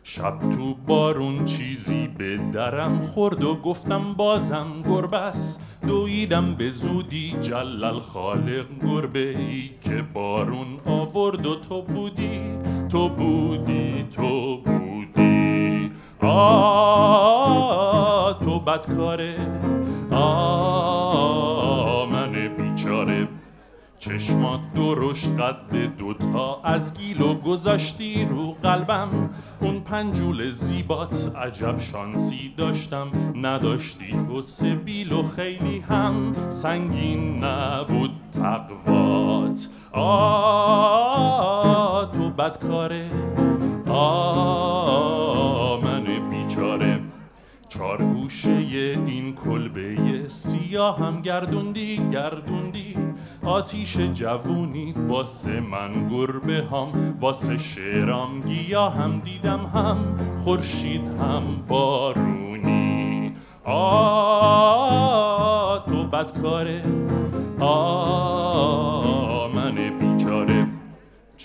شب 0.03 0.39
تو 0.39 0.75
بارون 0.87 1.45
چیزی 1.45 2.09
به 2.09 2.41
درم 2.53 2.99
خورد 2.99 3.45
و 3.45 3.55
گفتم 3.55 4.13
بازم 4.13 4.67
گربس 4.89 5.59
دویدم 5.87 6.55
به 6.55 6.71
زودی 6.71 7.37
جلل 7.41 7.99
خالق 7.99 8.67
گربه 8.87 9.29
ای 9.39 9.71
که 9.81 10.05
بارون 10.15 10.67
آورد 10.87 11.47
و 11.47 11.55
تو 11.55 11.83
بودی 11.83 12.41
تو 12.89 13.09
بودی 13.09 14.05
تو 14.17 14.57
بودی. 14.57 15.91
آ 16.23 16.33
تو 18.33 18.61
بدکاره 18.61 19.37
آ 20.11 20.67
من 20.77 21.47
بیچاره 21.47 21.86
چشمات 24.07 24.61
درشت 24.75 25.29
قد 25.41 25.97
دوتا 25.99 26.61
از 26.65 26.99
گیلو 26.99 27.35
گذاشتی 27.35 28.25
رو 28.25 28.53
قلبم. 28.63 29.31
اون 29.61 29.81
پنجول 29.81 30.51
زیبات 30.51 31.37
عجب 31.37 31.79
شانسی 31.79 32.55
داشتم. 32.57 33.09
نداشتی 33.35 34.13
و 34.13 34.43
سبیل 34.43 35.13
و 35.13 35.23
خیلی 35.23 35.79
هم. 35.79 36.33
سنگین 36.49 37.45
نبود 37.45 38.11
تقوات. 38.33 39.69
آ 39.93 40.07
تو 42.05 42.31
بدکاره 42.31 43.11
آ 43.91 45.81
من 45.81 46.05
بیچاره. 46.31 47.01
چار 47.69 48.03
گوشه 48.03 48.51
این 48.51 49.35
کلبه 49.35 49.99
سیاه 50.29 50.99
هم 50.99 51.21
گردوندی 51.23 52.01
گردوندی. 52.13 53.06
آتیش 53.47 53.97
جوونی 53.97 54.95
واسه 55.09 55.61
من 55.61 56.09
گربه 56.09 56.65
هم 56.73 57.19
واسه 57.21 57.57
شعرام 57.57 58.41
گیاه 58.41 58.95
هم 58.95 59.21
دیدم 59.21 59.67
هم 59.75 60.17
خورشید 60.45 61.03
هم 61.21 61.43
بارونی. 61.69 63.33
آ 63.65 63.79
تو 65.79 66.05
بدکاره 66.05 66.83
آ 67.61 69.49
من 69.49 69.79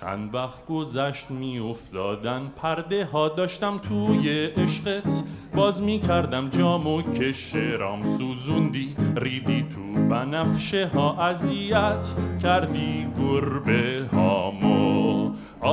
چند 0.01 0.35
وقت 0.35 0.65
گذشت 0.65 1.31
می 1.31 1.59
افتادن 1.59 2.51
پرده 2.55 3.05
ها 3.05 3.29
داشتم 3.29 3.77
توی 3.77 4.45
عشقت 4.45 5.23
باز 5.55 5.83
می 5.83 5.99
کردم 5.99 6.49
جامو 6.49 7.01
که 7.01 7.31
شعرام 7.31 8.05
سوزوندی 8.05 8.95
ریدی 9.15 9.61
تو 9.61 9.93
بنفشه 10.09 10.87
ها 10.87 11.23
اذیت 11.23 12.13
کردی 12.43 13.07
گربه 13.19 14.05
هامو. 14.13 15.31
آ 15.61 15.71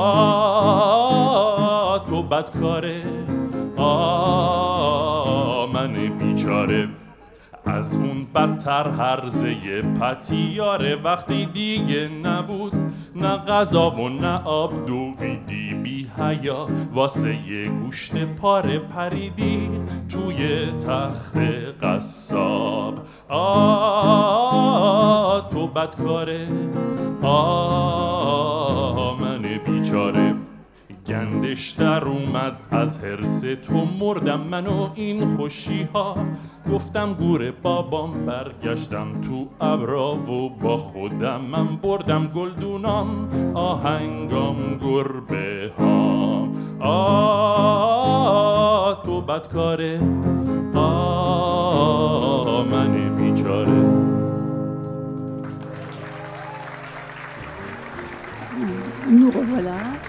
تو 1.99 2.23
بدکاره 2.23 3.03
آ 3.77 5.67
من 5.67 6.19
بیچاره. 6.19 6.89
از 7.69 7.97
اون 7.97 8.27
بدتر 8.35 8.89
هرزه 8.91 9.83
پتیاره. 9.83 10.97
وقتی 10.97 11.47
دیگه 11.47 12.09
نبود 12.09 12.73
نه 13.17 13.37
غذا 13.37 13.91
و 13.91 14.09
نه 14.09 14.43
آب 14.45 14.87
دویدی 14.87 15.75
بی 15.75 16.11
حیا. 16.19 16.67
واسه 16.93 17.35
یه 17.35 17.69
گوشت 17.69 18.25
پاره 18.25 18.79
پریدی 18.79 19.71
توی 20.09 20.67
تخت 20.87 21.37
قصاب. 21.83 22.95
آ 23.29 23.41
تو 25.41 25.67
بدکاره. 25.67 26.49
آ 27.23 28.18
گندش 31.39 31.71
در 31.71 32.05
اومد 32.05 32.57
از 32.71 33.05
حرس 33.05 33.41
تو 33.41 33.85
مردم 34.01 34.41
من 34.41 34.67
و 34.67 34.89
این 34.95 35.37
خوشی 35.37 35.89
ها 35.95 36.17
گفتم 36.73 37.15
گور 37.15 37.51
بابام 37.51 38.27
برگشتم 38.27 39.21
تو 39.21 39.49
ابرا 39.61 40.15
و 40.15 40.51
با 40.51 40.77
خودم 40.77 41.41
من 41.41 41.77
بردم 41.77 42.27
گلدونام. 42.27 43.29
آهنگام 43.55 44.79
گربه 44.79 45.73
ها. 45.79 46.49
آ 46.89 48.15
تو 48.95 49.21
بدکاره. 49.21 50.01
آ 50.75 52.63
من 52.63 53.15
بیچاره. 53.17 54.09
Nous 59.11 59.31
revoilà, 59.31 60.08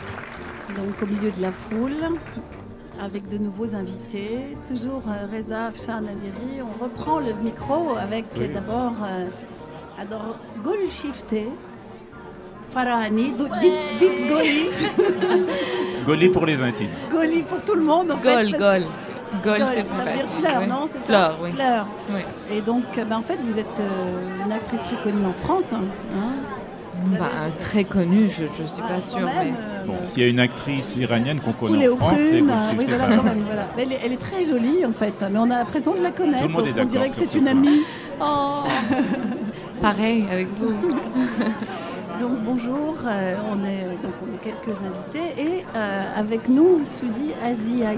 donc 0.79 1.01
au 1.01 1.05
milieu 1.05 1.31
de 1.31 1.41
la 1.41 1.51
foule, 1.51 1.93
avec 3.01 3.27
de 3.29 3.37
nouveaux 3.37 3.75
invités. 3.75 4.57
Toujours 4.67 5.01
euh, 5.07 5.27
Reza 5.35 5.67
Afshar 5.67 6.01
Naziri. 6.01 6.61
On 6.61 6.83
reprend 6.83 7.19
le 7.19 7.33
micro 7.43 7.95
avec 7.97 8.25
Oui. 8.37 8.49
d'abord 8.53 8.93
euh, 9.03 9.27
alors, 9.99 10.37
Golshifte, 10.63 11.35
Farahani. 12.71 13.33
Dites, 13.33 13.51
dites 13.99 14.27
Goli. 14.27 14.69
Gaulier 16.05 16.29
pour 16.35 16.45
les 16.45 16.61
intimes. 16.61 16.89
Goli 17.11 17.41
pour 17.43 17.61
tout 17.63 17.75
le 17.75 17.83
monde 17.83 18.11
en 18.11 18.17
fait. 18.17 18.33
Gol, 18.51 18.59
gol. 18.59 18.83
Gol, 19.43 19.59
c'est 19.67 19.79
ça 19.79 19.83
plus 19.83 19.97
veut 19.97 20.03
dire 20.11 20.25
facile. 20.25 20.27
fleur, 20.41 20.57
oui. 20.61 20.67
non 20.67 20.87
C'est 20.91 20.97
ça 20.99 21.03
Fleur, 21.05 21.37
oui. 21.43 21.51
Fleur. 21.51 21.87
Oui. 22.11 22.21
Et 22.57 22.61
donc, 22.61 22.83
euh, 22.97 23.05
ben, 23.05 23.17
en 23.17 23.21
fait, 23.21 23.37
vous 23.43 23.59
êtes 23.59 23.67
euh, 23.79 24.43
une 24.45 24.51
actrice 24.51 24.79
très 24.81 25.03
connue 25.03 25.25
en 25.25 25.33
France. 25.33 25.71
hein, 25.71 25.81
hein. 26.15 26.31
Bah, 27.17 27.29
très 27.59 27.83
connue, 27.83 28.29
je 28.29 28.61
ne 28.63 28.67
suis 28.67 28.81
pas 28.81 28.99
sûre. 28.99 29.19
mais... 29.21 29.51
euh, 29.51 29.85
Bon, 29.85 29.93
s'il 30.03 30.23
y 30.23 30.25
a 30.25 30.29
une 30.29 30.39
actrice 30.39 30.95
iranienne 30.97 31.39
qu'on 31.39 31.53
connaît 31.53 31.87
en 31.87 31.97
France, 31.97 32.13
c'est 32.17 32.41
oui, 32.41 32.47
voilà, 32.87 33.17
voilà. 33.17 33.67
Elle, 33.77 33.93
est, 33.93 33.99
elle 34.05 34.11
est 34.13 34.17
très 34.17 34.45
jolie 34.45 34.85
en 34.85 34.91
fait, 34.91 35.13
mais 35.31 35.39
on 35.39 35.45
a 35.51 35.59
l'impression 35.59 35.93
de 35.95 36.01
la 36.01 36.11
connaître. 36.11 36.43
Tout 36.43 36.49
le 36.49 36.53
monde 36.53 36.67
est 36.77 36.81
on 36.81 36.85
dirait 36.85 37.07
que 37.09 37.13
d'accord 37.15 37.25
c'est 37.25 37.31
sur 37.31 37.41
une 37.41 37.47
ce 37.47 37.51
amie. 37.51 37.81
Oh 38.21 38.63
Pareil 39.81 40.25
avec 40.31 40.47
vous. 40.59 40.73
Donc 42.19 42.31
bonjour, 42.43 42.95
euh, 43.05 43.35
on, 43.49 43.63
est, 43.65 43.85
donc, 44.03 44.11
on 44.21 44.35
est 44.35 44.43
quelques 44.43 44.77
invités 44.77 45.41
et 45.41 45.65
euh, 45.75 46.03
avec 46.17 46.49
nous 46.49 46.79
Suzy 46.99 47.31
Aziaï, 47.41 47.97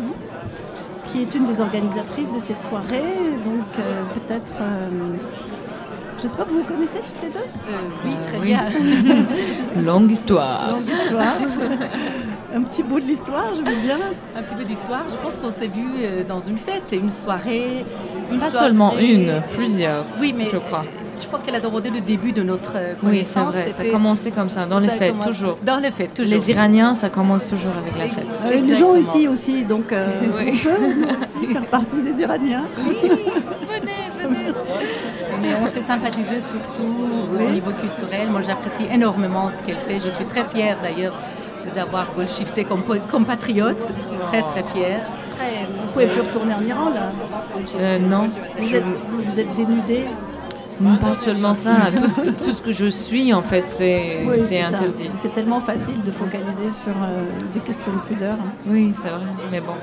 qui 1.07 1.23
est 1.23 1.33
une 1.33 1.47
des 1.51 1.59
organisatrices 1.59 2.27
de 2.27 2.39
cette 2.39 2.63
soirée. 2.63 3.01
Donc 3.43 3.65
euh, 3.79 4.03
peut-être, 4.13 4.51
euh, 4.61 4.89
je 6.21 6.27
ne 6.27 6.31
sais 6.31 6.37
pas, 6.37 6.43
vous 6.43 6.57
vous 6.59 6.63
connaissez 6.63 6.99
toutes 6.99 7.21
les 7.23 7.29
deux? 7.29 7.47
Oui, 8.05 8.11
très 8.27 8.37
oui. 8.37 8.45
bien. 8.47 8.65
Longue 9.83 10.11
histoire. 10.11 10.71
Longue 10.71 10.87
histoire. 10.87 11.35
Un 12.55 12.61
petit 12.63 12.83
bout 12.83 12.99
de 12.99 13.05
l'histoire, 13.05 13.55
je 13.55 13.59
veux 13.59 13.77
bien. 13.81 13.97
Un 14.37 14.41
petit 14.43 14.55
peu 14.55 14.63
d'histoire. 14.65 15.03
Je 15.09 15.15
pense 15.23 15.37
qu'on 15.37 15.49
s'est 15.51 15.67
vu 15.69 15.85
euh, 16.03 16.23
dans 16.27 16.41
une 16.41 16.57
fête, 16.57 16.83
une 16.91 17.09
soirée. 17.09 17.85
Une 18.31 18.39
Pas 18.39 18.49
soirée- 18.51 18.65
seulement 18.67 18.97
une, 18.99 19.41
plusieurs, 19.51 20.03
Oui, 20.19 20.33
mais 20.37 20.45
je 20.51 20.57
crois. 20.57 20.83
Je 21.21 21.27
pense 21.27 21.43
qu'elle 21.43 21.55
a 21.55 21.59
demandé 21.61 21.89
le 21.89 22.01
début 22.01 22.33
de 22.33 22.41
notre 22.43 22.73
euh, 22.75 22.93
Oui, 23.03 23.23
c'est 23.23 23.35
connaissance. 23.35 23.53
vrai, 23.55 23.71
ça 23.71 23.83
a 23.83 23.85
commencé 23.85 24.31
comme 24.31 24.49
ça, 24.49 24.65
dans 24.65 24.79
les 24.79 24.89
ça 24.89 24.95
fêtes, 24.95 25.11
commencé- 25.13 25.29
toujours. 25.29 25.57
Dans 25.63 25.77
les 25.77 25.91
fêtes, 25.91 26.13
toujours. 26.13 26.33
Les 26.39 26.49
Iraniens, 26.51 26.93
ça 26.93 27.09
commence 27.09 27.47
toujours 27.49 27.73
avec 27.77 27.97
la 27.97 28.07
fête. 28.09 28.25
Euh, 28.45 28.59
les 28.59 28.73
gens 28.73 28.95
ici 28.95 29.27
aussi, 29.29 29.63
donc 29.63 29.91
euh, 29.93 30.07
Oui. 30.37 30.61
on 30.65 31.07
peut 31.07 31.15
aussi 31.41 31.53
faire 31.53 31.65
partie 31.67 32.01
des 32.01 32.21
Iraniens. 32.21 32.65
Mais 35.41 35.49
on 35.61 35.67
s'est 35.67 35.81
sympathisé 35.81 36.41
surtout 36.41 36.83
au 37.39 37.49
niveau 37.51 37.71
culturel. 37.71 38.29
Moi, 38.29 38.41
j'apprécie 38.45 38.85
énormément 38.91 39.49
ce 39.51 39.61
qu'elle 39.63 39.77
fait. 39.77 39.99
Je 39.99 40.09
suis 40.09 40.25
très 40.25 40.43
fière 40.43 40.77
d'ailleurs 40.81 41.15
d'avoir 41.75 42.13
Golshifté 42.15 42.63
comme 42.65 42.83
compatriote. 43.09 43.89
Très, 44.31 44.41
très 44.41 44.63
fière. 44.63 45.01
Vous 45.69 45.87
ne 45.87 45.91
pouvez 45.91 46.07
plus 46.07 46.21
retourner 46.21 46.53
en 46.53 46.61
Iran 46.61 46.89
là. 46.89 47.11
Euh, 47.79 47.99
non, 47.99 48.27
Vous 48.57 48.75
êtes, 48.75 48.83
vous 49.09 49.39
êtes 49.39 49.55
dénudé. 49.55 50.03
pas 50.99 51.15
seulement 51.15 51.53
ça. 51.53 51.71
Tout 51.97 52.07
ce, 52.07 52.21
que, 52.21 52.29
tout 52.29 52.51
ce 52.51 52.61
que 52.61 52.71
je 52.73 52.87
suis, 52.87 53.33
en 53.33 53.41
fait, 53.41 53.67
c'est 53.67 54.23
Oui, 54.25 54.57
interdit. 54.57 55.09
C'est 55.15 55.33
tellement 55.33 55.59
facile 55.59 56.01
de 56.03 56.11
focaliser 56.11 56.69
sur 56.69 56.93
euh, 57.01 57.23
des 57.53 57.59
questions 57.59 57.91
de 57.93 57.99
pudeur. 58.07 58.37
Oui, 58.67 58.93
c'est 58.93 59.09
vrai, 59.09 59.25
mais 59.51 59.61
bon. 59.61 59.73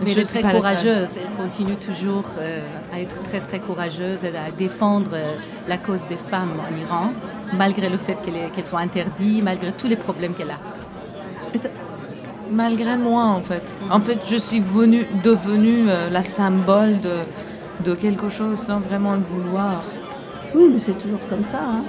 Mais 0.00 0.06
Je 0.06 0.12
elle 0.12 0.18
est 0.20 0.24
suis 0.24 0.40
très 0.40 0.54
courageuse. 0.54 1.10
Elle 1.16 1.44
continue 1.44 1.76
toujours 1.76 2.24
euh, 2.38 2.60
à 2.94 3.00
être 3.00 3.20
très, 3.22 3.40
très 3.40 3.58
courageuse 3.58 4.24
et 4.24 4.28
à 4.28 4.50
défendre 4.56 5.10
euh, 5.14 5.34
la 5.66 5.76
cause 5.76 6.06
des 6.06 6.16
femmes 6.16 6.52
en 6.60 6.76
Iran, 6.84 7.10
malgré 7.56 7.88
le 7.88 7.98
fait 7.98 8.14
qu'elle 8.22 8.36
est- 8.36 8.50
qu'elle 8.52 8.66
soit 8.66 8.80
interdite, 8.80 9.42
malgré 9.42 9.72
tous 9.72 9.88
les 9.88 9.96
problèmes 9.96 10.34
qu'elle 10.34 10.50
a. 10.52 10.58
Malgré 12.50 12.96
moi, 12.96 13.24
en 13.24 13.42
fait. 13.42 13.62
En 13.90 14.00
fait, 14.00 14.20
je 14.26 14.36
suis 14.36 14.60
venue, 14.60 15.04
devenue 15.22 15.84
euh, 15.88 16.08
la 16.08 16.24
symbole 16.24 16.98
de, 17.00 17.16
de 17.84 17.94
quelque 17.94 18.30
chose 18.30 18.58
sans 18.58 18.80
vraiment 18.80 19.12
le 19.14 19.20
vouloir. 19.20 19.82
Oui, 20.54 20.68
mais 20.72 20.78
c'est 20.78 20.94
toujours 20.98 21.20
comme 21.28 21.44
ça. 21.44 21.58
hein. 21.62 21.82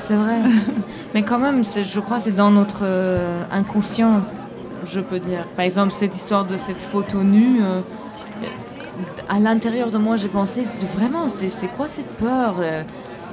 C'est 0.00 0.16
vrai. 0.16 0.38
Mais 1.14 1.22
quand 1.22 1.38
même, 1.38 1.62
je 1.64 2.00
crois 2.00 2.16
que 2.18 2.24
c'est 2.24 2.34
dans 2.36 2.50
notre 2.50 2.80
euh, 2.82 3.44
inconscient, 3.52 4.18
je 4.86 5.00
peux 5.00 5.18
dire. 5.20 5.46
Par 5.56 5.64
exemple, 5.64 5.92
cette 5.92 6.14
histoire 6.16 6.44
de 6.44 6.56
cette 6.56 6.82
photo 6.82 7.22
nue, 7.22 7.62
euh, 7.62 7.80
à 9.28 9.40
l'intérieur 9.40 9.90
de 9.90 9.98
moi, 9.98 10.16
j'ai 10.16 10.28
pensé, 10.28 10.62
vraiment, 10.96 11.28
c'est 11.28 11.68
quoi 11.76 11.88
cette 11.88 12.10
peur 12.18 12.56
euh, 12.60 12.82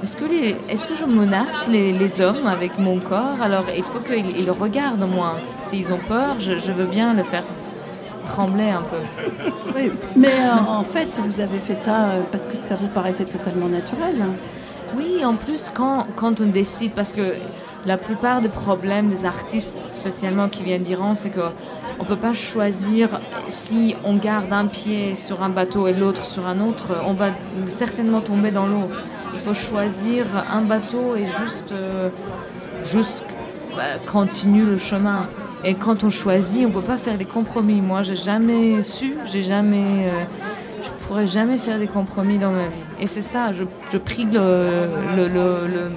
Est-ce 0.02 0.16
que, 0.16 0.24
les- 0.24 0.56
est-ce 0.68 0.86
que 0.86 0.94
je 0.94 1.04
menace 1.04 1.68
les, 1.68 1.92
les 1.92 2.20
hommes 2.20 2.46
avec 2.46 2.78
mon 2.78 2.98
corps? 2.98 3.40
Alors, 3.40 3.64
il 3.76 3.84
faut 3.84 4.00
qu'ils 4.00 4.36
ils 4.38 4.50
regardent 4.50 5.08
moi. 5.08 5.36
S'ils 5.60 5.92
ont 5.92 6.00
peur, 6.08 6.36
je, 6.40 6.56
je 6.58 6.72
veux 6.72 6.86
bien 6.86 7.14
le 7.14 7.22
faire 7.22 7.44
trembler 8.26 8.70
un 8.70 8.82
peu. 8.82 8.96
Oui, 9.76 9.90
mais 10.16 10.28
euh, 10.28 10.70
en 10.70 10.84
fait, 10.84 11.18
vous 11.24 11.40
avez 11.40 11.58
fait 11.58 11.74
ça 11.74 12.10
parce 12.30 12.46
que 12.46 12.54
ça 12.56 12.74
vous 12.76 12.88
paraissait 12.88 13.24
totalement 13.24 13.68
naturel. 13.68 14.16
Oui, 14.96 15.24
en 15.24 15.34
plus, 15.36 15.70
quand, 15.72 16.06
quand 16.16 16.40
on 16.40 16.46
décide, 16.46 16.92
parce 16.92 17.12
que 17.12 17.34
la 17.84 17.96
plupart 17.96 18.40
des 18.40 18.48
problèmes 18.48 19.08
des 19.08 19.24
artistes, 19.24 19.76
spécialement 19.88 20.48
qui 20.48 20.62
viennent 20.62 20.82
d'Iran, 20.82 21.14
c'est 21.14 21.30
qu'on 21.30 22.02
ne 22.02 22.08
peut 22.08 22.16
pas 22.16 22.34
choisir 22.34 23.20
si 23.48 23.96
on 24.04 24.16
garde 24.16 24.52
un 24.52 24.66
pied 24.66 25.16
sur 25.16 25.42
un 25.42 25.48
bateau 25.48 25.88
et 25.88 25.92
l'autre 25.92 26.24
sur 26.24 26.46
un 26.46 26.60
autre, 26.60 26.92
on 27.06 27.14
va 27.14 27.30
certainement 27.66 28.20
tomber 28.20 28.50
dans 28.50 28.66
l'eau. 28.66 28.88
Il 29.34 29.40
faut 29.40 29.54
choisir 29.54 30.26
un 30.50 30.62
bateau 30.62 31.16
et 31.16 31.26
juste, 31.26 31.72
euh, 31.72 32.10
juste 32.84 33.24
bah, 33.76 33.98
continuer 34.06 34.64
le 34.64 34.78
chemin. 34.78 35.26
Et 35.64 35.74
quand 35.74 36.04
on 36.04 36.08
choisit, 36.08 36.66
on 36.66 36.68
ne 36.68 36.74
peut 36.74 36.82
pas 36.82 36.98
faire 36.98 37.16
des 37.16 37.24
compromis. 37.24 37.80
Moi, 37.80 38.02
j'ai 38.02 38.14
jamais 38.14 38.82
su, 38.82 39.16
j'ai 39.24 39.42
jamais... 39.42 40.06
euh, 40.06 40.24
je 40.82 41.06
pourrais 41.06 41.26
jamais 41.26 41.58
faire 41.58 41.78
des 41.78 41.86
compromis 41.86 42.38
dans 42.38 42.50
ma 42.50 42.64
vie. 42.64 42.84
Et 43.00 43.06
c'est 43.06 43.22
ça, 43.22 43.52
je, 43.52 43.64
prie 43.98 44.24
le, 44.24 44.88
le, 45.16 45.28
le, 45.28 45.90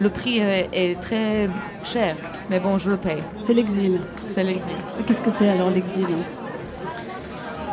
le 0.00 0.10
prix 0.10 0.38
est, 0.38 1.00
très 1.00 1.48
cher, 1.82 2.16
mais 2.50 2.60
bon, 2.60 2.78
je 2.78 2.90
le 2.90 2.96
paye. 2.96 3.22
C'est 3.40 3.54
l'exil. 3.54 4.00
C'est 4.28 4.44
l'exil. 4.44 4.74
Qu'est-ce 5.06 5.22
que 5.22 5.30
c'est 5.30 5.48
alors 5.48 5.70
l'exil? 5.70 6.06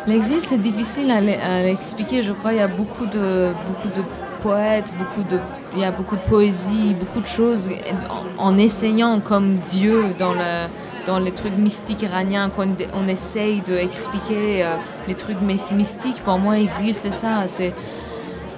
L'exil, 0.08 0.40
c'est 0.40 0.58
difficile 0.58 1.12
à 1.12 1.18
à 1.18 1.64
l'expliquer. 1.64 2.24
Je 2.24 2.34
crois 2.34 2.54
il 2.54 2.58
y 2.60 2.62
a 2.62 2.68
beaucoup 2.68 3.06
de, 3.06 3.52
beaucoup 3.68 3.88
de 3.88 4.04
poètes, 4.42 4.92
beaucoup 4.98 5.24
de, 5.24 5.40
il 5.74 5.80
y 5.80 5.86
a 5.86 5.92
beaucoup 5.92 6.18
de 6.18 6.22
poésie, 6.22 6.94
beaucoup 7.00 7.22
de 7.22 7.28
choses 7.28 7.70
en, 8.10 8.48
en 8.50 8.58
essayant 8.58 9.22
comme 9.22 9.56
Dieu 9.60 10.04
dans, 10.20 10.34
le, 10.34 10.68
dans 11.08 11.20
les 11.20 11.32
trucs 11.32 11.58
mystiques 11.58 12.02
iraniens, 12.02 12.50
quand 12.54 12.68
on 12.94 13.08
essaye 13.08 13.62
d'expliquer 13.62 14.66
euh, 14.66 14.76
les 15.08 15.16
trucs 15.16 15.42
mys- 15.42 15.74
mystiques. 15.74 16.22
Pour 16.26 16.38
moi, 16.40 16.60
exil, 16.60 16.94
c'est 16.94 17.14
ça. 17.14 17.44
C'est 17.48 17.74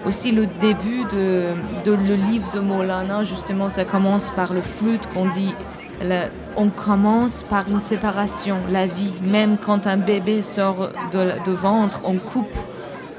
aussi 0.05 0.31
le 0.31 0.45
début 0.45 1.03
de, 1.11 1.49
de 1.83 1.91
le 1.93 2.15
livre 2.15 2.51
de 2.51 2.59
Molana. 2.59 3.23
Justement, 3.23 3.69
ça 3.69 3.85
commence 3.85 4.31
par 4.31 4.53
le 4.53 4.61
flûte 4.61 5.07
qu'on 5.13 5.27
dit. 5.29 5.53
la- 6.01 6.29
on 6.57 6.69
commence 6.69 7.43
par 7.43 7.67
une 7.69 7.81
séparation, 7.81 8.57
la 8.71 8.85
vie. 8.85 9.13
Même 9.23 9.57
quand 9.57 9.87
un 9.87 9.97
bébé 9.97 10.41
sort 10.41 10.89
de, 11.11 11.51
ventre, 11.51 11.99
on 12.05 12.13
coupe 12.15 12.55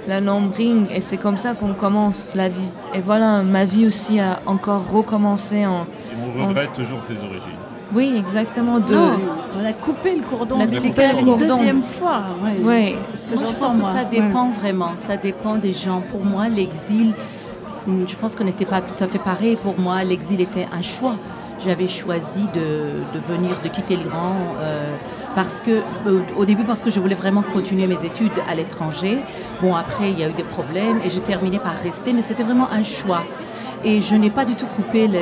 la 0.09 0.21
nombril 0.23 0.87
et 0.91 1.01
c'est 1.03 1.19
comme 1.19 1.37
ça 1.37 1.55
qu'on 1.55 1.75
commence 1.75 2.35
la 2.35 2.49
vie. 2.49 2.71
Et 2.95 3.01
voilà, 3.01 3.43
ma 3.43 3.65
vie 3.67 3.87
aussi 3.87 4.21
a 4.21 4.41
encore 4.47 4.91
recommencé 4.91 5.67
en... 5.67 5.83
Et 5.83 6.41
on 6.41 6.47
regrette 6.49 6.73
toujours 6.73 7.03
ses 7.03 7.19
origines. 7.19 7.61
Oui, 7.95 8.15
exactement. 8.19 8.79
De... 8.81 8.95
Non, 8.95 9.19
on 9.61 9.65
a 9.65 9.73
coupé 9.73 10.17
le 10.17 10.23
cordon 10.23 10.61
ombilical 10.61 11.11
coupé 11.11 11.13
le 11.15 11.19
une 11.21 11.27
cordon. 11.39 11.57
deuxième 11.57 11.83
fois. 11.83 12.23
ouais. 12.43 12.57
Oui. 12.63 12.97
C'est 13.13 13.21
ce 13.21 13.27
que 13.27 13.35
Moi, 13.35 13.45
je 13.49 13.57
pense 13.57 13.75
que 13.75 13.83
ça 13.85 13.93
Ouais. 13.95 14.05
dépend 14.11 14.49
vraiment. 14.51 14.91
Ça 14.97 15.17
dépend 15.17 15.55
des 15.57 15.73
gens. 15.73 16.01
Pour 16.11 16.25
moi, 16.25 16.49
l'exil, 16.49 17.13
hmm, 17.87 18.03
je 18.09 18.17
pense 18.17 18.35
qu'on 18.35 18.45
n'était 18.45 18.65
pas 18.67 18.81
tout 18.81 19.03
à 19.03 19.07
fait 19.07 19.19
pareil. 19.21 19.57
Pour 19.57 19.79
moi, 19.79 20.03
l'exil 20.05 20.41
était 20.41 20.67
un 20.77 20.83
choix. 20.83 21.15
J'avais 21.65 21.89
choisi 21.89 22.43
de, 22.55 23.01
de 23.15 23.21
venir, 23.33 23.51
de 23.65 23.69
quitter 23.69 23.97
l'Iran 23.97 24.35
euh, 24.61 24.95
parce 25.35 25.61
que, 25.63 25.81
euh, 26.07 26.21
au 26.37 26.45
début, 26.45 26.65
parce 26.65 26.83
que 26.83 26.91
je 26.91 27.01
voulais 27.01 27.15
vraiment 27.15 27.43
continuer 27.43 27.87
mes 27.87 28.05
études 28.05 28.33
à 28.51 28.55
l'étranger. 28.55 29.19
Bon, 29.63 29.75
après, 29.75 30.11
il 30.11 30.19
y 30.19 30.25
a 30.25 30.29
eu 30.29 30.33
des 30.33 30.43
problèmes 30.43 31.01
et 31.05 31.09
j'ai 31.09 31.21
terminé 31.21 31.59
par 31.59 31.73
rester, 31.83 32.13
mais 32.13 32.21
c'était 32.21 32.43
vraiment 32.43 32.69
un 32.71 32.83
choix. 32.83 33.23
Et 33.85 34.01
je 34.01 34.15
n'ai 34.17 34.31
pas 34.31 34.45
du 34.45 34.55
tout 34.57 34.67
coupé 34.67 35.07
le, 35.09 35.19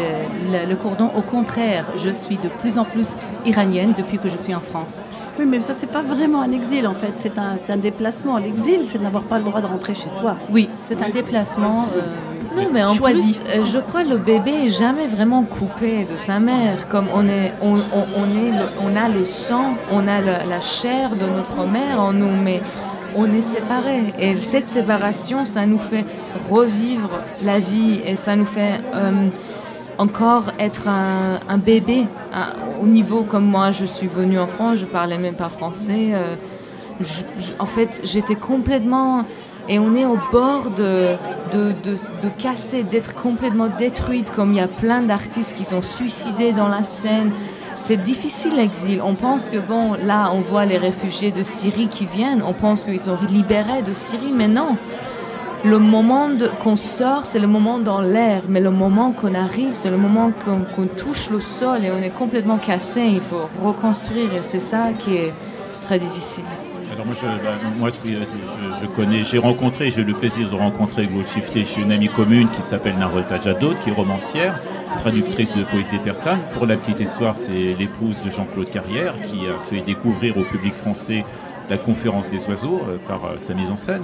le- 0.52 0.68
le 0.68 0.76
cordon. 0.76 1.10
Au 1.16 1.20
contraire, 1.20 1.86
je 1.96 2.10
suis 2.10 2.36
de 2.36 2.48
plus 2.48 2.78
en 2.78 2.84
plus 2.84 3.16
iranienne 3.46 3.92
depuis 3.96 4.18
que 4.18 4.28
je 4.30 4.36
suis 4.36 4.54
en 4.54 4.60
France. 4.60 5.02
Oui, 5.38 5.46
mais 5.48 5.60
ça, 5.60 5.72
c'est 5.76 5.88
pas 5.90 6.02
vraiment 6.02 6.42
un 6.42 6.52
exil 6.52 6.86
en 6.86 6.94
fait. 6.94 7.12
C'est 7.16 7.38
un, 7.38 7.56
c'est 7.56 7.72
un 7.72 7.76
déplacement. 7.76 8.38
L'exil, 8.38 8.80
c'est 8.86 8.98
de 8.98 9.02
n'avoir 9.02 9.24
pas 9.24 9.38
le 9.38 9.44
droit 9.44 9.60
de 9.60 9.66
rentrer 9.66 9.94
chez 9.94 10.08
soi. 10.08 10.36
Oui, 10.50 10.68
c'est 10.80 11.02
un 11.02 11.08
déplacement. 11.08 11.88
euh, 11.96 12.56
Non, 12.62 12.68
mais 12.72 12.84
en 12.84 12.94
choisi. 12.94 13.40
plus, 13.40 13.50
euh, 13.58 13.64
je 13.66 13.78
crois 13.78 14.04
que 14.04 14.10
le 14.10 14.18
bébé 14.18 14.52
est 14.66 14.68
jamais 14.68 15.08
vraiment 15.08 15.42
coupé 15.42 16.04
de 16.04 16.16
sa 16.16 16.38
mère. 16.38 16.86
Comme 16.88 17.06
on, 17.12 17.26
est, 17.26 17.52
on, 17.62 17.78
on, 17.78 18.04
on 18.16 18.26
est 18.44 18.52
le- 18.52 18.70
on 18.80 18.94
a 18.94 19.08
le 19.08 19.24
sang, 19.24 19.74
on 19.90 20.06
a 20.06 20.20
le- 20.20 20.48
la 20.48 20.60
chair 20.60 21.10
de 21.10 21.26
notre 21.26 21.66
mère 21.68 22.00
en 22.00 22.12
nous, 22.12 22.30
mais 22.44 22.62
on 23.14 23.26
est 23.26 23.42
séparés. 23.42 24.12
Et 24.18 24.40
cette 24.40 24.68
séparation, 24.68 25.44
ça 25.44 25.66
nous 25.66 25.78
fait 25.78 26.04
revivre 26.50 27.10
la 27.40 27.58
vie 27.58 28.00
et 28.04 28.16
ça 28.16 28.36
nous 28.36 28.46
fait 28.46 28.80
euh, 28.94 29.28
encore 29.98 30.52
être 30.58 30.88
un, 30.88 31.58
bébé. 31.58 32.06
Au 32.82 32.86
niveau 32.86 33.22
comme 33.22 33.44
moi, 33.44 33.70
je 33.70 33.84
suis 33.84 34.08
venue 34.08 34.38
en 34.38 34.46
France, 34.46 34.78
je 34.78 34.86
parlais 34.86 35.18
même 35.18 35.34
pas 35.34 35.48
français. 35.48 36.12
euh, 36.14 36.36
en 37.58 37.66
fait, 37.66 38.00
j'étais 38.04 38.36
complètement. 38.36 39.24
Et 39.66 39.78
on 39.78 39.94
est 39.94 40.04
au 40.04 40.18
bord 40.30 40.70
de, 40.70 41.14
de, 41.52 41.72
de, 41.82 41.96
de 42.22 42.28
casser, 42.28 42.82
d'être 42.82 43.14
complètement 43.14 43.68
détruite, 43.68 44.30
comme 44.30 44.52
il 44.52 44.56
y 44.56 44.60
a 44.60 44.68
plein 44.68 45.00
d'artistes 45.00 45.56
qui 45.56 45.64
sont 45.64 45.80
suicidés 45.80 46.52
dans 46.52 46.68
la 46.68 46.82
scène. 46.82 47.30
C'est 47.76 47.96
difficile 47.96 48.56
l'exil. 48.56 49.00
On 49.02 49.14
pense 49.14 49.50
que, 49.50 49.58
bon, 49.58 49.94
là, 49.94 50.30
on 50.32 50.40
voit 50.40 50.64
les 50.64 50.78
réfugiés 50.78 51.32
de 51.32 51.42
Syrie 51.42 51.88
qui 51.88 52.06
viennent, 52.06 52.42
on 52.42 52.52
pense 52.52 52.84
qu'ils 52.84 53.00
sont 53.00 53.18
libérés 53.28 53.82
de 53.82 53.94
Syrie, 53.94 54.32
mais 54.32 54.48
non. 54.48 54.76
Le 55.64 55.78
moment 55.78 56.28
qu'on 56.60 56.76
sort, 56.76 57.24
c'est 57.24 57.38
le 57.38 57.46
moment 57.46 57.78
dans 57.78 58.02
l'air, 58.02 58.42
mais 58.48 58.60
le 58.60 58.70
moment 58.70 59.12
qu'on 59.12 59.34
arrive, 59.34 59.74
c'est 59.74 59.90
le 59.90 59.96
moment 59.96 60.30
qu'on 60.44 60.60
qu'on 60.60 60.86
touche 60.86 61.30
le 61.30 61.40
sol 61.40 61.84
et 61.84 61.90
on 61.90 62.02
est 62.02 62.10
complètement 62.10 62.58
cassé. 62.58 63.00
Il 63.00 63.22
faut 63.22 63.48
reconstruire 63.62 64.34
et 64.34 64.42
c'est 64.42 64.58
ça 64.58 64.88
qui 64.98 65.16
est 65.16 65.34
très 65.86 65.98
difficile. 65.98 66.44
Moi, 67.06 67.14
je, 67.14 67.26
bah, 67.26 67.90
c'est- 67.90 68.80
je, 68.82 68.86
connais, 68.86 69.24
j'ai 69.24 69.38
rencontré, 69.38 69.90
j'ai 69.90 70.00
eu 70.00 70.04
le 70.04 70.14
plaisir 70.14 70.48
de 70.50 70.54
rencontrer 70.56 71.06
Goldshifté 71.06 71.64
chez 71.64 71.82
une 71.82 71.92
amie 71.92 72.08
commune 72.08 72.48
qui 72.50 72.62
s'appelle 72.62 72.96
Narol 72.96 73.26
Tajadot, 73.26 73.74
qui 73.82 73.90
est 73.90 73.92
romancière, 73.92 74.58
traductrice 74.96 75.54
de 75.54 75.64
poésie 75.64 75.98
persane. 75.98 76.38
Pour 76.54 76.66
la 76.66 76.76
petite 76.76 77.00
histoire, 77.00 77.36
c'est 77.36 77.74
l'épouse 77.78 78.16
de 78.24 78.30
Jean-Claude 78.30 78.70
Carrière 78.70 79.14
qui 79.24 79.46
a 79.46 79.52
fait 79.68 79.80
découvrir 79.82 80.38
au 80.38 80.42
public 80.44 80.74
français 80.74 81.24
la 81.70 81.78
conférence 81.78 82.30
des 82.30 82.46
oiseaux 82.48 82.82
euh, 82.88 82.96
par 83.08 83.24
euh, 83.24 83.34
sa 83.38 83.54
mise 83.54 83.70
en 83.70 83.76
scène. 83.76 84.02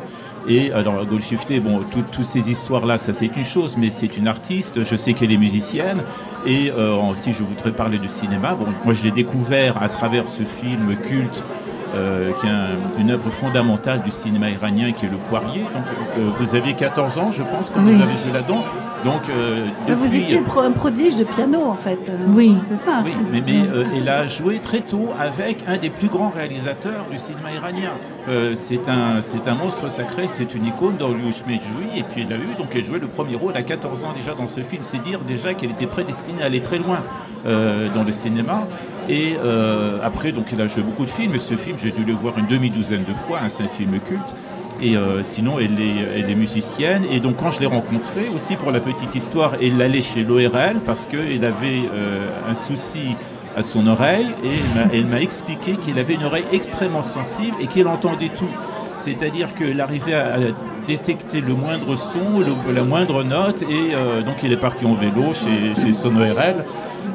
Et 0.48 0.72
alors 0.72 1.04
Goldshifté, 1.04 1.60
bon, 1.60 1.80
tout- 1.90 2.04
toutes 2.10 2.24
ces 2.24 2.50
histoires-là, 2.50 2.96
ça 2.96 3.12
c'est 3.12 3.30
une 3.36 3.44
chose, 3.44 3.76
mais 3.78 3.90
c'est 3.90 4.16
une 4.16 4.28
artiste. 4.28 4.82
Je 4.82 4.96
sais 4.96 5.12
qu'elle 5.12 5.30
est 5.32 5.36
musicienne. 5.36 6.02
Et 6.46 6.70
euh, 6.70 7.14
si 7.14 7.32
je 7.32 7.42
voudrais 7.44 7.72
parler 7.72 7.98
du 7.98 8.08
cinéma, 8.08 8.54
bon, 8.54 8.66
moi 8.84 8.94
je 8.94 9.02
l'ai 9.02 9.10
découvert 9.10 9.82
à 9.82 9.88
travers 9.90 10.26
ce 10.28 10.42
film 10.42 10.96
culte 11.06 11.44
euh, 11.94 12.30
qui 12.40 12.46
est 12.46 12.50
un- 12.50 13.00
une 13.00 13.10
œuvre 13.10 13.30
fondamentale 13.30 14.02
du 14.02 14.10
cinéma 14.10 14.50
iranien 14.50 14.92
qui 14.92 15.06
est 15.06 15.10
Le 15.10 15.16
Poirier. 15.16 15.62
Donc, 15.62 15.84
euh, 16.18 16.28
vous 16.38 16.54
aviez 16.54 16.74
14 16.74 17.18
ans, 17.18 17.32
je 17.32 17.42
pense, 17.42 17.70
quand 17.70 17.80
Oui. 17.82 17.94
vous 17.94 18.02
avez 18.02 18.12
joué 18.18 18.32
là-dedans. 18.32 18.62
Donc, 19.04 19.22
euh, 19.30 19.66
vous 19.88 20.14
étiez 20.14 20.38
un 20.38 20.70
prodige 20.72 21.14
de 21.16 21.24
piano 21.24 21.62
en 21.64 21.74
fait. 21.74 21.98
Oui. 22.34 22.54
C'est 22.68 22.76
ça. 22.76 23.02
oui, 23.02 23.12
mais, 23.32 23.40
mais, 23.40 23.60
elle 23.96 24.08
a 24.10 24.26
joué 24.26 24.58
très 24.58 24.80
tôt 24.80 25.08
avec 25.18 25.64
un 25.66 25.78
des 25.78 25.88
plus 25.88 26.08
grands 26.08 26.28
réalisateurs 26.28 27.06
du 27.10 27.16
cinéma 27.16 27.50
iranien. 27.54 27.90
C'est 28.54 28.88
un, 28.90 29.20
un 29.46 29.54
monstre 29.54 29.90
sacré, 29.90 30.26
c'est 30.28 30.54
une 30.54 30.66
icône 30.66 30.96
d'Oriouch 30.98 31.44
Medjoui, 31.46 31.96
et 31.96 32.02
puis 32.02 32.26
elle 32.28 32.32
a 32.34 32.36
eu, 32.36 32.54
donc 32.58 32.68
elle 32.74 32.84
jouait 32.84 32.98
le 32.98 33.06
premier 33.06 33.36
rôle 33.36 33.56
à 33.56 33.62
14 33.62 34.04
ans 34.04 34.12
déjà 34.14 34.34
dans 34.34 34.46
ce 34.46 34.60
film. 34.60 34.82
C'est 34.84 35.02
dire 35.02 35.20
déjà 35.20 35.54
qu'elle 35.54 35.70
était 35.70 35.86
prédestinée 35.86 36.42
à 36.42 36.46
aller 36.46 36.60
très 36.60 36.78
loin 36.78 36.98
dans 37.46 38.04
le 38.04 38.12
cinéma. 38.12 38.64
Et 39.08 39.34
euh, 39.42 39.98
après, 40.02 40.32
donc 40.32 40.46
elle 40.52 40.60
a 40.60 40.66
joué 40.66 40.82
beaucoup 40.82 41.04
de 41.04 41.10
films, 41.10 41.34
et 41.34 41.38
ce 41.38 41.56
film, 41.56 41.76
j'ai 41.82 41.90
dû 41.90 42.04
le 42.04 42.12
voir 42.12 42.38
une 42.38 42.46
demi-douzaine 42.46 43.04
de 43.08 43.14
fois, 43.14 43.38
hein, 43.42 43.48
c'est 43.48 43.64
un 43.64 43.68
film 43.68 43.98
culte. 44.00 44.34
Et 44.82 44.96
euh, 44.96 45.22
sinon, 45.22 45.58
elle 45.58 45.78
est, 45.78 46.20
elle 46.24 46.30
est 46.30 46.34
musicienne. 46.34 47.04
Et 47.10 47.20
donc, 47.20 47.36
quand 47.36 47.50
je 47.50 47.60
l'ai 47.60 47.66
rencontrée, 47.66 48.28
aussi 48.34 48.56
pour 48.56 48.70
la 48.70 48.80
petite 48.80 49.14
histoire, 49.14 49.52
elle 49.60 49.80
allait 49.82 50.00
chez 50.00 50.22
l'ORL 50.24 50.76
parce 50.86 51.04
qu'elle 51.04 51.44
avait 51.44 51.82
euh, 51.92 52.28
un 52.48 52.54
souci 52.54 53.14
à 53.56 53.62
son 53.62 53.86
oreille. 53.86 54.28
Et 54.42 54.96
elle 54.96 55.04
m'a- 55.06 55.20
expliqué 55.20 55.72
qu'elle 55.74 55.98
avait 55.98 56.14
une 56.14 56.24
oreille 56.24 56.44
extrêmement 56.52 57.02
sensible 57.02 57.56
et 57.60 57.66
qu'elle 57.66 57.88
entendait 57.88 58.30
tout. 58.30 58.48
C'est-à-dire 58.96 59.54
qu'elle 59.54 59.80
arrivait 59.82 60.14
à 60.14 60.36
détecter 60.90 61.40
le 61.40 61.54
moindre 61.54 61.96
son, 61.96 62.40
le- 62.40 62.72
la 62.74 62.82
moindre 62.82 63.22
note. 63.22 63.62
Et 63.62 63.94
euh, 63.94 64.22
donc, 64.22 64.36
il 64.42 64.52
est 64.52 64.60
parti 64.60 64.84
en 64.84 64.94
vélo 64.94 65.32
chez, 65.34 65.80
chez 65.82 65.92
son 65.92 66.14
ORL. 66.16 66.64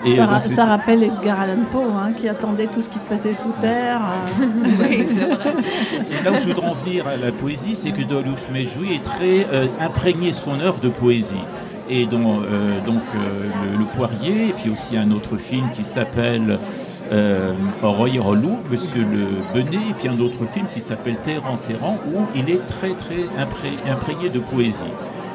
Et 0.05 0.11
ça, 0.15 0.25
ra- 0.27 0.65
rappelle 0.75 1.03
Edgar 1.03 1.39
Allan 1.41 1.63
Poe 1.71 1.81
hein, 1.99 2.11
qui 2.15 2.29
attendait 2.29 2.67
tout 2.67 2.79
ce 2.81 2.89
qui 2.89 2.99
se 2.99 3.03
passait 3.05 3.33
sous 3.33 3.51
terre. 3.59 4.01
euh. 4.41 4.45
Oui, 4.79 5.03
c'est 5.07 5.25
vrai. 5.25 5.53
Et 6.11 6.23
là 6.23 6.31
où 6.31 6.35
je 6.41 6.47
voudrais 6.47 6.67
en 6.69 6.73
venir 6.73 7.07
à 7.07 7.17
la 7.17 7.31
poésie, 7.31 7.75
c'est 7.75 7.91
que 7.91 8.03
Dolush 8.03 8.49
Medjoui 8.53 8.93
est 8.95 9.03
très 9.03 9.47
euh, 9.51 9.65
imprégné 9.79 10.29
de 10.29 10.35
son 10.35 10.59
œuvre 10.59 10.79
de 10.79 10.89
poésie. 10.89 11.41
et 11.89 12.05
dont 12.05 12.41
euh, 12.41 12.79
donc 12.85 13.01
euh, 13.15 13.47
le, 13.71 13.79
le 13.79 13.85
Poirier, 13.85 14.49
et 14.49 14.53
puis 14.53 14.69
aussi 14.71 14.95
un 14.97 15.09
autre 15.11 15.37
film 15.37 15.69
qui 15.73 15.83
s'appelle 15.83 16.59
euh, 17.11 17.53
Roy 17.81 18.09
Monsieur 18.69 19.01
le 19.03 19.27
Benet, 19.53 19.89
et 19.89 19.93
puis 19.93 20.07
un 20.07 20.19
autre 20.19 20.45
film 20.45 20.65
qui 20.73 20.81
s'appelle 20.81 21.17
Téhéran 21.17 21.57
Téhéran, 21.57 21.97
où 22.13 22.21
il 22.35 22.49
est 22.49 22.65
très 22.65 22.93
très 22.93 23.23
impré- 23.37 23.79
imprégné 23.89 24.29
de 24.29 24.39
poésie. 24.39 24.85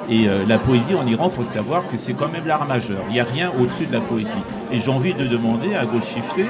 Et 0.08 0.28
euh, 0.28 0.44
la 0.48 0.58
poésie 0.58 0.94
en 0.96 1.06
Iran, 1.06 1.28
il 1.30 1.36
faut 1.36 1.44
savoir 1.44 1.86
que 1.86 1.96
c'est 1.96 2.14
quand 2.14 2.28
même 2.28 2.46
l'art 2.46 2.66
majeur. 2.66 2.98
Il 3.08 3.12
n'y 3.12 3.20
a 3.20 3.24
rien 3.24 3.52
au-dessus 3.60 3.86
de 3.86 3.92
la 3.92 4.00
poésie. 4.00 4.42
Et 4.72 4.78
j'ai 4.80 4.90
envie 4.90 5.14
de 5.14 5.24
demander 5.24 5.74
à 5.76 5.84
Golshifté 5.84 6.46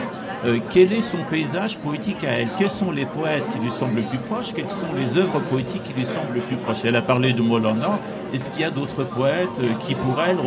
euh, 0.47 0.59
quel 0.71 0.95
est 0.95 1.03
son 1.03 1.18
paysage 1.29 1.77
poétique 1.77 2.25
à 2.25 2.31
elle? 2.31 2.49
Quels 2.57 2.71
sont 2.71 2.91
les 2.91 3.05
poètes 3.05 3.51
qui 3.51 3.59
lui 3.59 3.71
semblent 3.71 3.97
le 3.97 4.03
plus 4.05 4.16
proches? 4.16 4.55
Quelles 4.55 4.71
sont 4.71 4.87
les 4.97 5.18
œuvres 5.18 5.41
poétiques 5.41 5.83
qui 5.83 5.93
lui 5.93 6.07
semblent 6.07 6.37
le 6.37 6.41
plus 6.41 6.57
proches? 6.57 6.85
Elle 6.87 6.97
a 6.97 7.03
parlé 7.03 7.35
de 7.35 7.43
Molana. 7.43 7.99
Est-ce 8.33 8.49
qu'il 8.49 8.62
y 8.62 8.64
a 8.64 8.71
d'autres 8.71 9.05
poètes 9.05 9.61
euh, 9.62 9.75
qui, 9.79 9.95
pour 9.95 10.18
elle, 10.23 10.39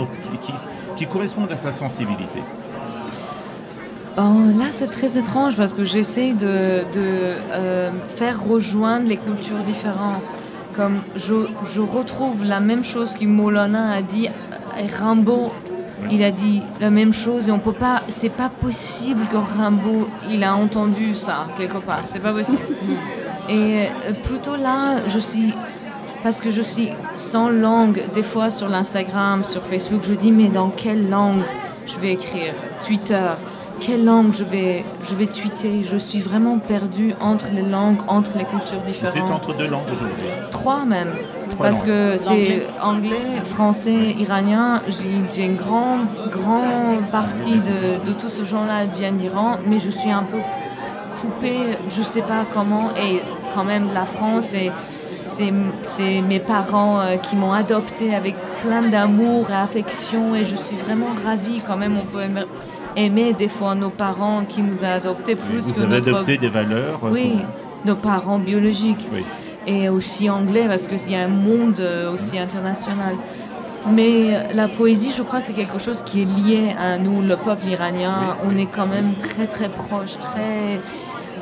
qui- 0.41 0.53
qui 0.95 1.05
correspondent 1.05 1.51
à 1.51 1.55
sa 1.55 1.69
sensibilité? 1.71 2.39
Bon, 4.15 4.45
là, 4.59 4.65
c'est 4.69 4.91
très 4.91 5.17
étrange 5.17 5.57
parce 5.57 5.73
que 5.73 5.85
j'essaie 5.85 6.33
de, 6.33 6.83
de, 6.93 7.35
euh, 7.51 7.89
faire 8.07 8.43
rejoindre 8.43 9.07
les 9.07 9.17
cultures 9.17 9.63
différentes. 9.63 10.21
Comme 10.75 11.01
je, 11.15 11.47
je 11.73 11.81
retrouve 11.81 12.43
la 12.43 12.59
même 12.59 12.83
chose 12.83 13.13
que 13.15 13.25
Molana 13.25 13.91
a 13.91 14.01
dit, 14.03 14.27
et 14.79 14.87
Rimbaud, 14.87 15.51
il 16.11 16.23
a 16.23 16.29
dit 16.31 16.61
la 16.79 16.91
même 16.91 17.13
chose 17.13 17.47
et 17.47 17.51
on 17.51 17.59
peut 17.59 17.73
pas, 17.73 18.03
c'est 18.07 18.29
pas 18.29 18.49
possible 18.49 19.25
que 19.27 19.37
Rimbaud, 19.37 20.07
il 20.29 20.43
a 20.43 20.55
entendu 20.55 21.15
ça 21.15 21.47
quelque 21.57 21.77
part, 21.77 22.01
c'est 22.03 22.19
pas 22.19 22.33
possible. 22.33 22.61
Et 23.49 23.87
euh, 23.87 24.13
plutôt 24.21 24.55
là, 24.55 25.05
je 25.07 25.19
suis 25.19 25.53
parce 26.23 26.39
que 26.39 26.49
je 26.49 26.61
suis 26.61 26.89
sans 27.13 27.49
langue, 27.49 28.01
des 28.13 28.23
fois 28.23 28.49
sur 28.49 28.69
l'Instagram, 28.69 29.43
sur 29.43 29.63
Facebook, 29.63 30.01
je 30.03 30.13
dis 30.13 30.31
mais 30.31 30.47
dans 30.47 30.69
quelle 30.69 31.09
langue 31.09 31.43
je 31.85 31.99
vais 31.99 32.13
écrire? 32.13 32.53
Twitter, 32.85 33.31
quelle 33.83 34.05
langue 34.05 34.33
je 34.33 34.43
vais, 34.45 34.85
je 35.03 35.13
vais 35.15 35.27
tweeter 35.27 35.83
Je 35.83 35.97
suis 35.97 36.19
vraiment 36.19 36.57
perdue 36.57 37.13
entre 37.19 37.47
les 37.53 37.61
langues, 37.61 37.99
entre 38.07 38.31
les 38.37 38.45
cultures 38.45 38.79
Vous 38.79 38.87
différentes. 38.87 39.17
êtes 39.17 39.31
entre 39.31 39.55
deux 39.55 39.67
langues 39.67 39.91
aujourd'hui. 39.91 40.25
Trois 40.51 40.85
même. 40.85 41.09
Trois 41.51 41.67
Parce 41.67 41.79
langues. 41.79 41.89
que 41.89 42.17
c'est 42.17 42.67
anglais, 42.81 43.41
français, 43.43 44.15
iranien. 44.17 44.81
J'ai 44.87 45.45
une 45.45 45.55
grande, 45.57 46.07
grande 46.31 47.05
partie 47.11 47.59
de, 47.59 48.05
de 48.07 48.13
tout 48.13 48.29
ce 48.29 48.43
genre-là 48.43 48.85
vient 48.85 49.11
d'Iran, 49.11 49.57
mais 49.67 49.79
je 49.79 49.89
suis 49.89 50.11
un 50.11 50.23
peu 50.23 50.37
coupée, 51.21 51.77
je 51.89 52.01
sais 52.01 52.21
pas 52.21 52.45
comment. 52.53 52.89
Et 52.91 53.21
quand 53.53 53.65
même 53.65 53.93
la 53.93 54.05
France 54.05 54.53
et 54.53 54.71
c'est 55.25 55.53
c'est 55.83 56.21
mes 56.21 56.39
parents 56.39 56.99
euh, 56.99 57.15
qui 57.17 57.35
m'ont 57.35 57.53
adoptée 57.53 58.13
avec 58.13 58.35
plein 58.63 58.81
d'amour 58.81 59.49
et 59.51 59.53
affection 59.53 60.35
et 60.35 60.43
je 60.45 60.55
suis 60.55 60.75
vraiment 60.75 61.07
ravie 61.25 61.61
quand 61.65 61.77
même. 61.77 61.97
On 61.97 62.05
peut 62.05 62.19
aimer, 62.95 63.33
des 63.33 63.47
fois 63.49 63.75
nos 63.75 63.89
parents 63.89 64.43
qui 64.45 64.61
nous 64.61 64.83
ont 64.83 64.87
adoptés 64.91 65.35
plus 65.35 65.59
Vous 65.61 65.73
que 65.73 65.81
avez 65.81 65.95
notre 65.97 66.09
adopté 66.09 66.37
des 66.37 66.47
valeurs. 66.47 66.99
euh, 67.03 67.09
oui, 67.11 67.31
pour- 67.37 67.91
nos 67.91 67.95
parents 67.95 68.39
biologiques. 68.39 69.07
Oui. 69.13 69.23
Et 69.65 69.87
aussi 69.89 70.29
anglais, 70.29 70.65
parce 70.67 70.87
qu'il 70.87 71.11
y 71.11 71.15
a 71.15 71.23
un 71.23 71.27
monde 71.29 71.79
euh, 71.79 72.13
aussi 72.13 72.37
international. 72.37 73.15
Mais 73.91 74.35
euh, 74.35 74.41
la 74.53 74.67
poésie, 74.67 75.11
je 75.15 75.23
crois, 75.23 75.41
c'est 75.41 75.53
quelque 75.53 75.79
chose 75.79 76.01
qui 76.03 76.21
est 76.21 76.25
lié 76.25 76.73
à 76.77 76.97
nous, 76.97 77.21
le 77.21 77.35
peuple 77.37 77.67
iranien. 77.67 78.37
On 78.45 78.55
est 78.57 78.65
quand 78.67 78.87
même 78.87 79.13
très, 79.15 79.47
très 79.47 79.69
proche, 79.69 80.17
très. 80.19 80.79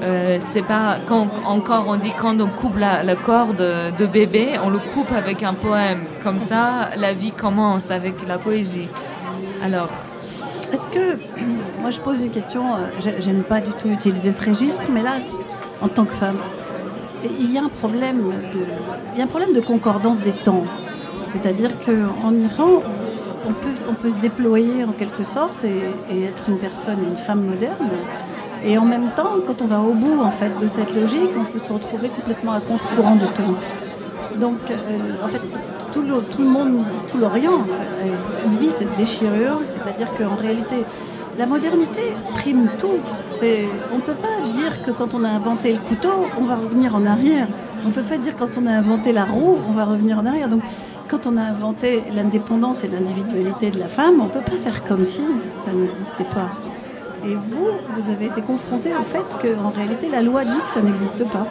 euh, 0.03 0.37
c'est 0.41 0.63
pas 0.65 0.97
quand 1.07 1.27
encore 1.45 1.85
on 1.87 1.97
dit 1.97 2.11
quand 2.17 2.39
on 2.41 2.47
coupe 2.47 2.77
la, 2.77 3.03
la 3.03 3.15
corde 3.15 3.57
de 3.99 4.05
bébé, 4.07 4.49
on 4.63 4.69
le 4.69 4.79
coupe 4.79 5.11
avec 5.11 5.43
un 5.43 5.53
poème. 5.53 5.99
Comme 6.23 6.39
ça, 6.39 6.89
la 6.97 7.13
vie 7.13 7.31
commence 7.31 7.91
avec 7.91 8.15
la 8.27 8.37
poésie. 8.39 8.89
Alors, 9.63 9.89
Est-ce 10.71 10.93
que, 10.93 11.17
moi 11.81 11.89
je 11.89 11.99
pose 11.99 12.21
une 12.21 12.31
question, 12.31 12.73
euh, 12.75 12.77
j'ai- 12.99 13.21
j'aime 13.21 13.43
pas 13.43 13.59
du 13.59 13.71
tout 13.71 13.89
utiliser 13.89 14.31
ce 14.31 14.49
registre, 14.49 14.85
mais 14.89 15.01
là, 15.01 15.15
en 15.81 15.87
tant 15.87 16.05
que 16.05 16.13
femme, 16.13 16.37
il 17.39 17.51
y 17.51 17.57
a 17.57 17.63
un 17.63 17.69
problème 17.69 18.21
de, 19.53 19.61
concordance 19.61 20.17
des 20.19 20.31
temps. 20.31 20.63
C'est-à-dire 21.27 21.71
qu'en 21.79 22.33
Iran, 22.33 22.83
on 23.47 23.93
peut, 23.93 24.09
se 24.09 24.15
déployer 24.15 24.83
en 24.83 24.91
quelque 24.91 25.23
sorte 25.23 25.63
et, 25.63 26.23
être 26.23 26.49
une 26.49 26.57
personne, 26.57 26.99
une 27.09 27.17
femme 27.17 27.43
moderne. 27.45 27.89
Et 28.63 28.77
en 28.77 28.85
même 28.85 29.09
temps, 29.15 29.35
quand 29.45 29.61
on 29.61 29.65
va 29.65 29.79
au 29.79 29.93
bout 29.93 30.21
en 30.21 30.29
fait 30.29 30.51
de 30.61 30.67
cette 30.67 30.93
logique, 30.93 31.31
on 31.39 31.45
peut 31.51 31.59
se 31.59 31.71
retrouver 31.73 32.09
complètement 32.09 32.53
à 32.53 32.59
contre-courant 32.59 33.15
de 33.15 33.25
tout. 33.25 33.55
Donc, 34.39 34.59
euh, 34.69 34.75
en 35.23 35.27
fait, 35.27 35.41
tout 35.91 36.01
le, 36.01 36.21
tout 36.21 36.41
le 36.41 36.49
monde, 36.49 36.85
tout 37.09 37.17
l'Orient 37.17 37.63
vit 38.59 38.71
cette 38.71 38.95
déchirure, 38.97 39.59
c'est-à-dire 39.73 40.07
qu'en 40.13 40.35
réalité, 40.35 40.85
la 41.37 41.45
modernité 41.45 42.13
prime 42.33 42.67
tout. 42.77 42.99
On 43.91 43.95
ne 43.95 44.01
peut 44.01 44.15
pas 44.15 44.41
dire 44.51 44.81
que 44.83 44.91
quand 44.91 45.13
on 45.13 45.23
a 45.23 45.29
inventé 45.29 45.73
le 45.73 45.79
couteau, 45.79 46.27
on 46.39 46.43
va 46.43 46.55
revenir 46.55 46.95
en 46.95 47.05
arrière. 47.05 47.47
On 47.83 47.87
ne 47.87 47.93
peut 47.93 48.03
pas 48.03 48.17
dire 48.17 48.35
quand 48.37 48.57
on 48.61 48.67
a 48.67 48.71
inventé 48.71 49.11
la 49.11 49.25
roue, 49.25 49.57
on 49.67 49.71
va 49.71 49.85
revenir 49.85 50.19
en 50.19 50.25
arrière. 50.25 50.49
Donc, 50.49 50.61
quand 51.09 51.25
on 51.25 51.37
a 51.37 51.41
inventé 51.41 52.03
l'indépendance 52.13 52.83
et 52.83 52.87
l'individualité 52.87 53.71
de 53.71 53.79
la 53.79 53.87
femme, 53.87 54.21
on 54.21 54.25
ne 54.25 54.31
peut 54.31 54.41
pas 54.41 54.57
faire 54.57 54.83
comme 54.83 55.05
si 55.05 55.21
ça 55.65 55.71
n'existait 55.73 56.25
pas. 56.25 56.51
Et 57.25 57.33
vous, 57.35 57.69
vous 57.95 58.11
avez 58.11 58.25
été 58.25 58.41
confronté 58.41 58.89
au 58.93 59.03
fait 59.03 59.25
qu'en 59.41 59.69
réalité, 59.69 60.09
la 60.09 60.21
loi 60.21 60.43
dit 60.43 60.57
que 60.57 60.73
ça 60.73 60.81
n'existe 60.81 61.23
pas. 61.31 61.47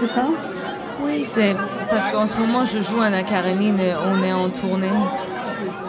C'est 0.00 0.12
ça? 0.14 0.26
Oui, 1.02 1.24
c'est 1.24 1.54
parce 1.90 2.08
qu'en 2.08 2.26
ce 2.26 2.38
moment, 2.38 2.64
je 2.64 2.78
joue 2.80 3.00
à 3.00 3.10
la 3.10 3.22
Karénine 3.22 3.78
et 3.78 3.94
on 3.94 4.22
est 4.22 4.32
en 4.32 4.48
tournée. 4.48 4.88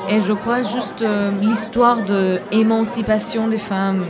Et 0.10 0.22
je 0.22 0.34
crois 0.34 0.62
juste 0.62 1.02
euh, 1.02 1.32
l'histoire 1.42 2.04
de 2.04 2.40
émancipation 2.52 3.48
des 3.48 3.58
femmes 3.58 4.06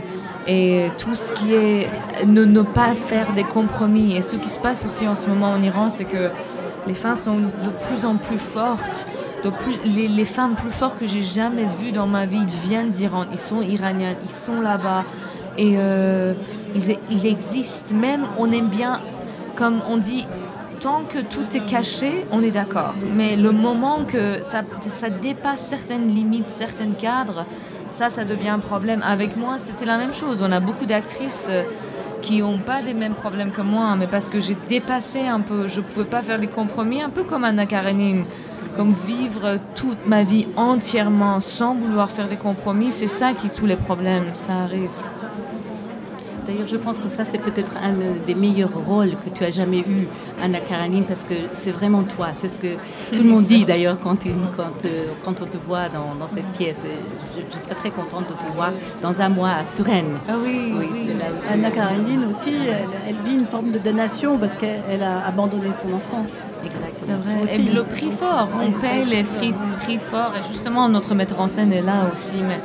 et 0.46 0.90
tout 0.98 1.14
ce 1.14 1.32
qui 1.32 1.54
est 1.54 1.88
ne, 2.26 2.44
ne 2.44 2.60
pas 2.62 2.94
faire 2.94 3.32
des 3.32 3.44
compromis. 3.44 4.14
Et 4.14 4.22
ce 4.22 4.36
qui 4.36 4.48
se 4.48 4.58
passe 4.58 4.84
aussi 4.84 5.08
en 5.08 5.14
ce 5.14 5.26
moment 5.26 5.50
en 5.50 5.62
Iran, 5.62 5.88
c'est 5.88 6.04
que 6.04 6.30
les 6.86 6.94
femmes 6.94 7.16
sont 7.16 7.38
de 7.38 7.70
plus 7.88 8.04
en 8.04 8.16
plus 8.16 8.38
fortes. 8.38 9.06
De 9.42 9.50
plus, 9.50 9.76
les, 9.84 10.24
femmes 10.24 10.54
plus 10.54 10.70
fortes 10.70 10.98
que 10.98 11.06
j'ai 11.06 11.22
jamais 11.22 11.66
vues 11.80 11.92
dans 11.92 12.06
ma 12.06 12.26
vie 12.26 12.44
viennent 12.64 12.90
d'Iran. 12.90 13.24
Ils 13.32 13.38
sont 13.38 13.62
iraniennes, 13.62 14.16
ils 14.24 14.30
sont 14.30 14.60
là-bas. 14.60 15.04
Et 15.56 15.74
euh, 15.78 16.34
ils 17.10 17.26
existent. 17.26 17.94
Même, 17.94 18.24
on 18.38 18.50
aime 18.52 18.68
bien, 18.68 19.00
comme 19.54 19.80
on 19.88 19.96
dit, 19.96 20.26
tant 20.86 21.02
que 21.02 21.18
tout 21.18 21.46
est 21.56 21.66
caché, 21.66 22.26
on 22.30 22.44
est 22.44 22.52
d'accord. 22.52 22.94
Mais 23.16 23.34
le 23.34 23.50
moment 23.50 24.04
que 24.04 24.40
ça, 24.40 24.62
dépasse 25.20 25.66
certaines 25.66 26.06
limites, 26.06 26.48
certains 26.48 26.92
cadres, 26.92 27.44
ça, 27.90 28.08
ça 28.08 28.24
devient 28.24 28.50
un 28.50 28.60
problème. 28.60 29.02
Avec 29.02 29.36
moi, 29.36 29.58
c'était 29.58 29.84
la 29.84 29.98
même 29.98 30.12
chose. 30.12 30.42
On 30.42 30.52
a 30.52 30.60
beaucoup 30.60 30.86
d'actrices 30.86 31.48
euh, 31.50 31.64
qui 32.22 32.40
n'ont 32.40 32.58
pas 32.58 32.82
des 32.82 32.94
mêmes 32.94 33.14
problèmes 33.14 33.50
que 33.50 33.62
moi, 33.62 33.96
mais 33.98 34.06
parce 34.06 34.28
que 34.28 34.38
j'ai 34.38 34.56
dépassé 34.68 35.26
un 35.26 35.40
peu, 35.40 35.66
je 35.66 35.80
ne 35.80 35.86
pouvais 35.86 36.04
pas 36.04 36.22
faire 36.22 36.38
des 36.38 36.46
compromis, 36.46 37.02
un 37.02 37.10
peu 37.10 37.24
comme 37.24 37.42
Anna 37.42 37.66
Karenine. 37.66 38.24
Comme 38.76 38.92
vivre 38.92 39.58
toute 39.74 40.06
ma 40.06 40.22
vie 40.22 40.46
entièrement 40.54 41.40
sans 41.40 41.74
vouloir 41.74 42.10
faire 42.12 42.28
des 42.28 42.36
compromis, 42.36 42.92
c'est 42.92 43.08
ça 43.08 43.32
qui 43.32 43.50
tous 43.50 43.66
les 43.66 43.76
problèmes, 43.76 44.26
ça 44.34 44.52
arrive. 44.52 44.90
D'ailleurs, 46.46 46.68
je 46.68 46.76
pense 46.76 46.98
que 46.98 47.08
ça, 47.08 47.24
c'est 47.24 47.38
peut-être 47.38 47.74
un 47.76 47.92
des 48.26 48.34
meilleurs 48.34 48.70
rôles 48.86 49.10
que 49.24 49.30
tu 49.36 49.42
as 49.44 49.50
jamais 49.50 49.80
eu, 49.80 50.06
Anna 50.40 50.60
Karenine, 50.60 51.04
parce 51.04 51.22
que 51.22 51.34
c'est 51.52 51.72
vraiment 51.72 52.02
toi. 52.04 52.28
C'est 52.34 52.48
ce 52.48 52.56
que 52.58 52.74
tout 53.12 53.22
le 53.22 53.28
monde 53.28 53.44
dit 53.44 53.64
d'ailleurs 53.64 53.98
quand, 54.00 54.24
euh, 54.26 54.30
quand 55.24 55.40
on 55.42 55.46
te 55.46 55.56
voit 55.66 55.88
dans, 55.88 56.14
dans 56.18 56.28
cette 56.28 56.46
pièce. 56.58 56.78
Je, 57.36 57.40
je 57.52 57.58
serais 57.62 57.74
très 57.74 57.90
contente 57.90 58.28
de 58.28 58.34
te 58.34 58.52
voir 58.54 58.70
dans 59.02 59.20
un 59.20 59.28
mois 59.28 59.50
à 59.60 59.64
Suresnes. 59.64 60.16
Ah 60.28 60.34
oui, 60.42 60.72
oui. 60.76 60.86
c'est 60.92 61.14
là 61.18 61.26
où 61.32 61.46
tu- 61.46 61.52
Anna 61.52 61.70
Karenine 61.70 62.24
aussi, 62.28 62.54
elle, 62.54 62.86
elle 63.08 63.14
vit 63.28 63.34
une 63.38 63.46
forme 63.46 63.72
de 63.72 63.78
damnation 63.78 64.38
parce 64.38 64.54
qu'elle 64.54 64.82
elle 64.90 65.02
a 65.02 65.26
abandonné 65.26 65.70
son 65.82 65.92
enfant. 65.94 66.24
C'est 66.96 67.12
vrai. 67.12 67.42
Aussi. 67.42 67.54
Et 67.68 67.72
le 67.72 67.84
prix 67.84 68.10
fort, 68.10 68.48
on 68.60 68.72
paye 68.80 69.04
les 69.04 69.22
prix, 69.22 69.54
prix 69.82 69.98
forts. 69.98 70.32
Et 70.36 70.46
justement, 70.48 70.88
notre 70.88 71.14
metteur 71.14 71.40
en 71.40 71.48
scène 71.48 71.72
est 71.72 71.82
là 71.82 72.08
aussi. 72.12 72.38
Mais 72.42 72.60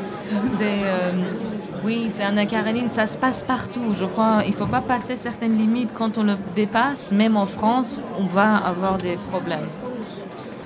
c'est, 0.47 0.63
euh, 0.83 1.11
oui, 1.83 2.07
c'est 2.09 2.23
Anna 2.23 2.45
Karenine, 2.45 2.89
ça 2.91 3.07
se 3.07 3.17
passe 3.17 3.43
partout. 3.43 3.93
Je 3.99 4.05
crois, 4.05 4.43
il 4.45 4.53
faut 4.53 4.67
pas 4.67 4.81
passer 4.81 5.15
certaines 5.17 5.57
limites. 5.57 5.89
Quand 5.93 6.17
on 6.17 6.23
le 6.23 6.33
dépasse, 6.55 7.11
même 7.11 7.35
en 7.37 7.45
France, 7.47 7.99
on 8.19 8.25
va 8.25 8.55
avoir 8.57 8.97
des 8.97 9.15
problèmes. 9.29 9.65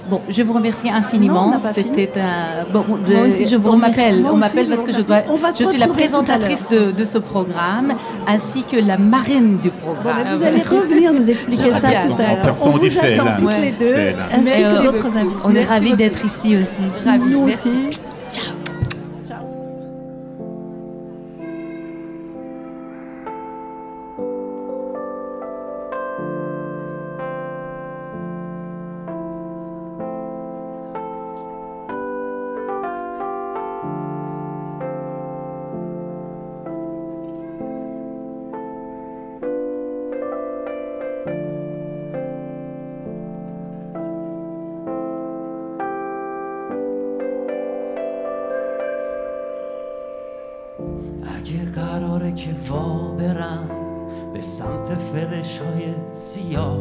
Bon, 0.08 0.22
je 0.30 0.44
vous 0.44 0.54
remercie 0.54 0.88
infiniment. 0.88 1.58
C'était 1.74 2.12
un. 2.20 2.72
Bon, 2.72 2.86
Moi 2.88 3.22
aussi, 3.28 3.48
je 3.48 3.56
vous 3.56 3.70
on 3.70 3.72
remercie. 3.72 3.98
m'appelle, 3.98 4.26
on 4.32 4.36
m'appelle 4.38 4.66
je 4.66 4.70
parce 4.70 4.84
que 4.84 4.94
je 4.94 5.02
dois. 5.02 5.22
je 5.58 5.64
suis 5.64 5.80
la 5.80 5.88
présentatrice 5.88 6.68
de, 6.70 6.92
de 6.92 7.06
ce 7.06 7.18
programme, 7.18 7.94
ainsi 8.28 8.62
que 8.62 8.78
la 8.78 9.00
marraine 9.00 9.58
du 9.58 9.72
programme. 9.72 10.18
mais 10.26 10.36
vous 10.36 10.44
allez 10.44 10.62
revenir 10.62 11.12
nous 11.12 11.32
expliquer 11.32 11.72
Je 11.74 11.80
ça 11.80 11.88
tout 12.08 12.22
à 12.22 12.36
l'heure. 12.36 12.56
On 12.66 12.70
vous 12.70 13.00
attend 13.00 13.36
toutes 13.40 13.48
Ouais. 13.48 13.62
les 13.62 13.72
deux, 13.72 13.96
ainsi 14.32 14.44
Mais, 14.44 14.58
que 14.62 14.64
euh, 14.66 14.84
d'autres 14.92 15.18
invités. 15.18 15.36
On 15.44 15.50
est 15.50 15.54
Merci 15.54 15.70
ravis 15.72 15.86
beaucoup. 15.86 15.98
d'être 15.98 16.26
ici 16.26 16.56
aussi. 16.58 16.82
Nous 17.06 17.46
merci. 17.46 17.70
aussi. 17.70 17.90
see 56.36 56.42
you 56.42 56.75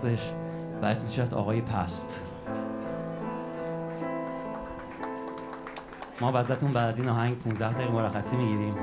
هستش 0.00 0.30
و 0.82 0.86
اسمش 0.86 1.18
از 1.18 1.34
آقای 1.34 1.60
پست. 1.60 2.22
ما 6.20 6.32
وزتون 6.34 6.72
بعد 6.72 6.88
از 6.88 6.98
این 6.98 7.08
آهنگ 7.08 7.38
15 7.38 7.72
دقیقه 7.72 7.92
مرخصی 7.92 8.36
می‌گیریم 8.36 8.74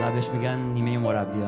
و 0.00 0.12
بهش 0.12 0.28
میگن 0.28 0.58
نیمه 0.58 0.98
مربی 0.98 1.42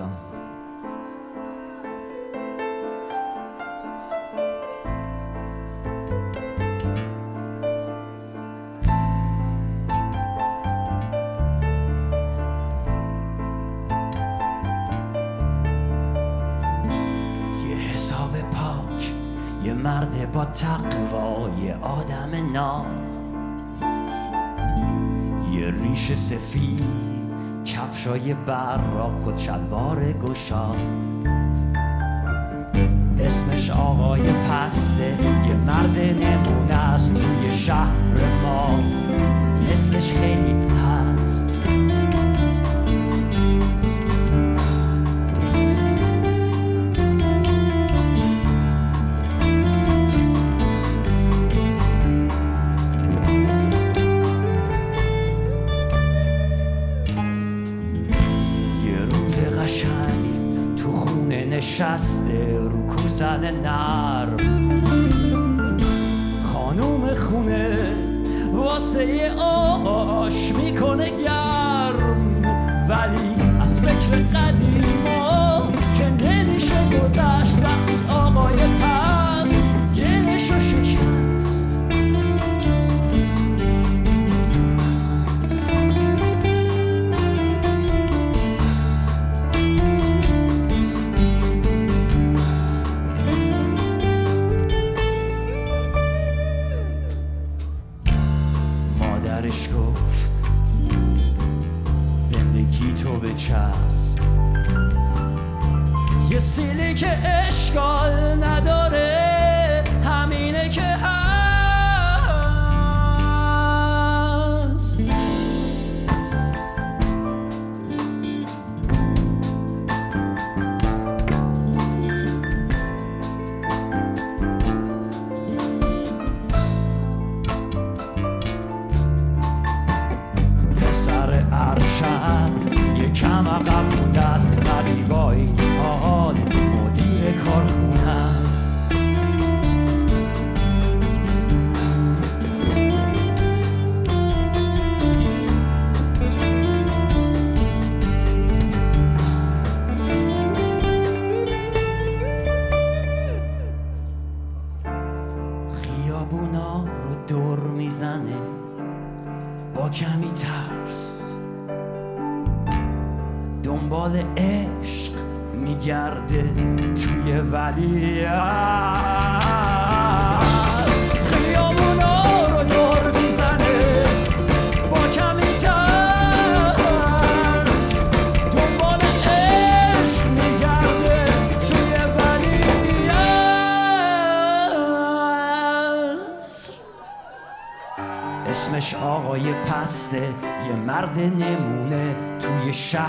کفشای 28.00 28.34
بر 28.34 28.80
کت 29.26 29.38
شلوار 29.38 30.12
گشا. 30.12 30.74
اسمش 33.20 33.70
آقای 33.70 34.22
پسته 34.32 35.18
یه 35.48 35.56
مرد 35.66 35.98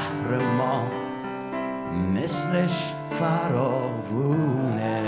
شهر 0.02 0.38
ما 0.58 0.88
مثلش 2.14 2.94
فراوونه. 3.20 5.02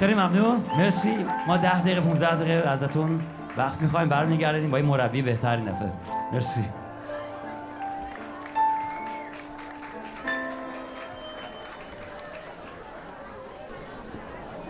خیلی 0.00 0.14
ممنون. 0.14 0.64
مرسی. 0.78 1.26
ما 1.46 1.56
ده 1.56 1.80
دقیقه 1.82 2.00
15 2.00 2.36
دقیقه 2.36 2.68
ازتون 2.68 3.20
وقت 3.56 3.82
می‌خوایم 3.82 4.08
برمیگردیم. 4.08 4.70
با 4.70 4.76
این 4.76 4.86
مربی 4.86 5.22
بهتری 5.22 5.62
نفه 5.62 5.92
مرسی. 6.32 6.64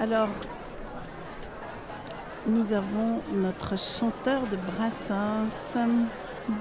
Alors, 0.06 0.28
nous 2.46 2.72
avons 2.72 3.20
notre 3.34 3.76
chanteur 3.78 4.42
de 4.42 4.56
Brassens. 4.56 5.48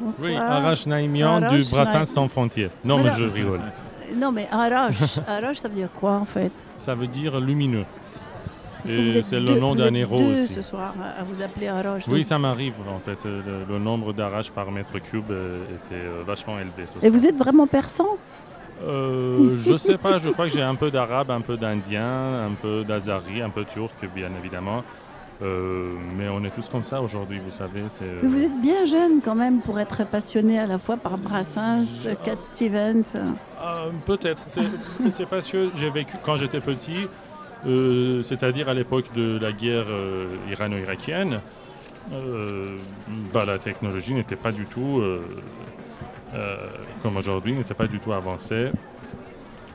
Bonsoir. 0.01 0.31
Oui, 0.31 0.35
Arash 0.35 0.87
Naimian 0.87 1.41
du 1.41 1.63
Brassens 1.65 1.93
Naim- 1.99 2.05
sans 2.05 2.27
frontières. 2.27 2.71
Non, 2.83 3.03
mais 3.03 3.11
je 3.11 3.25
rigole. 3.25 3.61
Non, 4.15 4.31
mais 4.31 4.47
Arash, 4.51 5.19
Arash, 5.27 5.57
ça 5.57 5.67
veut 5.67 5.75
dire 5.75 5.89
quoi 5.95 6.13
en 6.13 6.25
fait? 6.25 6.51
Ça 6.77 6.95
veut 6.95 7.07
dire 7.07 7.39
lumineux. 7.39 7.85
C'est 8.83 9.39
le 9.39 9.59
nom 9.59 9.73
d'un 9.73 9.93
héros 9.95 10.17
deux 10.17 10.33
aussi. 10.43 10.47
ce 10.53 10.61
soir 10.61 10.93
à 11.19 11.23
vous 11.23 11.41
appeler 11.41 11.67
Arash. 11.67 12.03
Oui, 12.07 12.17
donc- 12.19 12.25
ça 12.25 12.37
m'arrive 12.37 12.75
en 12.87 12.99
fait. 12.99 13.25
Euh, 13.25 13.41
Le, 13.67 13.73
le 13.73 13.79
nombre 13.79 14.13
d'arraches 14.13 14.51
par 14.51 14.71
mètre 14.71 14.99
cube 14.99 15.31
euh, 15.31 15.63
était 15.65 16.03
euh, 16.05 16.21
vachement 16.25 16.59
élevé. 16.59 16.85
ce 16.85 17.03
Et 17.05 17.09
vous 17.09 17.25
êtes 17.25 17.35
vraiment 17.35 17.65
persan? 17.67 18.05
Euh, 18.83 19.55
je 19.55 19.77
sais 19.77 19.97
pas, 19.97 20.17
je 20.17 20.29
crois 20.29 20.47
que 20.47 20.53
j'ai 20.53 20.61
un 20.61 20.75
peu 20.75 20.91
d'arabe, 20.91 21.31
un 21.31 21.41
peu 21.41 21.57
d'indien, 21.57 22.45
un 22.45 22.53
peu 22.61 22.83
d'azari, 22.83 23.41
un 23.41 23.49
peu 23.49 23.63
turc, 23.63 23.95
bien 24.13 24.29
évidemment. 24.37 24.83
Euh, 25.41 25.93
mais 26.17 26.29
on 26.29 26.43
est 26.45 26.49
tous 26.49 26.69
comme 26.69 26.83
ça 26.83 27.01
aujourd'hui, 27.01 27.39
vous 27.43 27.51
savez. 27.51 27.81
Mais 28.01 28.27
vous 28.27 28.43
êtes 28.43 28.61
bien 28.61 28.85
jeune 28.85 29.21
quand 29.23 29.35
même 29.35 29.59
pour 29.59 29.79
être 29.79 30.05
passionné 30.05 30.59
à 30.59 30.65
la 30.65 30.77
fois 30.77 30.95
par 30.95 31.17
Brassens, 31.17 32.07
Cat 32.23 32.37
Stevens. 32.39 33.03
Euh, 33.15 33.89
Peut-être. 34.05 34.43
C'est 35.11 35.25
parce 35.25 35.51
que 35.51 35.71
j'ai 35.75 35.89
vécu 35.89 36.15
quand 36.23 36.37
j'étais 36.37 36.61
petit, 36.61 37.07
euh, 37.67 38.23
c'est-à-dire 38.23 38.69
à, 38.69 38.73
l'époque 38.73 39.05
de 39.13 39.37
la 39.37 39.51
guerre 39.51 39.87
irano-irakienne. 40.49 41.41
bah, 43.33 43.45
la 43.45 43.57
technologie 43.57 44.13
n'était 44.13 44.37
pas 44.37 44.53
du 44.53 44.65
tout 44.65 45.01
euh, 46.35 46.57
comme 47.01 47.17
aujourd'hui, 47.17 47.53
n'était 47.53 47.73
pas 47.73 47.87
du 47.87 47.99
tout 47.99 48.13
avancée. 48.13 48.69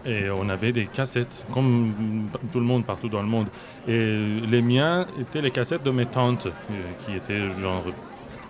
Et 0.06 0.30
on 0.30 0.48
avait 0.48 0.72
des 0.72 0.86
cassettes, 0.86 1.44
comme 1.52 2.28
tout 2.52 2.58
le 2.58 2.64
monde 2.64 2.86
partout 2.86 3.08
dans 3.08 3.22
le 3.22 3.28
monde. 3.28 3.48
Et 3.86 4.40
les 4.48 4.62
miens 4.62 5.06
étaient 5.20 5.42
les 5.42 5.50
cassettes 5.50 5.82
de 5.82 5.90
mes 5.90 6.06
tantes, 6.06 6.46
euh, 6.46 6.74
qui 7.00 7.14
étaient 7.14 7.50
genre 7.58 7.84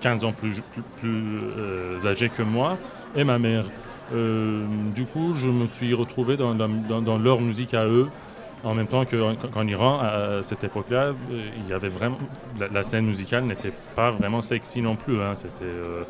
15 0.01 0.25
ans 0.25 0.33
plus, 0.33 0.63
plus, 0.73 0.83
plus, 1.01 1.41
euh, 1.57 2.07
âgées 2.07 2.29
que 2.29 2.43
moi, 2.43 2.79
et 3.17 3.25
ma 3.25 3.39
mère. 3.39 3.65
Du 4.13 5.05
coup, 5.05 5.35
je 5.35 5.47
me 5.47 5.67
suis 5.67 5.95
retrouvé 5.95 6.37
dans 6.37 7.19
leur 7.19 7.41
musique 7.41 7.75
à 7.75 7.87
eux, 7.87 8.09
en 8.63 8.75
même 8.75 8.87
temps 8.87 9.05
qu'en 9.07 9.67
Iran, 9.67 10.01
à 10.01 10.43
cette 10.43 10.65
époque-là, 10.65 11.13
il 11.31 11.69
y 11.69 11.73
avait 11.73 11.89
vraiment 11.89 12.19
la, 12.73 12.83
scène 12.83 13.07
musicale 13.07 13.45
n'était 13.45 13.73
pas 13.97 14.11
vraiment 14.11 14.43
sexy 14.43 14.83
non 14.83 14.97
plus. 14.97 15.21
hein. 15.21 15.35
C'était 15.35 15.65
euh, 15.65 16.03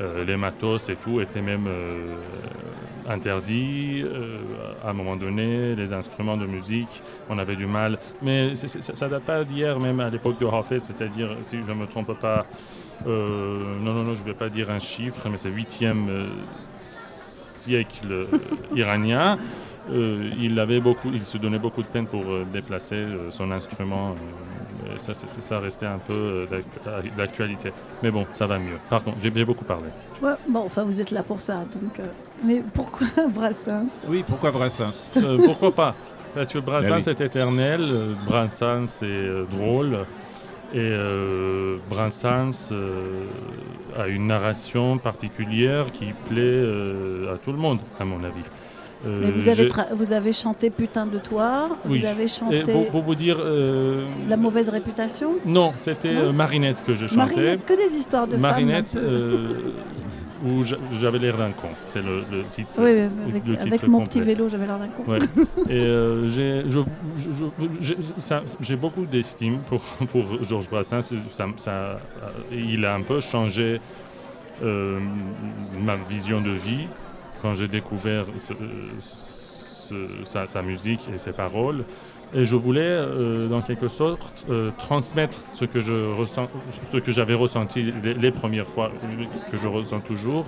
euh, 0.00 0.24
les 0.24 0.36
matos 0.36 0.88
et 0.90 0.96
tout 0.96 1.20
étaient 1.20 1.40
même 1.40 1.66
euh, 1.66 2.14
interdits 3.08 4.02
euh, 4.04 4.36
à 4.84 4.90
un 4.90 4.92
moment 4.92 5.16
donné. 5.16 5.74
Les 5.74 5.92
instruments 5.92 6.36
de 6.36 6.46
musique, 6.46 7.02
on 7.30 7.38
avait 7.38 7.56
du 7.56 7.66
mal. 7.66 7.98
Mais 8.22 8.54
c'est- 8.54 8.68
c'est- 8.68 8.94
ça 8.96 9.08
date 9.08 9.22
pas 9.24 9.44
d'hier, 9.44 9.78
même 9.80 10.00
à 10.00 10.10
l'époque 10.10 10.38
de 10.38 10.46
Hafez, 10.46 10.80
c'est-à-dire 10.80 11.30
si 11.42 11.58
je 11.66 11.72
me 11.72 11.86
trompe 11.86 12.18
pas. 12.20 12.46
non, 13.06 13.92
non, 13.94 14.02
non, 14.04 14.14
je 14.14 14.24
vais 14.24 14.34
pas 14.34 14.48
dire 14.48 14.70
un 14.70 14.78
chiffre, 14.78 15.28
mais 15.30 15.38
c'est 15.38 15.50
8e 15.50 16.08
euh, 16.08 16.26
siècle 16.76 18.26
iranien. 18.74 19.38
Euh, 19.90 20.30
il, 20.40 20.58
avait 20.58 20.80
beaucoup, 20.80 21.10
il 21.12 21.24
se 21.24 21.38
donnait 21.38 21.58
beaucoup 21.60 21.82
de 21.82 21.86
peine 21.86 22.06
pour 22.06 22.22
euh, 22.24 22.44
déplacer 22.52 22.96
euh, 22.96 23.30
son 23.30 23.50
instrument. 23.52 24.10
euh, 24.10 24.94
et 24.96 24.98
ça, 24.98 25.14
ça 25.14 25.58
restait 25.58 25.86
un 25.86 25.98
peu 25.98 26.12
euh, 26.12 26.46
d'ac- 26.46 27.16
d'actualité. 27.16 27.70
Mais 28.02 28.10
bon, 28.10 28.26
ça 28.34 28.46
va 28.46 28.58
mieux. 28.58 28.78
Pardon, 28.90 29.14
j'ai 29.20 29.32
j'ai 29.34 29.44
beaucoup 29.44 29.64
parlé. 29.64 29.86
Ouais, 30.22 30.34
bon, 30.48 30.60
enfin, 30.66 30.82
vous 30.84 31.00
êtes 31.00 31.10
là 31.12 31.22
pour 31.22 31.40
ça. 31.40 31.64
Donc, 31.72 32.00
euh, 32.00 32.06
Mais 32.44 32.62
pourquoi 32.74 33.06
Brassens? 33.34 33.86
Oui, 34.08 34.24
pourquoi 34.26 34.50
Brassens? 34.50 35.10
Euh, 35.16 35.38
pourquoi 35.44 35.72
pas? 35.72 35.94
Parce 36.34 36.52
que 36.52 36.58
Brassens 36.58 36.88
Ben 36.88 37.02
oui. 37.06 37.10
est 37.10 37.20
éternel, 37.20 37.86
Brassens 38.26 39.02
est 39.02 39.04
euh, 39.06 39.44
drôle, 39.50 39.98
et 40.74 40.78
euh, 40.78 41.76
Brassens 41.88 42.70
euh, 42.72 43.24
a 43.96 44.08
une 44.08 44.26
narration 44.26 44.98
particulière 44.98 45.86
qui 45.92 46.12
plaît 46.28 46.40
euh, 46.42 47.34
à 47.34 47.38
tout 47.38 47.52
le 47.52 47.58
monde, 47.58 47.78
à 48.00 48.04
mon 48.04 48.22
avis. 48.24 48.42
Euh, 49.04 49.20
Mais 49.24 49.30
vous 49.30 49.48
avez, 49.48 49.68
vous 49.94 50.32
chanté 50.32 50.70
Putain 50.70 51.06
de 51.06 51.18
toi, 51.18 51.68
Oui. 51.84 51.98
vous 51.98 52.06
avez 52.06 52.28
chanté 52.28 52.62
pour, 52.62 52.88
pour 52.90 53.02
vous 53.02 53.14
dire... 53.14 53.36
euh, 53.40 54.06
La 54.28 54.36
mauvaise 54.38 54.68
réputation 54.70 55.34
Non, 55.44 55.74
c'était 55.78 56.14
euh, 56.16 56.32
Marinette 56.32 56.82
que 56.82 56.94
je 56.94 57.06
chantais. 57.06 57.34
Marinette, 57.36 57.64
que 57.66 57.74
des 57.74 57.94
histoires 57.96 58.26
de 58.26 58.36
Marinette, 58.36 58.88
femmes. 58.90 59.02
euh, 59.04 59.48
où 60.44 60.62
j'a- 60.62 60.76
j'avais 60.92 61.18
l'air 61.18 61.36
d'un 61.36 61.50
con. 61.50 61.68
C'est 61.84 62.00
le, 62.02 62.20
le 62.30 62.44
titre. 62.50 62.70
Oui, 62.78 62.92
le 62.94 63.10
avec, 63.28 63.44
titre 63.44 63.66
avec 63.66 63.86
mon 63.86 63.98
complet. 64.00 64.20
petit 64.20 64.20
vélo, 64.22 64.48
j'avais 64.48 64.66
l'air 64.66 64.78
d'un 64.78 64.88
con. 64.88 65.04
Ouais. 65.10 65.18
Et 65.68 66.28
j'ai 66.28 66.62
je- 66.68 66.80
je- 67.18 67.30
je- 67.80 67.94
beaucoup 68.76 69.04
d'estime 69.04 69.58
pour, 69.68 69.80
pour 70.12 70.24
Georges 70.44 70.68
Brassens. 70.70 71.00
Ça- 71.30 71.46
ça- 71.58 72.00
il 72.50 72.84
a 72.84 72.94
un 72.94 73.02
peu 73.02 73.20
changé 73.20 73.80
ma 74.62 75.96
vision 76.08 76.40
de 76.40 76.50
vie 76.50 76.86
quand 77.46 77.54
j'ai 77.54 77.68
découvert 77.68 78.24
sa, 80.46 80.62
musique 80.62 81.08
et 81.14 81.18
ses 81.18 81.30
paroles. 81.32 81.84
Et 82.34 82.44
je 82.44 82.56
voulais, 82.56 82.80
euh, 82.82 83.46
dans 83.46 83.60
quelque 83.60 83.86
sorte, 83.86 84.44
euh, 84.50 84.72
transmettre 84.78 85.38
ce 85.54 85.64
que 85.64 85.80
je 85.80 86.12
ressens, 86.12 86.48
j'avais 87.06 87.34
ressenti 87.34 87.92
les, 88.02 88.32
premières 88.32 88.66
fois, 88.66 88.90
que 89.48 89.56
je 89.56 89.68
ressens 89.68 90.00
toujours, 90.00 90.44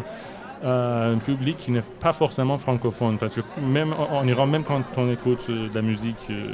à 0.65 1.05
un 1.05 1.19
public 1.19 1.57
qui 1.57 1.71
n'est 1.71 1.89
pas 2.01 2.13
forcément 2.13 2.59
francophone. 2.59 3.17
Parce 3.17 3.37
que 3.37 3.43
même 3.61 3.93
en 3.93 4.27
Iran, 4.27 4.49
même 4.49 4.65
quand 4.65 4.83
on 4.97 5.09
écoute 5.09 5.45
euh, 5.49 5.69
de 5.69 5.75
la 5.77 5.83
musique 5.83 6.27
euh, 6.31 6.51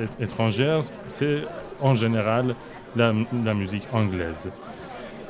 euh, 0.00 0.06
étrangère, 0.18 0.80
c'est 1.06 1.42
en 1.80 1.94
général 1.94 2.56
la, 2.96 3.12
la 3.44 3.54
musique 3.54 3.86
anglaise. 3.92 4.50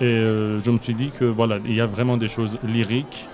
Et 0.00 0.04
euh, 0.04 0.58
je 0.60 0.70
me 0.70 0.78
suis 0.78 0.94
dit 0.94 1.10
que 1.10 1.26
voilà, 1.26 1.58
il 1.64 1.74
y 1.74 1.80
a 1.80 1.86
vraiment 1.86 2.16
des 2.16 2.28
choses 2.28 2.58
lyriques 2.64 3.28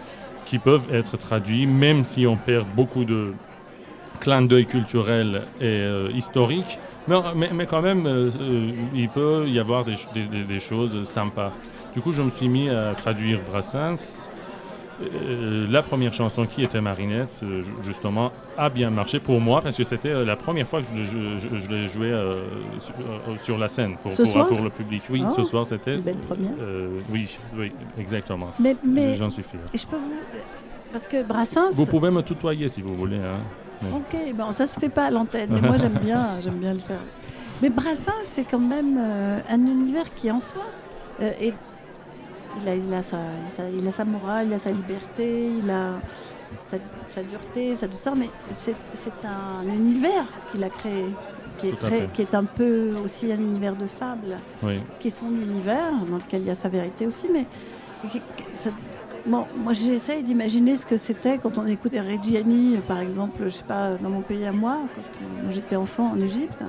qui 0.47 0.59
peuvent 0.59 0.86
être 0.92 1.18
traduites, 1.18 1.68
même 1.68 2.05
si 2.05 2.26
on 2.26 2.36
perd 2.36 2.66
beaucoup 2.74 3.05
de 3.05 3.34
clins 4.20 4.42
d'œil 4.42 4.64
culturels 4.64 5.42
et 5.61 5.64
euh, 5.64 6.09
historiques. 6.14 6.78
Mais, 7.09 7.16
mais, 7.34 7.51
mais 7.53 7.66
quand 7.66 7.82
même, 7.82 8.07
euh, 8.07 8.30
euh, 8.40 8.70
il 8.94 9.09
peut 9.11 9.47
y 9.47 9.59
avoir 9.59 9.84
des 9.84 10.59
choses 10.59 11.05
sympas. 11.05 11.53
Du 11.94 12.01
coup, 12.01 12.12
je 12.12 12.22
me 12.22 12.30
suis 12.30 12.49
mis 12.49 12.70
à 12.70 12.94
traduire 12.94 13.40
Brassens. 13.42 14.28
Euh, 15.03 15.66
la 15.68 15.82
première 15.82 16.12
chanson 16.14 16.47
qui 16.47 16.62
était 16.62 16.80
Marinette, 16.80 17.40
euh, 17.42 17.61
ju- 17.61 17.74
justement, 17.82 18.32
a 18.57 18.70
bien 18.70 18.88
marché 18.88 19.20
pour 19.20 19.40
moi 19.42 19.61
parce 19.61 19.76
que 19.76 19.82
c'était 19.82 20.11
euh, 20.12 20.24
la 20.24 20.36
première 20.36 20.66
fois 20.66 20.80
que 20.80 20.86
je, 20.97 21.03
je- 21.05 21.38
je- 21.38 21.57
je 21.57 21.70
l'ai 21.70 21.86
joué 21.86 22.12
sur, 22.78 22.94
sur 23.42 23.59
la 23.59 23.68
scène 23.68 23.97
pour, 23.99 24.11
le 24.11 24.70
public. 24.70 25.03
Oui, 25.11 25.22
Oh, 25.26 25.32
ce 25.36 25.42
soir 25.42 25.66
c'était. 25.66 25.99
belle 25.99 26.16
première. 26.16 26.53
oui, 27.11 27.38
oui, 27.59 27.72
exactement. 27.99 28.49
Mais, 28.59 28.74
mais 28.84 29.14
J'en 29.14 29.28
suis 29.28 29.42
fier. 29.42 29.61
et 29.74 29.76
je 29.78 29.86
peux 29.86 29.97
vous... 29.97 30.12
Parce 30.92 31.07
que 31.07 31.22
Brassens... 31.22 31.72
Vous 31.72 31.84
pouvez 31.86 32.11
me 32.11 32.22
tutoyer 32.22 32.68
si 32.68 32.80
vous 32.80 32.97
voulez. 32.97 33.18
hein. 33.18 33.40
Ok, 33.94 34.16
bon, 34.34 34.51
ça 34.53 34.66
se 34.66 34.80
fait 34.80 34.88
pas 34.88 35.07
à 35.07 35.11
l'antenne, 35.11 35.51
mais 35.53 35.61
moi 35.61 35.76
j'aime 35.76 35.99
bien, 36.03 36.40
j'aime 36.42 36.55
bien 36.59 36.72
le 36.72 36.78
faire. 36.80 37.01
Mais 37.61 37.68
Brassens, 37.68 38.12
c'est 38.24 38.44
quand 38.51 38.59
même 38.59 38.99
un 39.49 39.59
univers 39.59 40.14
qui 40.14 40.28
est 40.28 40.30
en 40.30 40.40
soi. 40.40 40.62
Et 41.40 41.53
il 42.63 42.69
a, 42.69 42.75
il, 42.75 42.95
a 42.95 43.03
sa, 43.03 43.19
sa- 43.55 43.69
il 43.69 43.87
a 43.87 43.93
sa 43.93 44.05
morale, 44.05 44.47
il 44.49 44.55
a 44.55 44.59
sa 44.59 44.71
liberté, 44.71 45.51
il 45.63 45.71
a, 45.71 45.93
sa, 46.67 46.77
sa 47.11 47.23
dureté, 47.23 47.75
sa 47.75 47.87
douceur, 47.87 48.15
mais 48.17 48.31
c'est 48.51 48.75
un 49.25 49.67
univers 49.75 50.27
qu'il 50.51 50.63
a 50.65 50.71
créé, 50.71 51.07
qui 51.59 51.69
est, 51.69 51.79
très- 51.79 52.09
qui 52.13 52.27
un 52.33 52.45
peu 52.45 52.91
aussi 53.05 53.33
un 53.33 53.37
univers 53.39 53.75
de 53.77 53.87
fable, 53.87 54.39
Oui. 54.63 54.81
qui 55.01 55.09
est 55.09 55.17
son 55.17 55.31
univers, 55.31 55.93
dans 56.11 56.17
lequel 56.17 56.43
il 56.43 56.47
y 56.47 56.51
a 56.51 56.55
sa 56.55 56.69
vérité 56.69 57.07
aussi, 57.07 57.27
mais 57.33 57.47
qui- 58.11 58.21
qui- 58.21 58.45
ça- 58.55 58.71
bon, 59.27 59.45
moi 59.57 59.73
j'essaye 59.73 60.23
d'imaginer 60.23 60.77
ce 60.77 60.87
que 60.87 60.97
c'était 60.97 61.39
quand 61.39 61.59
on 61.59 61.67
écoutait 61.67 62.01
Reggiani, 62.01 62.77
par 62.87 63.01
exemple, 63.01 63.43
je 63.47 63.51
sais 63.51 63.65
pas, 63.65 63.95
dans 64.01 64.11
mon 64.11 64.21
pays 64.23 64.47
à 64.47 64.53
moi, 64.53 64.79
quand 64.95 65.51
j'étais 65.51 65.77
enfant 65.77 66.13
en 66.13 66.21
Égypte. 66.21 66.63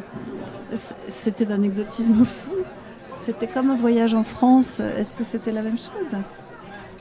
C'était 1.08 1.46
d'un 1.46 1.62
exotisme 1.64 2.26
fou. 2.26 2.52
C'était 3.22 3.48
comme 3.48 3.70
un 3.72 3.76
voyage 3.78 4.14
en 4.14 4.24
France. 4.24 4.80
Est-ce 4.80 5.14
que 5.14 5.24
c'était 5.24 5.52
la 5.52 5.62
même 5.62 5.78
chose 5.78 6.16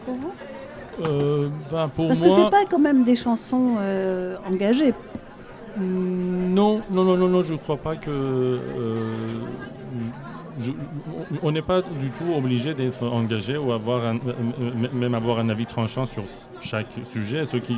pour 0.04 0.14
vous? 0.14 0.32
Euh, 1.08 1.48
ben, 1.70 1.88
pour 1.94 2.06
Parce 2.08 2.18
moi, 2.20 2.28
que 2.28 2.34
c'est 2.34 2.50
pas 2.50 2.64
quand 2.70 2.78
même 2.78 3.04
des 3.04 3.14
chansons 3.16 3.74
euh, 3.78 4.36
engagées. 4.50 4.94
Non, 5.78 6.80
non, 6.90 7.04
non, 7.04 7.16
non, 7.16 7.28
non, 7.28 7.42
je 7.42 7.54
crois 7.54 7.76
pas 7.76 7.96
que. 7.96 8.08
euh, 8.10 9.10
je- 10.58 10.72
on 11.42 11.52
n'est 11.52 11.60
pas 11.62 11.82
du 11.82 12.08
tout 12.10 12.32
obligé 12.34 12.72
d'être 12.72 13.06
engagé 13.06 13.58
ou 13.58 13.72
avoir 13.72 14.06
un- 14.06 14.18
même 14.94 15.14
avoir 15.14 15.38
un 15.38 15.50
avis 15.50 15.66
tranchant 15.66 16.06
sur 16.06 16.24
chaque 16.62 16.86
sujet, 17.04 17.44
ce 17.44 17.58
qui 17.58 17.76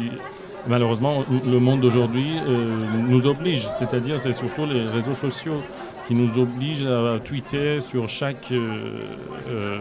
malheureusement 0.69 1.25
le 1.45 1.59
monde 1.59 1.81
d'aujourd'hui 1.81 2.35
nous 3.09 3.27
oblige. 3.27 3.69
C'est-à-dire, 3.75 4.21
c'est 4.21 4.33
surtout 4.33 4.65
les 4.65 4.83
réseaux 4.83 5.15
sociaux 5.15 5.61
qui 6.09 6.15
nous 6.15 6.39
obligent 6.39 6.87
à 6.87 7.21
tweeter 7.21 7.81
sur 7.81 8.09
chaque 8.09 8.51
euh, 8.51 9.01
euh, 9.47 9.79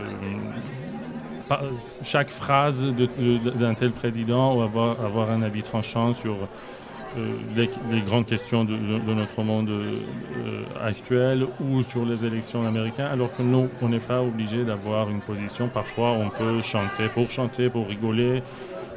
chaque 2.03 2.29
phrase 2.29 2.85
d'un 2.85 3.73
tel 3.73 3.91
président 3.91 4.57
ou 4.57 4.61
avoir, 4.61 4.99
avoir 4.99 5.31
un 5.31 5.41
avis 5.41 5.63
tranchant 5.63 6.13
sur 6.13 6.35
euh, 7.17 7.37
les, 7.55 8.01
grandes 8.01 8.25
questions 8.25 8.65
de, 8.65 8.75
notre 8.75 9.41
monde 9.43 9.71
actuel 10.83 11.47
ou 11.61 11.81
sur 11.83 12.03
les 12.03 12.25
élections 12.25 12.67
américaines, 12.67 13.05
alors 13.05 13.33
que 13.33 13.43
nous, 13.43 13.69
on 13.81 13.87
n'est 13.87 13.99
pas 13.99 14.21
obligé 14.21 14.65
d'avoir 14.65 15.09
une 15.09 15.21
position. 15.21 15.69
Parfois, 15.69 16.09
on 16.09 16.29
peut 16.29 16.59
chanter 16.59 17.07
pour 17.07 17.31
chanter, 17.31 17.69
pour 17.69 17.87
rigoler, 17.87 18.43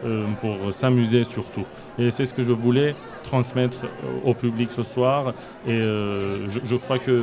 euh, 0.04 0.26
pour 0.40 0.72
s'amuser 0.72 1.24
surtout. 1.24 1.64
Et 1.98 2.10
c'est 2.10 2.24
ce 2.26 2.34
que 2.34 2.42
je 2.42 2.52
voulais 2.52 2.94
transmettre 3.24 3.78
au 4.24 4.34
public 4.34 4.70
ce 4.72 4.82
soir. 4.82 5.34
Et 5.66 5.72
euh, 5.72 6.48
je, 6.50 6.60
je 6.64 6.76
crois 6.76 6.98
que 6.98 7.22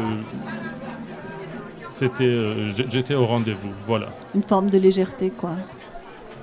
c'était, 1.91 2.23
euh, 2.23 2.69
j'étais 2.71 3.15
au 3.15 3.25
rendez-vous. 3.25 3.71
Voilà. 3.85 4.09
Une 4.35 4.43
forme 4.43 4.69
de 4.69 4.77
légèreté, 4.77 5.31
quoi. 5.31 5.51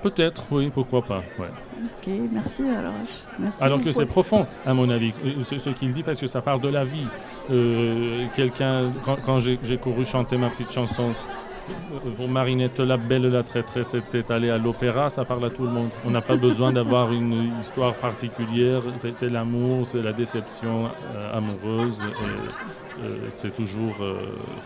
Peut-être, 0.03 0.45
oui, 0.51 0.71
pourquoi 0.75 1.03
pas. 1.03 1.23
ouais. 1.39 1.47
Ok, 1.85 2.13
merci 2.33 2.63
alors. 2.63 2.93
Merci 3.39 3.63
Alors 3.63 3.81
que 3.81 3.91
c'est 3.93 4.07
profond, 4.07 4.47
à 4.67 4.75
mon 4.75 4.89
avis, 4.91 5.13
euh, 5.25 5.43
ce, 5.45 5.59
ce 5.59 5.71
qu'il 5.71 5.93
dit, 5.93 6.03
parce 6.03 6.21
que 6.21 6.27
ça 6.27 6.41
parle 6.41 6.61
de 6.61 6.69
la 6.69 6.85
vie. 6.85 7.07
Euh, 7.51 8.25
Quelqu'un, 8.35 8.91
quand, 9.05 9.17
quand 9.25 9.39
j'ai 9.39 9.77
couru 9.79 10.05
chanter 10.05 10.37
ma 10.37 10.49
petite 10.51 10.73
chanson 10.73 11.11
euh, 11.11 11.13
pour 12.17 12.29
Marinette 12.29 12.81
la 12.81 12.97
Belle, 12.97 13.27
la 13.29 13.43
Traîtresse 13.43 13.95
était 13.95 14.31
allée 14.33 14.51
à 14.51 14.59
l'opéra, 14.59 15.11
ça 15.11 15.25
parle 15.25 15.45
à 15.47 15.51
tout 15.51 15.65
le 15.65 15.71
monde. 15.71 15.91
On 16.05 16.11
n'a 16.11 16.21
pas 16.21 16.37
besoin 16.37 16.73
d'avoir 16.73 17.13
une 17.13 17.53
histoire 17.61 17.95
particulière, 17.95 18.83
c'est 18.97 19.31
l'amour, 19.31 19.87
c'est 19.87 20.03
la 20.03 20.13
déception 20.13 20.91
euh, 21.15 21.37
amoureuse, 21.37 22.01
euh, 23.03 23.27
c'est 23.29 23.55
toujours 23.55 23.95
euh, 24.01 24.15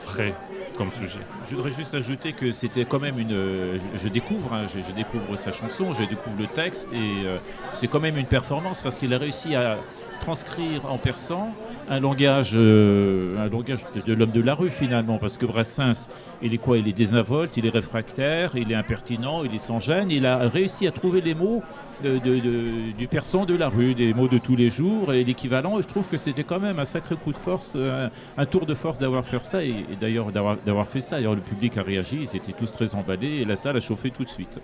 frais 0.03 0.35
comme 0.77 0.91
sujet. 0.91 1.21
Je 1.49 1.57
voudrais 1.57 1.71
juste 1.71 1.95
ajouter 1.95 2.33
que 2.33 2.53
c'était 2.53 2.85
quand 2.85 3.01
même 3.01 3.19
une. 3.19 3.79
Je, 3.97 4.09
découvre, 4.09 4.53
hein, 4.53 4.67
je, 4.69 4.93
découvre 4.93 5.37
sa 5.37 5.53
chanson, 5.53 5.93
je 5.95 6.05
découvre 6.05 6.39
le 6.39 6.47
texte, 6.47 6.89
et 6.93 7.27
c'est 7.73 7.89
quand 7.89 8.01
même 8.01 8.17
une 8.17 8.27
performance 8.27 8.81
parce 8.81 8.97
qu'il 8.99 9.13
a 9.13 9.19
réussi 9.19 9.57
à 9.57 9.79
transcrire 10.21 10.85
en 10.87 10.99
persan 10.99 11.53
un 11.91 12.01
langage, 12.01 12.53
euh, 12.55 13.39
un 13.39 13.49
langage 13.49 13.81
de, 13.95 14.01
de 14.01 14.13
l'homme 14.15 14.31
de 14.33 14.41
la 14.41 14.55
rue 14.55 14.71
finalement, 14.71 15.19
parce 15.19 15.39
que 15.39 15.47
Brassens, 15.47 16.09
il 16.43 16.53
est 16.55 16.59
quoi? 16.59 16.79
Il 16.79 16.87
est 16.89 16.93
désinvolte, 16.93 17.57
il 17.57 17.67
est 17.67 17.71
réfractaire, 17.71 18.53
il 18.57 18.71
est 18.71 18.75
impertinent, 18.75 19.45
il 19.45 19.55
est 19.55 19.59
sans 19.59 19.81
gêne. 19.81 20.11
Il 20.11 20.27
a 20.27 20.39
réussi 20.49 20.87
à 20.87 20.91
trouver 20.91 21.21
les 21.21 21.35
mots 21.35 21.63
de- 22.05 22.19
de- 22.19 22.39
de- 22.39 22.93
du 22.97 23.09
persan 23.09 23.45
de 23.45 23.55
la 23.57 23.69
rue, 23.69 23.95
des 23.95 24.15
mots 24.15 24.29
de 24.29 24.39
tous 24.39 24.55
les 24.55 24.71
jours 24.71 25.13
et 25.13 25.25
l'équivalent. 25.25 25.79
Et 25.79 25.83
je 25.83 25.89
trouve 25.89 26.07
que 26.09 26.17
c'était 26.17 26.45
quand 26.45 26.61
même 26.61 26.79
un 26.79 26.85
sacré 26.85 27.17
coup 27.17 27.33
de 27.33 27.37
force, 27.39 27.75
un, 27.77 28.11
un 28.37 28.47
tour 28.47 28.67
de 28.67 28.75
force 28.75 28.99
d'avoir 28.99 29.25
fait 29.25 29.43
ça 29.43 29.65
et, 29.65 29.71
et 29.71 29.97
d'ailleurs 30.01 30.27
d'avoir 30.33 30.87
fait 30.89 31.01
ça. 31.01 31.17
D'ailleurs, 31.17 31.35
le 31.35 31.41
public 31.41 31.77
a 31.77 31.83
réagi, 31.83 32.19
ils 32.23 32.37
étaient 32.37 32.53
tous 32.53 32.71
très 32.71 32.95
emballés 32.95 33.39
et 33.41 33.45
la 33.45 33.57
salle 33.57 33.77
a 33.77 33.81
chauffé 33.81 34.11
tout 34.11 34.25
de 34.25 34.29
suite. 34.29 34.61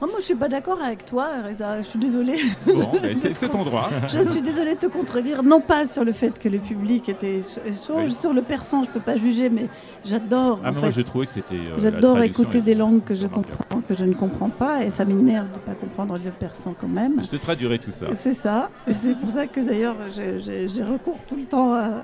Oh, 0.00 0.06
moi, 0.06 0.16
je 0.20 0.26
suis 0.26 0.34
pas 0.36 0.48
d'accord 0.48 0.80
avec 0.80 1.04
toi, 1.04 1.26
Reza. 1.46 1.82
Je 1.82 1.86
suis 1.88 1.98
désolée. 1.98 2.38
Bon, 2.66 2.88
ben, 3.02 3.14
c'est 3.14 3.34
c'est 3.38 3.48
ton 3.48 3.64
droit. 3.64 3.90
Je 4.06 4.22
suis 4.22 4.40
désolée 4.42 4.76
de 4.76 4.80
te 4.80 4.86
contredire, 4.86 5.42
non 5.42 5.60
pas 5.60 5.86
sur 5.86 6.04
le 6.04 6.12
fait 6.12 6.38
que 6.38 6.48
le 6.48 6.58
public 6.68 7.08
était 7.08 7.40
ch- 7.42 7.74
chaud, 7.86 7.94
Oui. 7.98 8.10
sur 8.10 8.32
le 8.32 8.42
persan, 8.42 8.82
je 8.84 8.90
peux 8.90 9.00
pas 9.00 9.16
juger, 9.16 9.48
mais 9.50 9.66
j'adore. 10.04 10.60
Ah, 10.64 10.70
moi, 10.72 10.90
j'ai 10.90 11.04
trouvé 11.04 11.26
que 11.26 11.32
c'était. 11.32 11.54
euh, 11.54 11.76
J'adore 11.78 12.20
écouter 12.22 12.60
des 12.60 12.74
langues 12.74 13.02
que 13.04 13.14
je, 13.14 13.26
comprends, 13.26 13.80
que 13.88 13.94
je 13.94 14.04
ne 14.04 14.14
comprends 14.14 14.48
pas, 14.50 14.84
et 14.84 14.90
ça 14.90 15.04
m'énerve 15.04 15.48
de 15.52 15.54
ne 15.56 15.60
pas 15.60 15.74
comprendre 15.74 16.18
le 16.22 16.30
persan 16.30 16.74
quand 16.78 16.88
même. 16.88 17.20
Je 17.22 17.26
te 17.26 17.36
traduirai 17.36 17.78
tout 17.78 17.90
ça. 17.90 18.06
C'est 18.16 18.34
ça. 18.34 18.70
C'est 18.90 19.18
pour 19.18 19.30
ça 19.30 19.46
que 19.46 19.60
d'ailleurs 19.60 19.96
j'ai- 20.14 20.82
recours 20.82 21.18
tout 21.28 21.36
le 21.36 21.44
temps 21.44 21.72
à. 21.74 22.02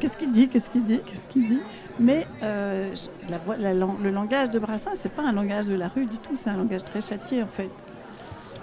Qu'est-ce 0.00 0.16
qu'il 0.16 0.30
dit 0.32 0.48
Qu'est-ce 0.48 0.70
qu'il 0.70 0.84
dit 0.84 1.00
Qu'est-ce 1.04 1.28
qu'il 1.32 1.46
dit 1.46 1.60
Mais 2.00 2.26
euh, 2.42 2.88
la 3.28 3.38
la 3.58 3.74
le 3.74 4.10
langage 4.10 4.50
de 4.50 4.58
Brassens, 4.58 4.90
c'est 5.00 5.12
pas 5.12 5.22
un 5.22 5.32
langage 5.32 5.66
de 5.66 5.74
la 5.74 5.88
rue 5.88 6.06
du 6.06 6.16
tout. 6.18 6.34
C'est 6.36 6.50
un 6.50 6.56
langage 6.56 6.84
très 6.84 7.00
châtié 7.00 7.42
en 7.42 7.46
fait. 7.46 7.70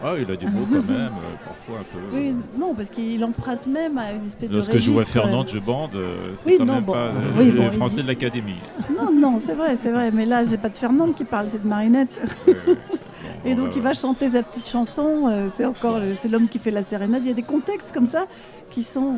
Ah, 0.03 0.13
il 0.17 0.31
a 0.31 0.35
des 0.35 0.45
mots 0.47 0.65
quand 0.67 0.75
même, 0.87 0.89
euh, 1.11 1.35
parfois 1.45 1.79
un 1.79 1.83
peu. 1.83 1.99
Oui, 2.17 2.35
non, 2.57 2.73
parce 2.73 2.89
qu'il 2.89 3.23
emprunte 3.23 3.67
même 3.67 3.97
à 3.97 4.13
une 4.13 4.23
espèce 4.25 4.49
Lorsque 4.49 4.73
de 4.73 4.77
je 4.79 4.91
vois 4.91 5.01
euh, 5.03 5.05
Fernande, 5.05 5.49
je 5.53 5.59
bande, 5.59 5.95
euh, 5.95 6.33
c'est 6.35 6.49
Oui, 6.49 6.55
quand 6.57 6.65
non, 6.65 6.73
même 6.75 6.83
bon, 6.83 6.93
pas 6.93 7.07
euh, 7.07 7.11
oui, 7.37 7.51
bon, 7.51 7.69
français 7.71 7.97
dit- 7.97 8.03
de 8.03 8.07
l'Académie. 8.07 8.55
Non, 8.97 9.11
non, 9.13 9.37
c'est 9.37 9.53
vrai, 9.53 9.75
c'est 9.75 9.91
vrai. 9.91 10.11
Mais 10.11 10.25
là, 10.25 10.43
c'est 10.43 10.57
pas 10.57 10.69
de 10.69 10.77
Fernande 10.77 11.13
qui 11.15 11.23
parle, 11.23 11.47
c'est 11.49 11.61
de 11.61 11.67
Marinette. 11.67 12.19
Et 13.45 13.55
donc, 13.55 13.75
il 13.75 13.81
va 13.81 13.93
chanter 13.93 14.29
sa 14.29 14.43
petite 14.43 14.67
chanson. 14.67 15.27
euh, 15.27 15.47
c'est 15.55 15.65
encore 15.65 15.99
c'est 16.15 16.29
l'homme 16.29 16.47
qui 16.47 16.59
fait 16.59 16.71
la 16.71 16.81
sérénade. 16.83 17.21
Il 17.23 17.29
y 17.29 17.31
a 17.31 17.35
des 17.35 17.43
contextes 17.43 17.91
comme 17.91 18.05
ça 18.07 18.25
qui 18.69 18.83
sont 18.83 19.15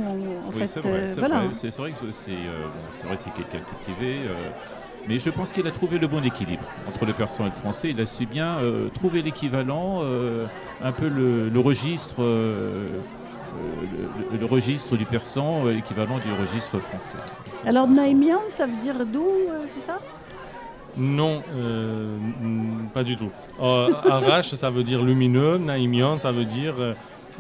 en 0.48 0.52
fait. 0.52 0.68
c'est 0.68 0.80
vrai, 0.82 0.90
euh, 0.92 1.08
c'est 1.08 1.20
voilà. 1.20 1.40
vrai. 1.42 1.48
C'est 1.54 2.32
euh, 2.32 3.16
quelqu'un 3.36 3.60
cultivé. 3.66 4.18
Mais 5.08 5.20
je 5.20 5.30
pense 5.30 5.52
qu'il 5.52 5.68
a 5.68 5.72
trouvé 5.72 6.00
le 6.00 6.08
bon 6.08 6.24
équilibre 6.24 6.64
entre 6.88 7.06
le 7.06 7.14
persan 7.14 7.46
et 7.46 7.50
le 7.50 7.56
français. 7.56 7.90
Il 7.92 8.00
a 8.00 8.06
su 8.06 8.26
bien 8.26 8.58
euh, 8.58 8.90
trouver 8.90 9.22
l'équivalent, 9.22 10.02
euh, 10.04 10.46
un 10.82 10.92
peu 10.92 11.08
le, 11.08 11.50
le 11.50 11.60
registre, 11.60 12.24
euh, 12.24 12.88
le, 14.32 14.38
le 14.38 14.46
registre 14.46 14.96
du 14.98 15.06
persan, 15.06 15.66
euh, 15.66 15.74
l'équivalent 15.74 16.18
du 16.20 16.32
registre 16.40 16.80
français. 16.80 17.18
Alors, 17.66 17.88
Naïmian, 17.88 18.40
ça 18.48 18.66
veut 18.66 18.78
dire 18.78 19.06
d'où, 19.06 19.26
euh, 19.26 19.66
c'est 19.76 19.82
ça? 19.82 20.00
Non, 20.96 21.42
euh, 21.60 22.18
pas 22.94 23.04
du 23.04 23.16
tout. 23.16 23.32
Euh, 23.62 23.90
Arash, 24.10 24.54
ça 24.54 24.70
veut 24.70 24.84
dire 24.84 25.02
lumineux. 25.02 25.58
Naïmion, 25.58 26.20
ça 26.20 26.32
veut 26.32 26.46
dire 26.46 26.76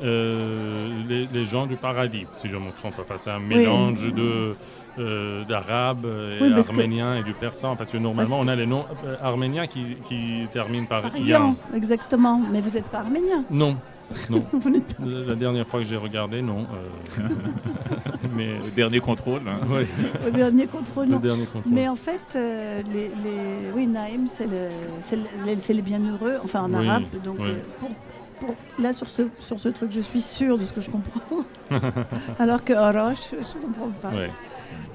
les, 0.01 1.27
les 1.31 1.45
gens 1.45 1.67
du 1.67 1.75
paradis, 1.75 2.25
si 2.37 2.49
je 2.49 2.55
ne 2.55 2.61
me 2.61 2.71
trompe 2.71 2.99
pas. 3.05 3.17
C'est 3.19 3.29
un 3.29 3.37
mélange 3.39 4.11
de 4.11 4.55
euh, 4.99 5.43
d'arabe 5.45 6.05
euh, 6.05 6.37
et 6.37 6.41
Oui, 6.43 6.49
que- 6.49 7.19
et 7.19 7.23
du 7.23 7.33
persan, 7.33 7.75
parce 7.75 7.89
que 7.91 7.97
normalement, 7.97 8.37
Parce 8.37 8.45
on 8.45 8.47
a 8.49 8.55
les 8.55 8.65
noms 8.65 8.85
euh, 9.05 9.15
arméniens 9.21 9.67
qui, 9.67 9.97
qui 10.05 10.47
terminent 10.51 10.85
par 10.85 11.01
Par 11.03 11.17
yan. 11.17 11.25
Yan, 11.25 11.55
exactement. 11.75 12.41
Mais 12.51 12.61
vous 12.61 12.71
n'êtes 12.71 12.85
pas 12.85 12.99
arménien. 12.99 13.43
Non, 13.49 13.77
non. 14.29 14.41
Pas- 14.51 14.59
La 15.27 15.35
dernière 15.35 15.65
fois 15.67 15.79
que 15.79 15.85
j'ai 15.85 15.97
regardé, 15.97 16.41
non. 16.41 16.67
euh, 17.19 17.23
mais 18.35 18.59
Au 18.59 18.69
dernier 18.75 18.99
contrôle. 18.99 19.41
hein. 19.47 19.59
Oui. 19.69 19.85
Au 20.27 20.31
dernier 20.31 20.67
contrôle, 20.67 21.05
Le 21.07 21.11
non. 21.13 21.19
dernier 21.19 21.45
contrôle. 21.45 21.71
Mais 21.73 21.87
en 21.87 21.95
fait, 21.95 22.21
euh, 22.35 22.81
les, 22.93 23.09
les- 23.23 23.71
oui, 23.73 23.87
Naïm, 23.87 24.27
c'est 24.27 24.45
le, 24.47 24.69
c'est 24.99 25.15
le- 25.15 25.23
les 25.73 25.81
bienheureux, 25.81 26.35
enfin 26.43 26.63
en 26.63 26.73
Oui, 26.73 26.87
arabe. 26.87 27.03
Donc, 27.23 27.37
oui. 27.39 27.49
euh, 27.49 27.59
pour, 27.79 27.89
pour- 28.39 28.55
là, 28.79 28.93
sur 28.93 29.09
ce, 29.09 29.23
sur 29.35 29.59
ce 29.59 29.69
truc, 29.69 29.89
je 29.91 30.01
suis 30.01 30.21
sûre 30.21 30.57
de 30.57 30.65
ce 30.65 30.73
que 30.73 30.81
je 30.81 30.89
comprends. 30.89 31.21
Alors 32.39 32.63
que 32.63 32.73
Oroche, 32.73 33.31
je 33.31 33.35
ne 33.57 33.63
comprends 33.63 33.89
pas. 34.01 34.09
Ouais. 34.09 34.29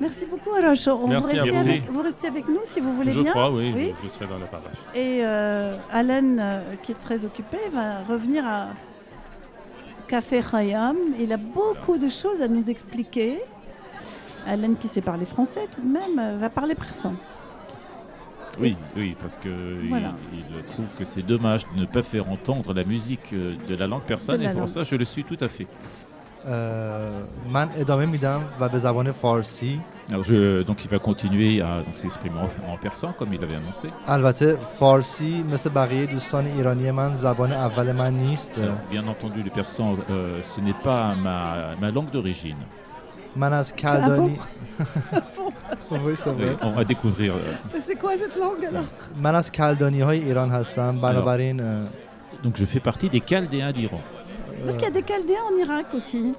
Merci 0.01 0.27
beaucoup, 0.27 0.51
Oroche. 0.51 0.87
On- 0.89 0.97
Vous 0.99 1.07
Merci 1.09 1.37
restez, 1.39 1.51
vous. 1.51 1.59
avec, 1.69 1.91
vous 1.91 2.03
restez 2.03 2.29
avec 2.29 2.49
nous 2.49 2.61
si 2.65 2.81
vous 2.81 2.95
voulez 2.95 3.13
Je 3.13 3.21
bien. 3.21 3.31
crois, 3.33 3.51
oui, 3.51 3.93
Je, 4.01 4.05
je 4.05 4.09
serai 4.13 4.27
dans 4.27 4.39
la 4.39 4.47
parache. 4.47 4.79
Et 4.95 5.21
euh, 5.25 5.77
Alan, 5.93 6.37
euh, 6.39 6.61
qui 6.83 6.93
est 6.93 7.01
très 7.01 7.25
occupé, 7.25 7.57
va 7.73 8.03
revenir 8.09 8.47
à 8.47 8.69
Café 10.07 10.41
Khayam. 10.41 10.97
Il 11.19 11.33
a 11.33 11.37
beaucoup 11.37 11.99
de 11.99 12.09
choses 12.09 12.41
à 12.41 12.49
nous 12.49 12.71
expliquer. 12.71 13.41
Alan, 14.47 14.75
qui 14.75 14.87
sait 14.89 15.01
parler 15.03 15.27
français 15.27 15.67
tout 15.75 15.83
de 15.83 15.87
même, 15.93 16.19
euh, 16.19 16.39
va 16.39 16.49
parler 16.49 16.75
persan. 16.75 17.15
Oui, 18.61 18.75
oui, 18.97 19.17
parce 19.21 19.37
que 19.37 19.49
il- 19.83 19.89
Voilà. 19.89 20.15
il, 20.33 20.63
trouve 20.65 20.87
que 20.99 21.05
c'est 21.05 21.23
dommage 21.23 21.63
de 21.75 21.81
ne 21.81 21.87
pas 21.87 22.03
faire 22.03 22.29
entendre 22.31 22.73
la 22.73 22.83
musique 22.83 23.33
euh, 23.33 23.55
de 23.69 23.75
la 23.77 23.87
langue 23.87 24.03
persane, 24.03 24.41
la 24.41 24.51
et 24.51 24.53
pour 24.53 24.61
langue. 24.61 24.69
ça, 24.69 24.83
je 24.85 24.97
le 24.97 25.05
suis 25.05 25.23
tout 25.23 25.37
à 25.41 25.49
fait. 25.49 25.67
اه، 26.48 27.12
من 27.54 27.70
ادامه 27.78 28.06
میدم 28.06 28.42
و 28.60 28.70
به 28.70 28.78
زبان 28.78 29.12
فارسی 29.12 29.80
Alors 30.12 30.24
je, 30.32 30.64
donc 30.70 30.78
il 30.86 30.90
va 30.96 31.00
continuer 31.10 31.62
à 31.62 31.72
donc, 31.86 31.96
s'exprimer 32.04 32.40
en, 32.46 32.50
en 32.74 32.78
persan 32.86 33.10
comme 33.20 33.32
il 33.34 33.42
avait 33.44 33.56
annoncé. 33.56 33.88
البته 34.08 34.56
فارسی 34.80 35.44
مثل 35.52 35.70
بقیه 35.70 36.06
دوستان 36.06 36.46
ایرانی 36.46 36.92
من 36.92 37.16
زبان 37.16 37.52
اول 37.52 37.92
من 37.92 38.14
نیست 38.18 38.52
Alors, 38.56 38.92
bien 38.92 39.08
entendu, 39.08 39.44
le 39.44 39.50
persan, 39.50 39.98
euh, 40.10 40.42
ce 40.44 40.60
n'est 40.62 40.80
pas 40.84 41.16
ma, 41.16 41.76
ma 41.82 41.92
langue 41.92 42.12
d'origine. 42.12 42.58
من 43.36 43.54
از 43.54 43.74
کلدانی 43.74 44.40
Oui, 45.92 46.14
c'est 46.16 46.30
vrai. 46.32 46.50
Euh, 46.50 46.68
on 46.68 46.72
va 46.72 46.84
découvrir. 46.84 47.34
euh, 47.36 47.40
Mais 47.74 47.82
c'est 47.82 47.96
quoi 47.96 48.12
cette 48.18 48.36
langue 48.44 48.66
alors 48.66 49.18
من 49.24 49.36
از 49.36 49.52
کلدانی 49.52 50.02
های 50.02 50.20
ایران 50.24 50.52
هستم 50.52 51.02
بنابراین 51.02 51.60
اه، 51.60 51.88
donc 52.44 52.58
je 52.58 52.66
fais 52.66 52.80
partie 52.90 53.10
des 53.10 53.22
Chaldéens 53.30 53.72
d'Iran. 53.72 54.02
Parce 54.64 54.76
qu'il 54.78 54.84
y 54.84 54.88
a 54.88 55.02
des 55.02 55.04
Chaldéens 55.10 55.46
en 55.52 55.58
Irak 55.66 55.86
aussi. 55.96 56.34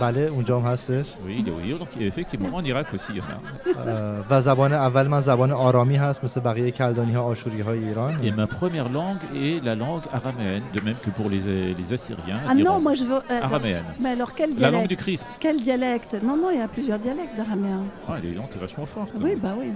بله 0.00 0.28
اونجا 0.28 0.54
هم 0.56 0.66
هستش 0.66 1.06
Oui, 1.26 1.44
oui, 1.46 1.78
donc 1.78 1.88
effectivement 2.00 2.56
en 2.56 2.64
Irak 2.64 2.86
aussi 2.94 3.12
il 3.12 3.16
y 3.16 3.20
en 3.20 3.24
a. 3.24 3.78
اه، 3.88 4.24
و 4.30 4.40
زبان 4.40 4.72
اول 4.72 5.08
من 5.08 5.20
زبان 5.20 5.52
آرامی 5.52 5.96
هست 5.96 6.24
مثل 6.24 6.40
بقیه 6.40 6.70
کلدانی 6.70 7.12
ها 7.14 7.22
آشوری 7.24 7.60
های 7.60 7.78
ایران 7.88 8.18
Et 8.22 8.30
ma 8.36 8.46
première 8.46 8.88
langue 8.88 9.22
est 9.44 9.64
la 9.64 9.74
langue 9.76 10.02
araméenne, 10.12 10.62
de 10.74 10.80
même 10.80 10.96
que 11.04 11.10
pour 11.10 11.28
les, 11.30 11.74
les 11.80 11.92
Assyriens. 11.92 12.40
Ah 12.48 12.54
d'Iran. 12.54 12.74
non, 12.74 12.80
moi 12.80 12.94
je 12.94 13.04
veux. 13.04 13.20
euh, 13.30 13.42
Araméenne. 13.48 13.84
Mais 14.02 14.10
alors 14.16 14.32
quel 14.34 14.50
La 14.50 14.56
dialecte 14.56 14.74
langue 14.76 14.88
du 14.94 14.96
Christ. 15.04 15.30
Quel 15.44 15.56
dialecte 15.68 16.12
Non, 16.28 16.36
non, 16.42 16.50
il 16.54 16.58
y 16.58 16.66
a 16.68 16.70
plusieurs 16.76 16.98
dialectes 17.06 17.36
d'araméen. 17.38 17.82
Ah, 18.08 18.14
elle 18.18 18.24
est, 18.30 18.34
non, 18.40 18.46
t'es 18.52 18.58
vachement 18.66 18.86
forte. 18.96 19.12
Oui, 19.24 19.32
bah 19.44 19.54
oui. 19.60 19.68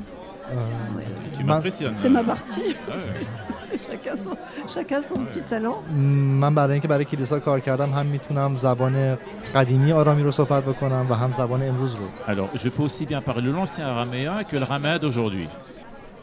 Tu 1.37 1.45
m'impressionnes. 1.45 1.95
C'est 1.95 2.09
ma 2.09 2.25
partie. 2.25 2.77
Ah 2.89 2.95
ouais. 2.97 3.79
chacun, 3.89 4.17
son, 4.25 4.37
chacun 4.75 5.01
son 5.03 5.25
petit 5.25 5.43
talent. 5.43 5.83
من 6.41 6.55
برای 6.55 6.73
اینکه 6.73 6.89
برای 6.89 7.05
کلیسا 7.05 7.41
کار 7.41 7.61
کردم 7.61 7.91
هم 7.91 8.07
میتونم 8.07 8.57
زبان 8.57 9.19
قدیمی 9.55 9.93
آرامی 9.93 10.23
رو 10.23 10.31
صحبت 10.31 10.65
بکنم 10.65 11.07
و 11.11 11.15
هم 11.15 11.33
زبان 11.33 11.63
امروز 11.63 11.95
رو 11.95 12.35
Alors, 12.35 12.59
je 12.59 12.69
peux 12.69 12.83
aussi 12.83 13.07
bien 13.07 13.21
parler 13.21 13.53
l'ancien 13.53 13.87
araméen 13.87 14.45
que 14.45 14.57
le 14.57 14.65
raméen 14.65 14.99
d'aujourd'hui. 14.99 15.49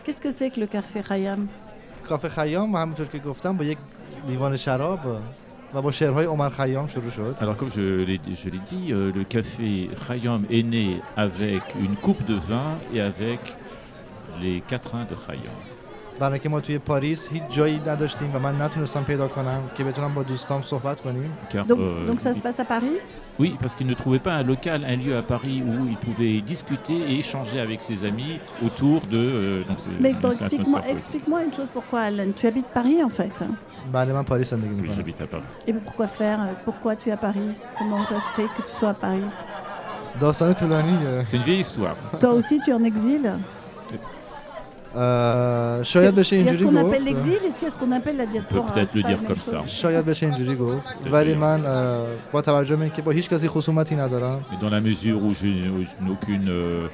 Qu'est-ce 0.03 0.21
que 0.21 0.31
c'est 0.31 0.49
que 0.49 0.59
le 0.59 0.67
café 0.67 1.01
Khayam 1.09 1.47
کافه 2.09 2.29
خیام 2.29 2.75
همونطور 2.75 3.05
که 3.07 3.17
گفتم 3.19 3.57
با 3.57 3.63
یک 3.63 3.77
لیوان 4.27 4.57
شراب 4.57 4.99
و 5.73 5.81
با 5.81 5.91
شعرهای 5.91 6.25
عمر 6.25 6.49
خیام 6.49 6.87
شروع 6.87 7.11
شد 7.11 7.35
Alors, 7.39 7.57
comme 7.57 7.69
je 7.69 8.05
l'ai 8.07 8.19
je 8.43 8.49
l'ai 8.49 8.61
dit, 8.71 8.91
euh, 8.91 9.11
le 9.15 9.23
café 9.23 9.89
Khayyam 10.07 10.45
est 10.49 10.63
né 10.63 11.01
avec 11.17 11.63
une 11.79 11.95
coupe 11.95 12.23
de 12.25 12.35
vin 12.49 12.69
et 12.93 13.01
avec 13.01 13.39
les 14.41 14.61
quatrains 14.69 15.05
de 15.11 15.15
Khayyam. 15.27 15.57
برای 16.19 16.33
اینکه 16.33 16.49
ما 16.49 16.59
توی 16.59 16.77
پاریس 16.77 17.29
هیچ 17.31 17.43
جایی 17.49 17.79
نداشتیم 17.87 18.35
و 18.35 18.39
من 18.39 18.61
نتونستم 18.61 19.03
پیدا 19.03 19.27
کنم 19.27 19.61
که 19.75 19.83
بتونم 19.83 20.13
با 20.13 20.23
دوستام 20.23 20.61
صحبت 20.61 21.01
کنیم 21.01 21.31
Car, 21.49 21.55
donc, 21.55 21.69
euh, 21.69 22.09
donc 22.11 22.19
ça 22.19 22.33
se 22.33 22.39
passe 22.39 22.59
à 22.59 22.65
Paris 22.65 22.97
Oui, 23.39 23.55
parce 23.61 23.75
qu'il 23.75 23.87
ne 23.87 23.93
trouvait 23.93 24.23
pas 24.27 24.33
un 24.41 24.43
local, 24.53 24.79
un 24.93 24.95
lieu 25.03 25.15
à 25.17 25.21
Paris 25.33 25.57
où 25.69 25.75
il 25.93 25.97
pouvait 26.07 26.41
discuter 26.53 26.97
et 27.09 27.19
échanger 27.23 27.59
avec 27.67 27.79
ses 27.89 27.99
amis 28.11 28.33
autour 28.65 28.99
de. 29.15 29.17
euh, 29.17 29.63
donc 29.69 29.77
c'est- 29.83 29.99
Mais 30.05 30.13
c'est 30.13 30.21
donc, 30.25 30.33
une 30.33 30.37
explique-moi 30.39 30.79
atmosphère 30.79 30.97
explique 30.97 31.25
une 31.47 31.53
chose 31.57 31.69
pourquoi, 31.77 31.99
Alan. 32.09 32.29
Tu 32.39 32.43
habites 32.51 32.71
Paris 32.79 32.99
en 33.07 33.13
fait 33.19 33.37
بله 33.93 34.13
من 34.13 34.23
پاریس 34.23 34.49
زندگی 34.53 34.69
poétique. 34.69 34.81
Oui, 34.81 34.89
میکنم 34.89 34.95
j'habite 34.95 35.21
à 35.21 35.27
Paris. 35.33 35.49
Et 35.67 35.73
pourquoi 35.85 36.07
faire 36.07 36.39
Pourquoi 36.65 36.91
tu 36.99 37.09
es 37.09 37.11
à 37.11 37.17
Paris 37.27 37.49
Comment 37.77 38.03
ça 38.11 38.17
se 38.25 38.31
fait 38.37 38.49
que 38.55 38.61
tu 38.67 38.73
sois 38.79 38.89
à 38.89 38.99
Paris 39.05 39.27
داستان 40.21 40.53
طولانیه 40.53 41.23
C'est 41.23 41.37
une 41.37 41.43
vieille 41.43 41.59
histoire. 41.67 41.95
Toi 42.19 42.31
aussi, 42.39 42.59
tu 42.65 42.69
es 42.71 42.73
en 42.73 42.83
exil 42.83 43.23
اه، 44.95 45.83
شاید 45.83 46.15
بشه 46.15 46.33
Il 46.35 46.45
y 46.45 46.49
a 46.49 46.53
ce 46.53 46.57
اینجوری 46.57 46.63
qu'on 46.65 46.75
appelle 46.87 47.03
گفت 47.03 47.07
l'exil 47.09 47.33
et 47.33 47.51
il 47.59 47.63
y 47.63 47.67
a 47.67 47.69
ce 47.69 47.77
qu'on 47.77 47.91
appelle 47.91 48.17
la 48.17 48.25
diaspora. 48.25 48.65
peut-être 48.73 48.89
c'est 48.91 48.97
le 48.97 49.03
pas 49.03 49.09
dire 49.09 49.21
la 49.21 49.27
comme 49.27 49.37
même 49.37 49.51
ça. 49.53 49.57
chose. 49.61 49.67
شاید 49.81 50.05
بشه 50.05 50.25
اینجوری 50.27 50.55
گفت 50.55 50.83
C'est 51.03 51.11
ولی 51.11 51.33
vrai. 51.33 51.37
من 51.37 51.65
اه، 51.65 52.05
با 52.31 52.41
توجه 52.41 52.75
به 52.75 52.81
اینکه 52.81 53.01
با 53.01 53.11
هیچ 53.11 53.29
کسی 53.29 53.47
خصومتی 53.47 53.95
ندارم 53.95 54.39
Mais 54.51 54.63
dans 54.63 54.69
la 54.69 54.81
mesure 54.81 55.17
où 55.25 55.33
je, 55.33 55.47
où 55.75 55.81
je 55.89 55.93
n'ai 56.03 56.11
aucune 56.11 56.47
euh, 56.49 56.87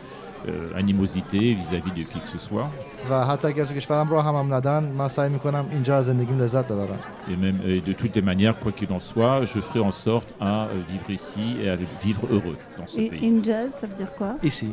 euh, 0.49 0.79
animosité 0.81 1.39
vis-à-vis 1.61 1.91
de 1.99 2.03
qui 2.11 2.19
que 2.25 2.29
ce 2.35 2.37
soit, 2.47 2.67
و 3.09 3.25
حتی 3.25 3.47
اگر 3.47 3.65
تو 3.65 3.73
کشورم 3.73 4.09
راه 4.09 4.25
هم, 4.25 4.35
هم 4.35 4.53
ندن 4.53 4.83
من 4.83 5.07
سعی 5.07 5.29
میکنم 5.29 5.65
اینجا 5.71 5.95
از 5.97 6.05
زندگیم 6.05 6.39
لذت 6.41 6.65
ببرم 6.67 6.99
et 7.27 7.31
même 7.31 7.59
et 7.67 7.89
de 7.89 7.93
toutes 7.93 8.15
les 8.15 8.21
manières, 8.31 8.55
quoi 8.59 8.71
qu'il 8.71 8.91
en 8.93 8.99
soit, 8.99 9.45
je 9.45 9.59
ferai 9.59 9.79
en 9.79 9.91
sorte 9.91 10.33
à 10.41 10.63
euh, 10.63 10.67
vivre 10.91 11.09
ici 11.09 11.45
et 11.63 11.69
à 11.69 11.75
vivre 12.03 12.23
heureux 12.31 12.57
dans 12.77 12.87
ce 12.87 12.99
Et 12.99 13.09
pays. 13.09 13.27
in 13.29 13.43
jazz, 13.43 13.69
ça 13.81 13.87
veut 13.87 13.95
dire 14.03 14.11
quoi 14.19 14.31
ici 14.51 14.69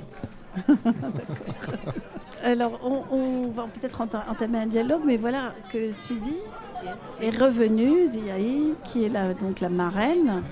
Alors, 2.44 2.80
on, 3.12 3.48
va 3.48 3.64
peut-être 3.74 4.02
enta- 4.02 4.30
entamer 4.30 4.60
un 4.60 4.68
dialogue, 4.68 5.02
mais 5.06 5.18
voilà 5.18 5.54
que 5.72 5.90
Suzy 5.92 6.36
est 7.22 7.36
revenue, 7.36 8.06
Ziaï, 8.06 8.74
qui 8.84 9.06
est 9.06 9.10
la, 9.10 9.34
donc 9.34 9.60
la 9.62 9.70
marraine 9.70 10.44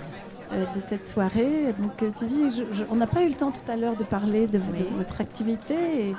de 0.76 0.80
cette 0.80 1.08
soirée. 1.10 1.74
Donc, 1.80 2.02
euh, 2.04 2.10
Suzy, 2.10 2.50
je- 2.50 2.64
je- 2.78 2.84
on 2.92 2.96
n'a 2.96 3.08
pas 3.08 3.24
eu 3.24 3.30
le 3.30 3.34
temps 3.36 3.52
tout 3.52 3.72
à 3.72 3.76
l'heure 3.76 3.96
de 3.96 4.04
parler 4.04 4.48
de, 4.48 4.58
de 4.58 4.86
votre 4.98 5.20
activité 5.22 5.74
et, 6.10 6.16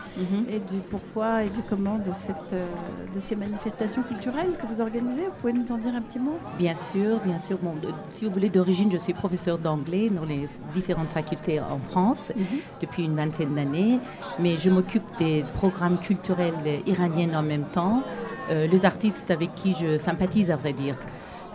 et 0.48 0.58
du 0.58 0.78
pourquoi 0.90 1.44
et 1.44 1.48
du 1.50 1.60
comment 1.68 1.96
de, 1.98 2.12
cette, 2.12 2.52
euh, 2.52 2.66
de 3.14 3.20
ces 3.20 3.36
manifestations 3.36 4.02
culturelles 4.02 4.52
que 4.60 4.66
vous 4.66 4.80
organisez. 4.80 5.22
Vous 5.26 5.32
pouvez 5.40 5.52
nous 5.52 5.70
en 5.72 5.78
dire 5.78 5.94
un 5.94 6.02
petit 6.02 6.18
mot? 6.18 6.36
Bien 6.58 6.74
sûr, 6.74 7.20
bien 7.24 7.38
sûr. 7.38 7.58
Bon, 7.62 7.74
de- 7.74 7.88
si 8.10 8.24
vous 8.24 8.30
voulez, 8.32 8.48
d'origine, 8.48 8.90
je 8.90 8.98
suis 8.98 9.14
professeur 9.14 9.58
d'anglais 9.58 10.08
dans 10.10 10.24
les 10.24 10.48
différentes 10.74 11.08
facultés 11.10 11.60
en 11.60 11.78
France 11.78 12.32
depuis 12.80 13.04
une 13.04 13.14
vingtaine 13.14 13.54
d'années. 13.54 13.98
Mais 14.38 14.56
je 14.58 14.70
m'occupe 14.70 15.04
des 15.18 15.44
programmes 15.54 15.98
culturels 15.98 16.54
iraniens 16.86 17.38
en 17.38 17.42
même 17.42 17.64
temps, 17.72 18.02
euh, 18.50 18.66
les 18.66 18.84
artistes 18.84 19.30
avec 19.30 19.54
qui 19.54 19.74
je 19.74 19.96
sympathise, 19.98 20.50
à 20.50 20.56
vrai 20.56 20.72
dire. 20.72 20.96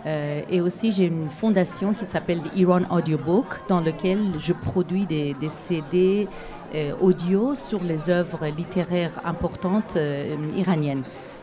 Euh, 0.06 0.42
et 0.50 0.60
aussi, 0.60 0.92
j'ai 0.92 1.06
une 1.06 1.30
fondation 1.30 1.92
qui 1.92 2.06
s'appelle 2.06 2.40
Iran 2.56 2.82
Audiobook, 2.90 3.46
dans 3.68 3.80
laquelle 3.80 4.38
je 4.38 4.52
produis 4.52 5.06
des, 5.06 5.34
CD 5.48 6.28
euh, 6.74 6.92
audio 7.00 7.54
sur 7.54 7.82
les 7.82 8.08
œuvres 8.08 8.46
littéraires 8.46 9.20
importantes 9.24 9.94
euh, 9.96 10.36
iraniennes. 10.56 11.02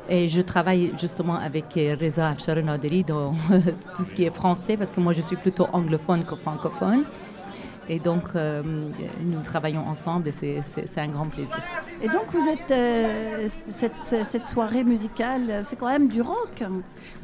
Et 0.09 0.29
je 0.29 0.39
travaille 0.39 0.93
justement 0.97 1.35
avec 1.35 1.65
Reza 1.75 2.29
Afshar 2.29 2.55
Naderi 2.63 3.03
dans 3.03 3.33
tout 3.95 4.05
ce 4.05 4.13
qui 4.13 4.23
est 4.23 4.33
français, 4.33 4.77
parce 4.77 4.93
que 4.93 5.01
moi 5.01 5.11
je 5.11 5.21
suis 5.21 5.35
plutôt 5.35 5.67
anglophone 5.73 6.23
que 6.23 6.35
francophone. 6.35 7.03
Et 7.89 7.99
donc, 7.99 8.23
euh, 8.35 8.61
nous 9.23 9.41
travaillons 9.43 9.87
ensemble 9.87 10.27
et 10.27 10.31
c'est- 10.31 10.97
un 10.99 11.07
grand 11.07 11.27
plaisir. 11.27 11.55
Et 12.01 12.07
donc, 12.07 12.25
vous 12.33 12.47
êtes. 12.49 12.71
euh, 12.71 13.47
cette, 13.69 13.93
cette 14.03 14.47
soirée 14.47 14.83
musicale, 14.83 15.61
c'est 15.63 15.77
quand 15.77 15.87
même 15.87 16.07
du 16.09 16.21
rock 16.21 16.63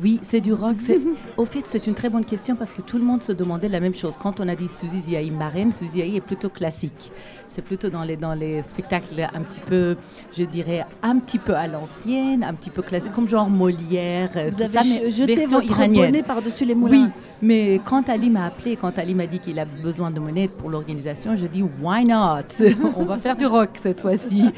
Oui, 0.01 0.19
c'est 0.21 0.39
du 0.41 0.53
rock. 0.53 0.77
Au 1.37 1.45
fait, 1.45 1.63
c'est 1.65 1.85
une 1.87 1.95
très 1.95 2.09
bonne 2.09 2.23
question 2.25 2.55
parce 2.55 2.71
que 2.71 2.81
tout 2.81 2.97
le 2.97 3.03
monde 3.03 3.23
se 3.23 3.31
demandait 3.33 3.67
la 3.69 3.79
même 3.79 3.93
chose. 3.95 4.15
Quand 4.17 4.39
on 4.39 4.47
a 4.47 4.55
dit 4.55 4.67
Suzy 4.69 5.01
Ziaï 5.01 5.31
marraine, 5.31 5.73
Suzy 5.73 5.91
Ziaï 5.97 6.15
est 6.17 6.21
plutôt 6.21 6.49
classique. 6.49 7.11
C'est 7.47 7.61
plutôt 7.63 7.89
dans 7.89 8.03
les, 8.03 8.15
dans 8.17 8.33
les 8.33 8.61
spectacles 8.61 9.27
un 9.33 9.41
petit 9.41 9.59
peu, 9.59 9.95
je 10.35 10.43
dirais, 10.43 10.85
un 11.03 11.19
petit 11.19 11.37
peu 11.39 11.53
à 11.55 11.67
l'ancienne, 11.67 12.43
un 12.43 12.53
petit 12.53 12.69
peu 12.69 12.81
classique, 12.81 13.11
comme 13.11 13.27
genre 13.27 13.49
Molière, 13.49 14.29
euh, 14.35 14.49
Vous 14.51 14.55
tout 14.57 14.61
avez 14.63 14.71
ça, 14.71 14.81
mais 14.83 15.11
je- 15.11 15.17
jeté 15.17 15.35
version 15.35 15.59
votre 15.59 15.69
iranienne. 15.71 16.23
par-dessus 16.23 16.65
les 16.65 16.75
moulins. 16.75 17.05
Oui, 17.05 17.21
mais 17.41 17.79
quand 17.85 18.09
Ali 18.09 18.29
m'a 18.29 18.45
appelé, 18.47 18.75
quand 18.75 18.97
Ali 18.97 19.13
m'a 19.13 19.27
dit 19.27 19.39
qu'il 19.39 19.59
a 19.59 19.65
besoin 19.65 20.09
de 20.11 20.19
monnaie 20.19 20.47
pour 20.47 20.69
l'organisation, 20.69 21.35
je 21.35 21.45
dis 21.45 21.63
why 21.81 22.05
not? 22.05 22.43
On 22.95 23.05
va 23.05 23.17
faire 23.17 23.35
du 23.35 23.45
rock 23.45 23.71
cette 23.75 24.01
fois-ci. 24.01 24.45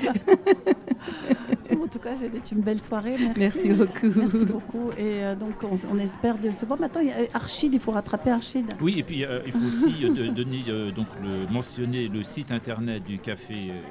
En 1.72 1.88
tout 1.88 1.99
cas, 1.99 2.12
c'était 2.20 2.41
une 2.53 2.62
belle 2.62 2.82
soirée. 2.82 3.16
Merci, 3.38 3.40
Merci 3.40 3.70
beaucoup. 3.70 4.20
Merci 4.20 4.45
beaucoup. 4.45 4.90
Et 4.98 5.24
euh, 5.24 5.36
donc, 5.36 5.52
on, 5.64 5.76
on 5.94 5.98
espère 5.98 6.38
de 6.38 6.52
se 6.52 6.66
voir. 6.66 6.80
Maintenant, 6.80 7.02
il 7.02 7.07
y 7.07 7.12
a 7.12 7.16
Archid, 7.34 7.74
il 7.74 7.80
faut 7.80 7.91
rattraper 7.91 8.32
Archid. 8.32 8.66
Oui, 8.82 8.95
et 8.98 9.03
puis 9.03 9.24
euh, 9.24 9.40
il 9.45 9.52
faut 9.53 9.66
aussi 9.66 10.03
euh, 10.03 10.32
donner, 10.32 10.64
euh, 10.68 10.91
donc 10.91 11.07
le, 11.24 11.52
mentionner 11.52 12.07
le 12.07 12.24
site 12.24 12.52
internet 12.52 12.76
du 13.06 13.20
café 13.20 13.72
euh, 13.72 13.82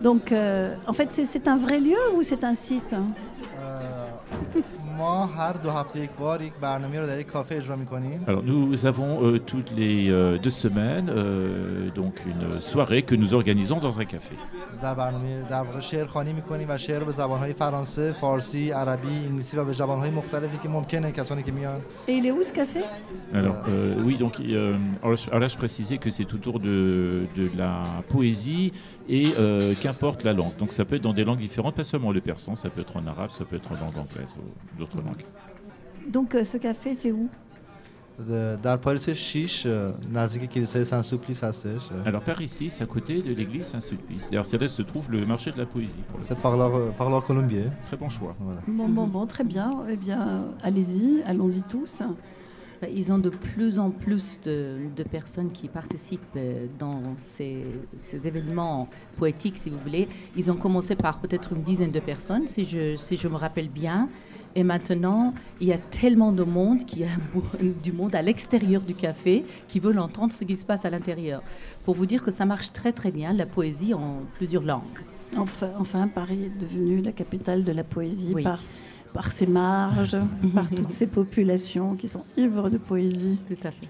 Donc, 0.00 0.30
euh, 0.30 0.76
en 0.86 0.92
fait, 0.92 1.08
c'est- 1.12 1.24
c'est 1.24 1.48
un 1.48 1.56
vrai 1.56 1.80
lieu 1.80 1.98
ou 2.14 2.22
c'est 2.22 2.44
un 2.44 2.54
site 2.54 2.92
hein? 2.92 3.06
ما 4.97 5.25
هر 5.25 5.53
دو 5.53 5.69
هفته 5.71 5.99
یک 5.99 6.09
بار 6.19 6.41
یک 6.41 6.53
برنامه 6.61 6.99
رو 6.99 7.07
در 7.07 7.19
یک 7.19 7.27
کافه 7.27 7.55
اجرا 7.55 7.75
میکنیم 7.75 8.19
Alors 8.27 8.43
nous 8.43 8.85
avons 8.85 9.11
euh, 9.23 9.39
toutes 9.51 9.71
les 9.81 10.09
euh, 10.09 10.37
deux 10.45 10.55
semaines 10.65 11.09
euh, 11.09 11.89
donc 11.99 12.15
une 12.25 12.61
soirée 12.61 13.01
que 13.09 13.15
nous 13.15 13.33
organisons 13.33 13.79
dans 13.79 13.99
un 13.99 14.05
café. 14.05 14.35
در 14.81 14.93
برنامه 14.93 15.41
در 15.49 15.61
واقع 15.63 15.79
شعر 15.79 16.05
خوانی 16.05 16.33
میکنیم 16.33 16.67
و 16.69 16.77
شعر 16.77 16.99
رو 16.99 17.05
به 17.05 17.11
زبانهای 17.11 17.53
فرانسه، 17.53 18.11
فارسی، 18.11 18.71
عربی، 18.71 19.07
انگلیسی 19.29 19.57
و 19.57 19.65
به 19.65 19.73
زبانهای 19.73 20.09
مختلفی 20.09 20.57
که 20.63 20.69
ممکنه 20.69 21.11
کسانی 21.11 21.43
که 21.43 21.51
میان 21.51 21.79
Et 22.07 22.11
il 22.11 22.25
est 22.25 22.31
où 22.31 22.43
ce 22.43 22.53
café 22.53 22.79
Alors 23.33 23.55
euh, 23.67 24.05
oui, 24.05 24.17
donc 24.23 24.33
euh, 24.39 24.77
alors, 25.03 25.15
je- 25.21 25.27
alors 25.29 25.39
là 25.39 25.47
je 25.47 25.57
précisais 25.57 25.97
que 26.03 26.09
c'est 26.17 26.29
autour 26.37 26.55
de, 26.59 26.75
de 27.39 27.45
la 27.61 27.73
poésie 28.13 28.71
et 29.08 29.32
euh, 29.38 29.74
qu'importe 29.80 30.24
la 30.24 30.32
langue. 30.32 30.56
Donc 30.58 30.72
ça 30.72 30.84
peut 30.84 30.96
être 30.96 31.02
dans 31.02 31.12
des 31.12 31.24
langues 31.24 31.38
différentes, 31.38 31.74
pas 31.74 31.84
seulement 31.84 32.12
le 32.12 32.20
persan, 32.20 32.54
ça 32.54 32.70
peut 32.70 32.82
être 32.82 32.96
en 32.96 33.06
arabe, 33.06 33.30
ça 33.30 33.44
peut 33.44 33.56
être 33.56 33.72
en 33.72 33.74
langue 33.74 33.98
anglaise 33.98 34.38
ou 34.38 34.78
d'autres 34.78 34.98
langues. 34.98 35.24
Donc 36.08 36.34
euh, 36.34 36.44
ce 36.44 36.56
café, 36.56 36.94
c'est 36.94 37.12
où? 37.12 37.28
Alors 42.04 42.22
par 42.22 42.40
ici, 42.40 42.68
c'est 42.68 42.82
à 42.82 42.86
côté 42.86 43.22
de 43.22 43.32
l'église 43.32 43.66
Saint-Sulpice. 43.66 44.30
D'ailleurs, 44.30 44.44
c'est 44.44 44.58
là 44.58 44.66
se 44.66 44.82
trouve 44.82 45.10
le 45.10 45.24
marché 45.24 45.52
de 45.52 45.58
la 45.58 45.66
poésie. 45.66 45.94
C'est 46.22 46.36
par 46.36 46.56
l'art 46.56 47.24
colombien. 47.24 47.66
Très 47.86 47.96
bon 47.96 48.08
choix. 48.08 48.34
Bon, 48.66 48.88
bon, 48.88 49.06
bon, 49.06 49.26
très 49.26 49.44
bien. 49.44 49.70
Eh 49.88 49.96
bien, 49.96 50.46
allez-y, 50.62 51.22
allons-y 51.26 51.62
tous. 51.62 52.02
Ils 52.94 53.12
ont 53.12 53.18
de 53.18 53.30
plus 53.30 53.78
en 53.78 53.90
plus 53.90 54.40
de, 54.42 54.76
de 54.94 55.02
personnes 55.02 55.50
qui 55.50 55.68
participent 55.68 56.20
euh, 56.36 56.66
dans 56.78 57.02
ces, 57.16 57.64
ces 58.00 58.28
événements 58.28 58.88
poétiques, 59.16 59.58
si 59.58 59.68
vous 59.70 59.78
voulez. 59.84 60.08
Ils 60.36 60.50
ont 60.50 60.56
commencé 60.56 60.94
par 60.94 61.18
peut-être 61.18 61.52
une 61.54 61.62
dizaine 61.62 61.90
de 61.90 62.00
personnes, 62.00 62.46
si 62.46 62.64
je, 62.64 62.96
si 62.96 63.16
je 63.16 63.26
me 63.28 63.36
rappelle 63.36 63.68
bien. 63.68 64.08
Et 64.54 64.62
maintenant, 64.64 65.34
il 65.60 65.68
y 65.68 65.72
a 65.72 65.78
tellement 65.78 66.32
de 66.32 66.42
monde, 66.42 66.84
qu'il 66.84 67.00
y 67.00 67.04
a 67.04 67.08
du 67.82 67.92
monde 67.92 68.14
à 68.14 68.22
l'extérieur 68.22 68.82
du 68.82 68.94
café 68.94 69.44
qui 69.68 69.78
veulent 69.80 69.98
entendre 69.98 70.32
ce 70.32 70.44
qui 70.44 70.56
se 70.56 70.64
passe 70.64 70.84
à 70.84 70.90
l'intérieur. 70.90 71.42
Pour 71.84 71.94
vous 71.94 72.06
dire 72.06 72.22
que 72.22 72.30
ça 72.30 72.44
marche 72.44 72.72
très 72.72 72.92
très 72.92 73.10
bien, 73.10 73.32
la 73.32 73.46
poésie 73.46 73.92
en 73.94 74.22
plusieurs 74.36 74.62
langues. 74.64 74.82
Enfin, 75.36 75.70
enfin, 75.78 76.08
Paris 76.08 76.44
est 76.46 76.58
devenu 76.60 77.02
la 77.02 77.12
capitale 77.12 77.62
de 77.64 77.72
la 77.72 77.84
poésie 77.84 78.32
Oui. 78.34 78.42
par, 78.42 78.60
par 79.18 79.32
ses 79.32 79.48
marges, 79.48 80.16
par 80.54 80.70
toutes 80.70 80.92
ces 80.92 81.08
populations 81.08 81.96
qui 81.96 82.06
sont 82.06 82.22
ivres 82.36 82.70
de 82.70 82.78
poésie. 82.78 83.40
Tout 83.48 83.66
à 83.66 83.72
fait. 83.72 83.88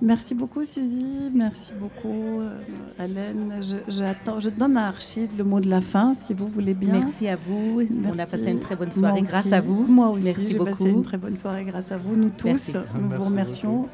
Merci 0.00 0.34
beaucoup, 0.34 0.64
Suzy. 0.64 1.30
Merci 1.34 1.72
beaucoup, 1.78 2.40
euh, 2.40 2.58
Hélène. 2.98 3.60
Je, 3.60 4.48
donne 4.48 4.78
à 4.78 4.88
Archid 4.88 5.30
le 5.36 5.44
mot 5.44 5.60
de 5.60 5.68
la 5.68 5.82
fin, 5.82 6.14
si 6.14 6.32
vous 6.32 6.46
voulez 6.46 6.72
bien. 6.72 6.94
Merci 6.94 7.28
à 7.28 7.36
vous. 7.36 7.82
On 8.10 8.18
a 8.18 8.24
passé 8.24 8.50
une 8.50 8.60
très 8.60 8.76
bonne 8.76 8.88
Moi 8.88 9.10
soirée 9.10 9.20
grâce 9.20 9.44
aussi. 9.46 9.54
à 9.54 9.60
vous. 9.60 9.82
Moi 9.86 10.08
aussi, 10.08 10.24
Merci 10.24 10.52
j'ai 10.52 10.58
beaucoup. 10.58 10.70
passé 10.70 10.88
une 10.88 11.02
très 11.02 11.18
bonne 11.18 11.36
soirée 11.36 11.64
grâce 11.64 11.92
à 11.92 11.98
vous, 11.98 12.16
nous 12.16 12.30
tous. 12.30 12.46
Merci. 12.46 12.72
Nous 12.94 13.08
Merci 13.08 13.16
vous 13.18 13.24
remercions. 13.24 13.88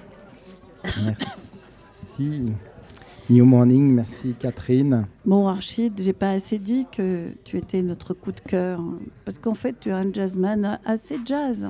Merci. 1.04 2.52
New 3.30 3.44
Morning, 3.44 3.92
merci 3.92 4.34
Catherine. 4.38 5.06
Bon, 5.26 5.48
Archid, 5.48 6.00
j'ai 6.00 6.14
pas 6.14 6.30
assez 6.30 6.58
dit 6.58 6.86
que 6.90 7.28
tu 7.44 7.58
étais 7.58 7.82
notre 7.82 8.14
coup 8.14 8.32
de 8.32 8.40
cœur. 8.40 8.80
Parce 9.26 9.36
qu'en 9.36 9.52
fait, 9.52 9.78
tu 9.78 9.90
es 9.90 9.92
un 9.92 10.10
jazzman 10.10 10.80
assez 10.86 11.18
jazz. 11.26 11.68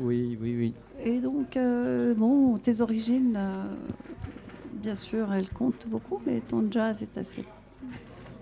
Oui, 0.00 0.38
oui, 0.40 0.56
oui. 0.56 0.74
Et 1.04 1.20
donc, 1.20 1.58
euh, 1.58 2.14
bon, 2.14 2.56
tes 2.56 2.80
origines, 2.80 3.34
euh, 3.36 3.64
bien 4.72 4.94
sûr, 4.94 5.30
elles 5.30 5.50
comptent 5.50 5.86
beaucoup, 5.86 6.22
mais 6.26 6.40
ton 6.48 6.64
jazz 6.70 7.02
est 7.02 7.18
assez 7.18 7.44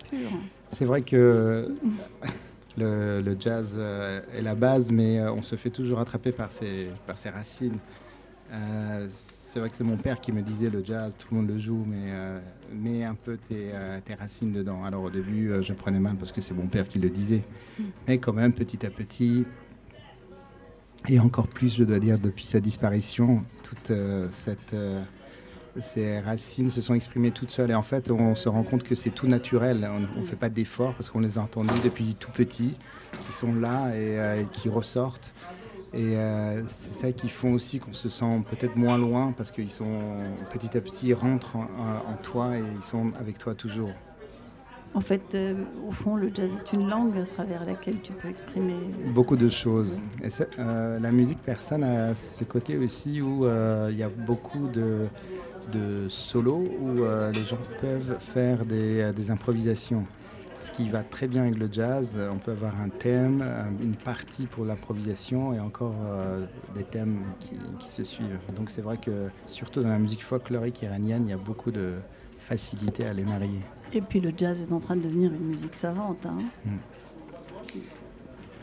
pur. 0.09 0.31
C'est 0.71 0.85
vrai 0.85 1.03
que 1.03 1.75
le, 2.79 3.23
le 3.23 3.37
jazz 3.41 3.75
euh, 3.77 4.21
est 4.33 4.43
la 4.43 4.55
base, 4.55 4.93
mais 4.93 5.21
on 5.21 5.43
se 5.43 5.57
fait 5.57 5.71
toujours 5.71 5.99
attraper 5.99 6.31
par 6.31 6.53
ses, 6.53 6.91
par 7.09 7.17
ses 7.17 7.31
racines. 7.31 7.79
C'est 9.57 9.61
vrai 9.61 9.71
que 9.71 9.77
c'est 9.79 9.85
mon 9.85 9.97
père 9.97 10.21
qui 10.21 10.33
me 10.33 10.43
disait 10.43 10.69
le 10.69 10.85
jazz, 10.85 11.17
tout 11.17 11.29
le 11.31 11.39
monde 11.39 11.49
le 11.49 11.59
joue, 11.59 11.83
mais 11.89 12.09
euh, 12.09 12.39
mets 12.75 13.05
un 13.05 13.15
peu 13.15 13.39
tes, 13.39 13.71
euh, 13.73 14.01
tes 14.05 14.13
racines 14.13 14.53
dedans. 14.53 14.85
Alors 14.85 15.05
au 15.05 15.09
début, 15.09 15.51
euh, 15.51 15.63
je 15.63 15.73
prenais 15.73 15.99
mal 15.99 16.17
parce 16.17 16.31
que 16.31 16.43
c'est 16.43 16.53
mon 16.53 16.67
père 16.67 16.87
qui 16.87 16.99
le 16.99 17.09
disait. 17.09 17.43
Mais 18.07 18.19
quand 18.19 18.35
même, 18.35 18.53
petit 18.53 18.85
à 18.85 18.91
petit, 18.91 19.47
et 21.09 21.19
encore 21.21 21.49
plus, 21.49 21.75
je 21.75 21.85
dois 21.85 21.99
dire, 22.01 22.19
depuis 22.19 22.45
sa 22.45 22.61
disparition, 22.61 23.45
toute 23.63 23.93
cette... 24.31 24.77
ces 25.81 26.21
racines 26.21 26.69
se 26.69 26.83
sont 26.83 26.93
exprimées 26.93 27.31
toutes 27.31 27.49
seules. 27.51 27.71
Et 27.71 27.75
en 27.75 27.83
fait, 27.83 28.11
on 28.11 28.35
se 28.35 28.51
rend 28.51 28.63
compte 28.63 28.83
que 28.83 28.95
c'est 28.95 29.09
tout 29.09 29.27
naturel. 29.27 29.89
On 29.91 30.21
ne 30.21 30.27
fait 30.27 30.37
pas 30.37 30.51
d'efforts 30.51 30.93
parce 30.93 31.09
qu'on 31.09 31.21
les 31.21 31.39
a 31.39 31.41
entendus 31.41 31.81
depuis 31.83 32.15
tout 32.21 32.31
petit, 32.31 32.77
qui 33.23 33.33
sont 33.33 33.55
là 33.55 33.97
et 33.97 34.45
qui 34.53 34.69
ressortent. 34.69 35.33
Et 35.97 36.17
euh, 36.17 36.63
c'est 36.69 36.93
ça 37.07 37.13
qui 37.13 37.31
font 37.31 37.55
aussi 37.55 37.79
qu'on 37.79 37.95
se 37.95 38.11
sent 38.11 38.43
peut-être 38.51 38.77
moins 38.77 38.99
loin 38.99 39.33
parce 39.37 39.51
qu'ils 39.51 39.71
sont 39.71 40.03
petit 40.53 40.77
à 40.77 40.81
petit 40.83 41.09
ils 41.09 41.15
rentrent 41.15 41.57
en, 41.57 42.13
en 42.13 42.17
toi 42.23 42.57
et 42.57 42.63
ils 42.77 42.83
sont 42.85 43.13
avec 43.19 43.39
toi 43.39 43.55
toujours. 43.55 43.93
En 44.95 45.01
fait, 45.01 45.35
euh, 45.35 45.55
au 45.87 45.91
fond, 45.93 46.17
le 46.17 46.31
jazz 46.33 46.51
est 46.55 46.73
une 46.73 46.89
langue 46.89 47.19
à 47.19 47.25
travers 47.25 47.67
laquelle 47.67 48.01
tu 48.03 48.13
peux 48.13 48.29
exprimer. 48.29 48.77
Beaucoup 49.15 49.37
de 49.37 49.51
choses. 49.51 50.01
Et 50.25 50.29
euh, 50.59 50.99
la 50.99 51.13
musique 51.13 51.43
persane 51.43 51.85
a 51.85 52.15
ce 52.15 52.45
côté 52.45 52.79
aussi 52.79 53.21
où 53.21 53.45
euh, 53.45 53.89
il 53.91 53.99
y 53.99 54.03
a 54.03 54.09
beaucoup 54.09 54.69
de, 54.69 55.07
de 55.73 56.09
solos 56.09 56.67
où 56.81 57.01
euh, 57.03 57.31
les 57.33 57.45
gens 57.45 57.59
peuvent 57.81 58.17
faire 58.21 58.65
des, 58.65 59.01
euh, 59.01 59.13
des 59.13 59.31
improvisations. 59.31 60.07
Ce 60.59 60.73
qui 60.73 60.89
va 60.89 61.03
très 61.03 61.29
bien 61.29 61.43
avec 61.43 61.59
le 61.59 61.69
jazz, 61.71 62.19
on 62.33 62.39
peut 62.39 62.53
avoir 62.53 62.81
un 62.81 62.89
thème, 62.89 63.43
un- 63.43 63.71
une 63.83 63.95
partie 63.95 64.47
pour 64.47 64.65
l'improvisation 64.65 65.53
et 65.53 65.61
encore 65.61 65.95
euh, 66.05 66.47
des 66.75 66.85
thèmes 66.85 67.21
qui, 67.41 67.57
qui 67.79 67.91
se 67.91 68.03
suivent. 68.05 68.39
Donc 68.57 68.71
c'est 68.71 68.81
vrai 68.83 68.97
que 68.97 69.29
surtout 69.47 69.83
dans 69.83 69.89
la 69.91 69.99
musique 69.99 70.25
folklorique 70.25 70.81
iranienne, 70.83 71.25
il 71.27 71.31
y 71.31 71.35
a 71.35 71.37
beaucoup 71.37 71.71
de 71.71 71.95
facilité 72.41 73.05
à 73.07 73.13
les 73.13 73.25
marier. 73.25 73.61
Et 73.93 74.01
puis 74.01 74.19
le 74.21 74.33
jazz 74.37 74.59
est 74.61 74.73
en 74.73 74.81
train 74.81 74.97
de 74.97 75.03
devenir 75.03 75.33
une 75.33 75.47
musique 75.47 75.75
savante. 75.75 76.25
hein. 76.27 76.39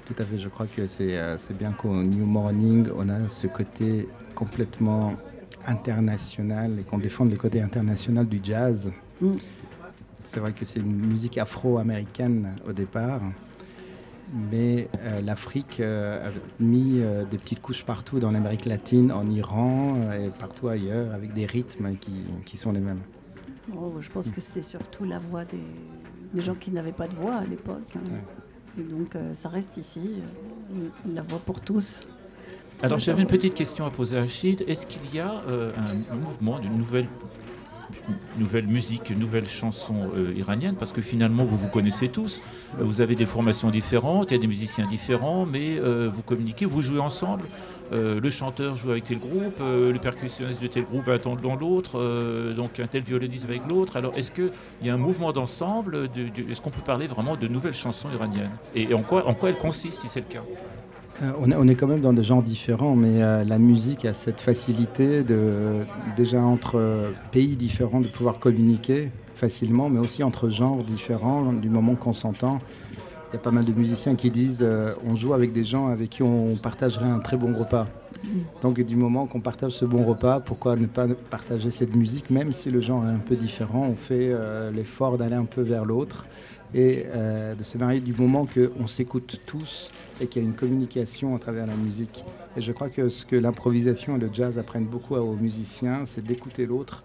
Tout 0.05 0.15
à 0.19 0.25
fait, 0.25 0.37
je 0.37 0.49
crois 0.49 0.65
que 0.67 0.85
c'est 0.87 1.17
euh, 1.17 1.37
c'est 1.37 1.57
bien 1.57 1.71
qu'au 1.71 1.93
New 2.03 2.25
Morning, 2.25 2.89
on 2.97 3.07
a 3.07 3.29
ce 3.29 3.47
côté 3.47 4.09
complètement 4.35 5.13
international 5.65 6.77
et 6.79 6.83
qu'on 6.83 6.97
défende 6.97 7.31
le 7.31 7.37
côté 7.37 7.61
international 7.61 8.27
du 8.27 8.41
jazz. 8.43 8.91
Mm. 9.21 9.31
C'est 10.23 10.39
vrai 10.39 10.53
que 10.53 10.65
c'est 10.65 10.79
une 10.79 11.05
musique 11.07 11.37
afro-américaine 11.37 12.55
au 12.67 12.73
départ, 12.73 13.21
mais 14.51 14.87
euh, 15.03 15.21
l'Afrique 15.21 15.79
euh, 15.79 16.29
a 16.29 16.31
mis 16.59 17.01
euh, 17.01 17.23
des 17.25 17.37
petites 17.37 17.61
couches 17.61 17.83
partout 17.83 18.19
dans 18.19 18.31
l'Amérique 18.31 18.65
latine, 18.65 19.11
en 19.11 19.29
Iran 19.29 19.95
et 20.13 20.29
partout 20.29 20.69
ailleurs, 20.69 21.13
avec 21.13 21.33
des 21.33 21.45
rythmes 21.45 21.95
qui, 21.95 22.11
qui 22.45 22.57
sont 22.57 22.71
les 22.71 22.79
mêmes. 22.79 23.01
Oh, 23.77 23.93
je 23.99 24.09
pense 24.09 24.29
que 24.29 24.41
c'était 24.41 24.63
surtout 24.63 25.05
la 25.05 25.19
voix 25.19 25.45
des, 25.45 25.63
des 26.33 26.41
gens 26.41 26.55
qui 26.55 26.71
n'avaient 26.71 26.91
pas 26.91 27.07
de 27.07 27.15
voix 27.15 27.35
à 27.35 27.45
l'époque. 27.45 27.93
hein. 27.95 27.99
Et 28.79 28.83
donc, 28.83 29.15
euh, 29.15 29.33
ça 29.35 29.49
reste 29.49 29.77
ici, 29.77 29.99
euh, 29.99 30.87
la 31.13 31.21
voix 31.21 31.39
pour 31.39 31.59
tous. 31.61 31.99
Alors 32.81 32.97
j'avais 32.97 33.21
une 33.21 33.27
petite 33.27 33.53
question 33.53 33.85
à 33.85 33.91
poser 33.91 34.17
à 34.17 34.21
Rachid. 34.21 34.63
Est-ce 34.67 34.87
qu'il 34.87 35.13
y 35.13 35.19
a 35.19 35.43
euh, 35.47 35.71
un 36.11 36.15
mouvement 36.15 36.59
d'une 36.59 36.75
nouvelle, 36.75 37.07
nouvelle 38.37 38.67
musique, 38.67 39.11
nouvelle 39.11 39.47
chanson 39.47 39.95
euh, 40.15 40.33
iranienne 40.35 40.75
Parce 40.77 40.91
que 40.91 41.01
finalement, 41.01 41.43
vous 41.43 41.57
vous 41.57 41.67
connaissez 41.67 42.09
tous. 42.09 42.41
Euh, 42.79 42.83
Vous 42.83 43.01
avez 43.01 43.15
des 43.15 43.25
formations 43.25 43.69
différentes, 43.69 44.31
il 44.31 44.33
y 44.35 44.37
a 44.37 44.41
des 44.41 44.47
musiciens 44.47 44.87
différents, 44.87 45.45
mais 45.45 45.77
euh, 45.77 46.09
vous 46.13 46.21
communiquez, 46.21 46.65
vous 46.65 46.81
jouez 46.81 46.99
ensemble. 46.99 47.45
Euh, 47.91 48.19
le 48.19 48.29
chanteur 48.29 48.75
joue 48.75 48.91
avec 48.91 49.03
tel 49.03 49.19
groupe, 49.19 49.59
le 49.59 49.97
percussionniste 49.99 50.61
de 50.61 50.67
tel 50.67 50.83
groupe 50.85 51.05
va 51.05 51.13
attendre 51.13 51.41
dans 51.41 51.55
l'autre, 51.55 52.53
donc 52.55 52.79
un 52.79 52.87
tel 52.87 53.03
violoniste 53.03 53.45
avec 53.45 53.69
l'autre. 53.69 53.97
Alors 53.97 54.13
est-ce 54.17 54.31
qu'il 54.31 54.51
y 54.81 54.89
a 54.89 54.93
un 54.93 54.97
mouvement 54.97 55.31
d'ensemble 55.31 56.07
de- 56.11 56.29
de- 56.29 56.49
Est-ce 56.49 56.61
qu'on 56.61 56.71
peut 56.71 56.81
parler 56.81 57.07
vraiment 57.07 57.35
de 57.35 57.47
nouvelles 57.47 57.73
chansons 57.73 58.09
iraniennes? 58.11 58.51
Et 58.73 58.93
en 58.93 59.03
quoi, 59.03 59.27
en 59.27 59.33
quoi 59.35 59.49
elles 59.49 59.57
consistent 59.57 60.01
si 60.01 60.09
c'est 60.09 60.21
le 60.21 60.25
cas? 60.27 60.41
On, 61.37 61.51
est, 61.51 61.55
on 61.55 61.67
est 61.67 61.75
quand 61.75 61.87
même 61.87 62.01
dans 62.01 62.13
des 62.13 62.23
genres 62.23 62.43
différents, 62.43 62.95
mais 62.95 63.21
euh, 63.23 63.43
la 63.43 63.59
musique 63.59 64.05
a 64.05 64.13
cette 64.13 64.41
facilité 64.41 65.23
de, 65.23 65.85
déjà 66.15 66.41
entre 66.41 66.75
euh, 66.75 67.11
pays 67.31 67.55
différents 67.55 68.01
de 68.01 68.07
pouvoir 68.07 68.39
communiquer 68.39 69.11
facilement, 69.35 69.89
mais 69.89 69.99
aussi 69.99 70.23
entre 70.23 70.49
genres 70.49 70.83
différents 70.83 71.53
du 71.53 71.69
moment 71.69 71.95
qu'on 71.95 72.13
s'entend. 72.13 72.59
Il 73.33 73.37
y 73.37 73.39
a 73.39 73.41
pas 73.41 73.51
mal 73.51 73.65
de 73.65 73.73
musiciens 73.73 74.15
qui 74.15 74.29
disent 74.29 74.59
euh, 74.61 74.93
on 75.03 75.15
joue 75.15 75.33
avec 75.33 75.53
des 75.53 75.63
gens 75.63 75.87
avec 75.87 76.11
qui 76.11 76.21
on 76.21 76.55
partagerait 76.55 77.09
un 77.09 77.19
très 77.19 77.35
bon 77.35 77.53
repas. 77.53 77.87
Donc 78.61 78.79
du 78.79 78.95
moment 78.95 79.25
qu'on 79.25 79.41
partage 79.41 79.71
ce 79.71 79.85
bon 79.85 80.03
repas, 80.03 80.39
pourquoi 80.39 80.75
ne 80.75 80.85
pas 80.85 81.07
partager 81.29 81.71
cette 81.71 81.95
musique, 81.95 82.29
même 82.29 82.53
si 82.53 82.69
le 82.69 82.79
genre 82.79 83.03
est 83.05 83.09
un 83.09 83.17
peu 83.17 83.35
différent, 83.35 83.87
on 83.89 83.95
fait 83.95 84.29
euh, 84.31 84.71
l'effort 84.71 85.17
d'aller 85.17 85.35
un 85.35 85.45
peu 85.45 85.61
vers 85.61 85.83
l'autre 85.83 86.25
et 86.75 87.05
euh, 87.07 87.55
de 87.55 87.63
se 87.63 87.77
marier 87.77 87.99
du 87.99 88.13
moment 88.13 88.45
qu'on 88.45 88.87
s'écoute 88.87 89.41
tous 89.47 89.91
et 90.21 90.27
qu'il 90.27 90.41
y 90.41 90.45
a 90.45 90.47
une 90.47 90.55
communication 90.55 91.35
à 91.35 91.39
travers 91.39 91.65
la 91.67 91.75
musique. 91.75 92.23
Et 92.57 92.61
je 92.61 92.71
crois 92.71 92.89
que 92.89 93.09
ce 93.09 93.25
que 93.25 93.35
l'improvisation 93.35 94.15
et 94.15 94.19
le 94.19 94.29
jazz 94.31 94.57
apprennent 94.57 94.85
beaucoup 94.85 95.15
aux 95.15 95.35
musiciens, 95.35 96.03
c'est 96.05 96.23
d'écouter 96.23 96.65
l'autre 96.65 97.03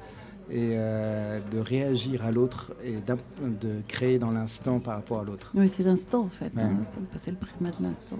et 0.51 0.73
euh, 0.77 1.41
de 1.53 1.59
réagir 1.59 2.25
à 2.25 2.31
l'autre 2.31 2.73
et 2.85 2.95
de 2.97 3.81
créer 3.87 4.19
dans 4.19 4.31
l'instant 4.31 4.79
par 4.81 4.95
rapport 4.97 5.21
à 5.21 5.25
l'autre. 5.25 5.53
Oui, 5.55 5.69
c'est 5.69 5.83
l'instant 5.83 6.23
en 6.23 6.29
fait. 6.29 6.55
Ouais. 6.55 6.63
hein. 6.63 6.85
C'est 7.19 7.31
le- 7.33 7.37
primat 7.37 7.71
de 7.71 7.83
l'instant. 7.83 8.17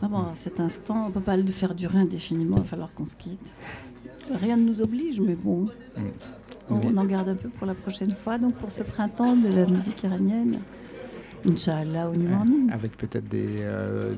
Vraiment, 0.00 0.32
cet 0.34 0.58
instant, 0.58 1.04
on 1.04 1.08
ne 1.08 1.12
peut 1.12 1.20
pas 1.20 1.36
le 1.36 1.46
faire 1.52 1.74
durer 1.74 1.98
indéfiniment, 1.98 2.56
il 2.56 2.62
va 2.62 2.68
falloir 2.68 2.92
qu'on 2.94 3.06
se 3.06 3.14
quitte. 3.16 3.40
Rien 4.34 4.56
ne 4.56 4.64
nous 4.64 4.80
oblige, 4.82 5.20
mais 5.20 5.34
bon, 5.34 5.68
on, 6.70 6.74
on 6.76 6.96
en 6.96 7.04
garde 7.04 7.28
un 7.28 7.34
peu 7.36 7.48
pour 7.50 7.66
la 7.66 7.74
prochaine 7.74 8.14
fois. 8.24 8.38
Donc 8.38 8.54
pour 8.54 8.70
ce 8.72 8.82
printemps 8.82 9.36
de 9.36 9.48
la 9.48 9.66
musique 9.66 10.02
iranienne, 10.02 10.58
Inch'Allah 11.48 12.08
au 12.10 12.14
New 12.16 12.28
Morning. 12.28 12.70
Avec 12.70 12.96
peut-être 12.96 13.28
des 13.28 13.46
euh, 13.60 14.14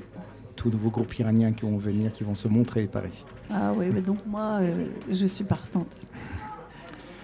tout 0.56 0.70
nouveaux 0.70 0.90
groupes 0.90 1.16
iraniens 1.18 1.52
qui 1.52 1.62
vont 1.62 1.78
venir, 1.78 2.12
qui 2.12 2.24
vont 2.24 2.34
se 2.34 2.48
montrer 2.48 2.86
par 2.86 3.06
ici. 3.06 3.24
Ah 3.50 3.72
oui, 3.76 3.86
mais 3.92 4.00
donc 4.02 4.18
moi, 4.26 4.58
euh, 4.60 4.86
je 5.10 5.26
suis 5.26 5.44
partante. 5.44 5.88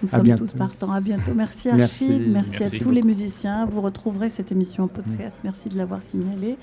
Nous 0.03 0.09
À 0.09 0.13
sommes 0.13 0.23
bientôt. 0.23 0.45
tous 0.45 0.53
partants. 0.53 0.91
À 0.91 0.99
bientôt. 0.99 1.33
Merci. 1.35 1.69
Archie. 1.69 2.07
Merci, 2.09 2.29
Merci 2.31 2.63
à 2.63 2.69
tous 2.71 2.79
beaucoup. 2.79 2.91
les 2.91 3.03
musiciens. 3.03 3.67
Vous 3.67 3.81
retrouverez 3.81 4.31
cette 4.31 4.51
émission 4.51 4.85
en 4.85 4.87
podcast. 4.87 5.35
Merci 5.43 5.69
de 5.69 5.77
l'avoir 5.77 6.01
signalé. 6.01 6.57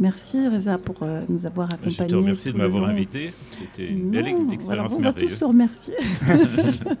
Merci 0.00 0.48
Reza 0.48 0.76
pour 0.76 0.96
euh, 1.02 1.22
nous 1.28 1.46
avoir 1.46 1.68
Je 1.70 1.74
accompagnés. 1.74 2.10
te 2.10 2.16
remercie 2.16 2.52
de 2.52 2.58
m'avoir 2.58 2.86
invité. 2.88 3.32
C'était 3.50 3.86
une 3.88 4.10
belle 4.10 4.26
expérience 4.26 4.64
voilà, 4.64 4.82
on 4.82 4.86
va 4.86 4.90
tous 4.96 5.02
merveilleuse. 5.02 5.38
se 5.38 5.44
remercier. 5.44 5.94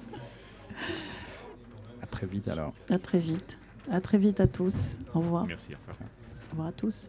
À 2.02 2.06
très 2.06 2.26
vite 2.26 2.48
alors. 2.48 2.72
à 2.90 2.98
très 2.98 3.18
vite. 3.18 3.58
À 3.90 4.00
très 4.00 4.18
vite 4.18 4.40
à 4.40 4.46
tous. 4.46 4.92
Au 5.14 5.20
revoir. 5.20 5.46
Merci. 5.46 5.74
au 5.74 5.78
revoir. 5.90 5.96
Au 6.00 6.50
revoir 6.52 6.68
à 6.68 6.72
tous. 6.72 7.08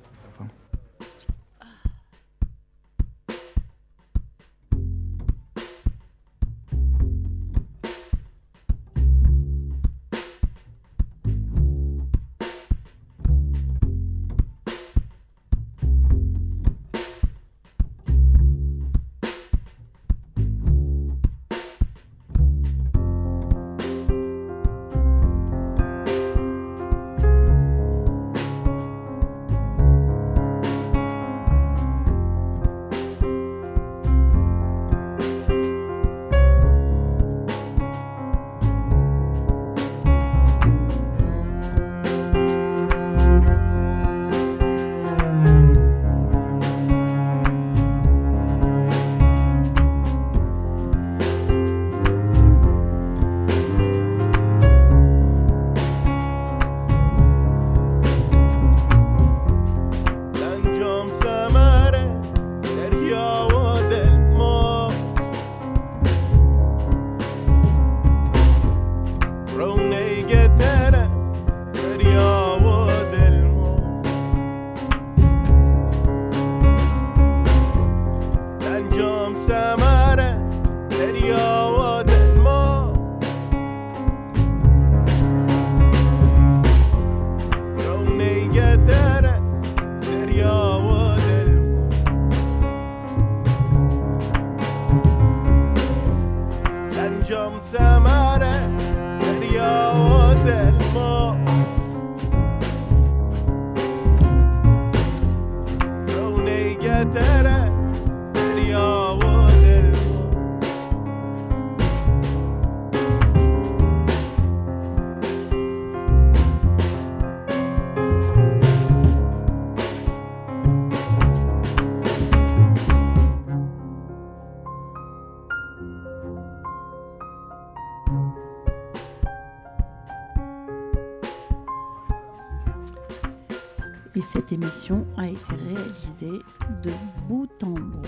Émission 134.61 135.07
a 135.17 135.27
été 135.27 135.55
réalisée 135.55 136.43
de 136.83 136.91
bout 137.27 137.49
en 137.63 137.71
bout 137.71 138.01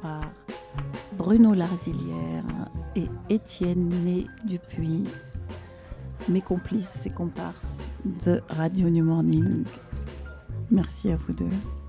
par 0.00 0.22
Bruno 1.18 1.52
Larzilière 1.52 2.44
et 2.96 3.08
Étienne 3.28 3.90
Né 4.04 4.26
Dupuis, 4.44 5.04
mes 6.28 6.40
complices 6.40 7.04
et 7.06 7.10
comparses 7.10 7.90
de 8.24 8.40
Radio 8.48 8.88
New 8.88 9.04
Morning. 9.04 9.64
Merci 10.70 11.10
à 11.10 11.16
vous 11.16 11.34
deux. 11.34 11.81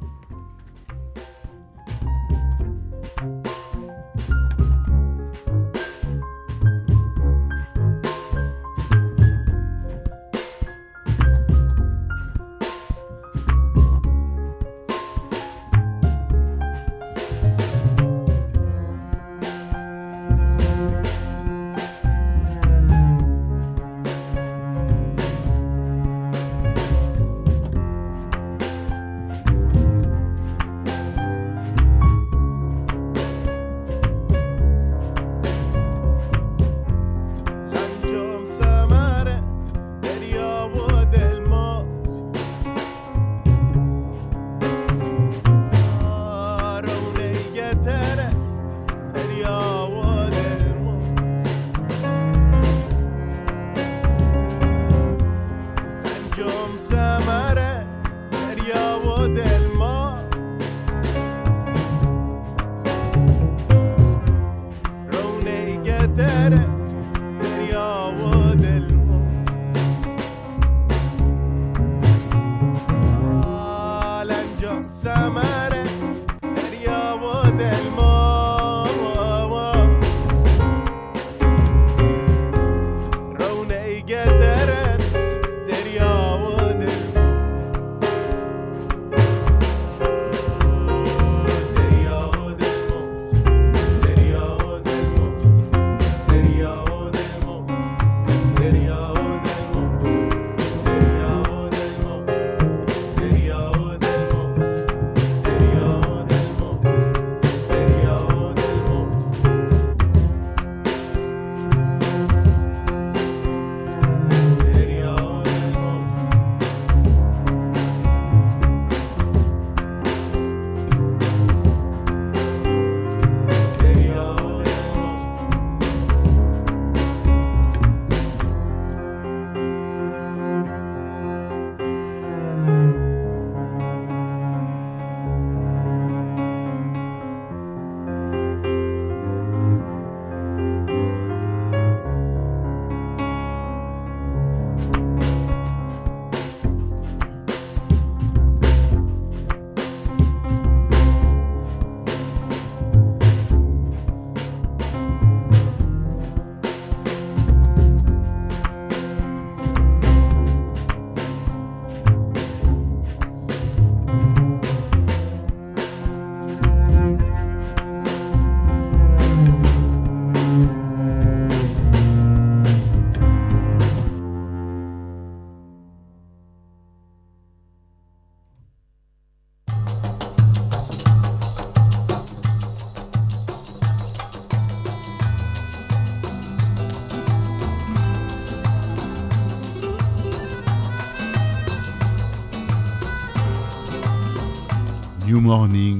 New 195.53 195.59
Morning 195.59 195.69
Radio. 195.69 195.93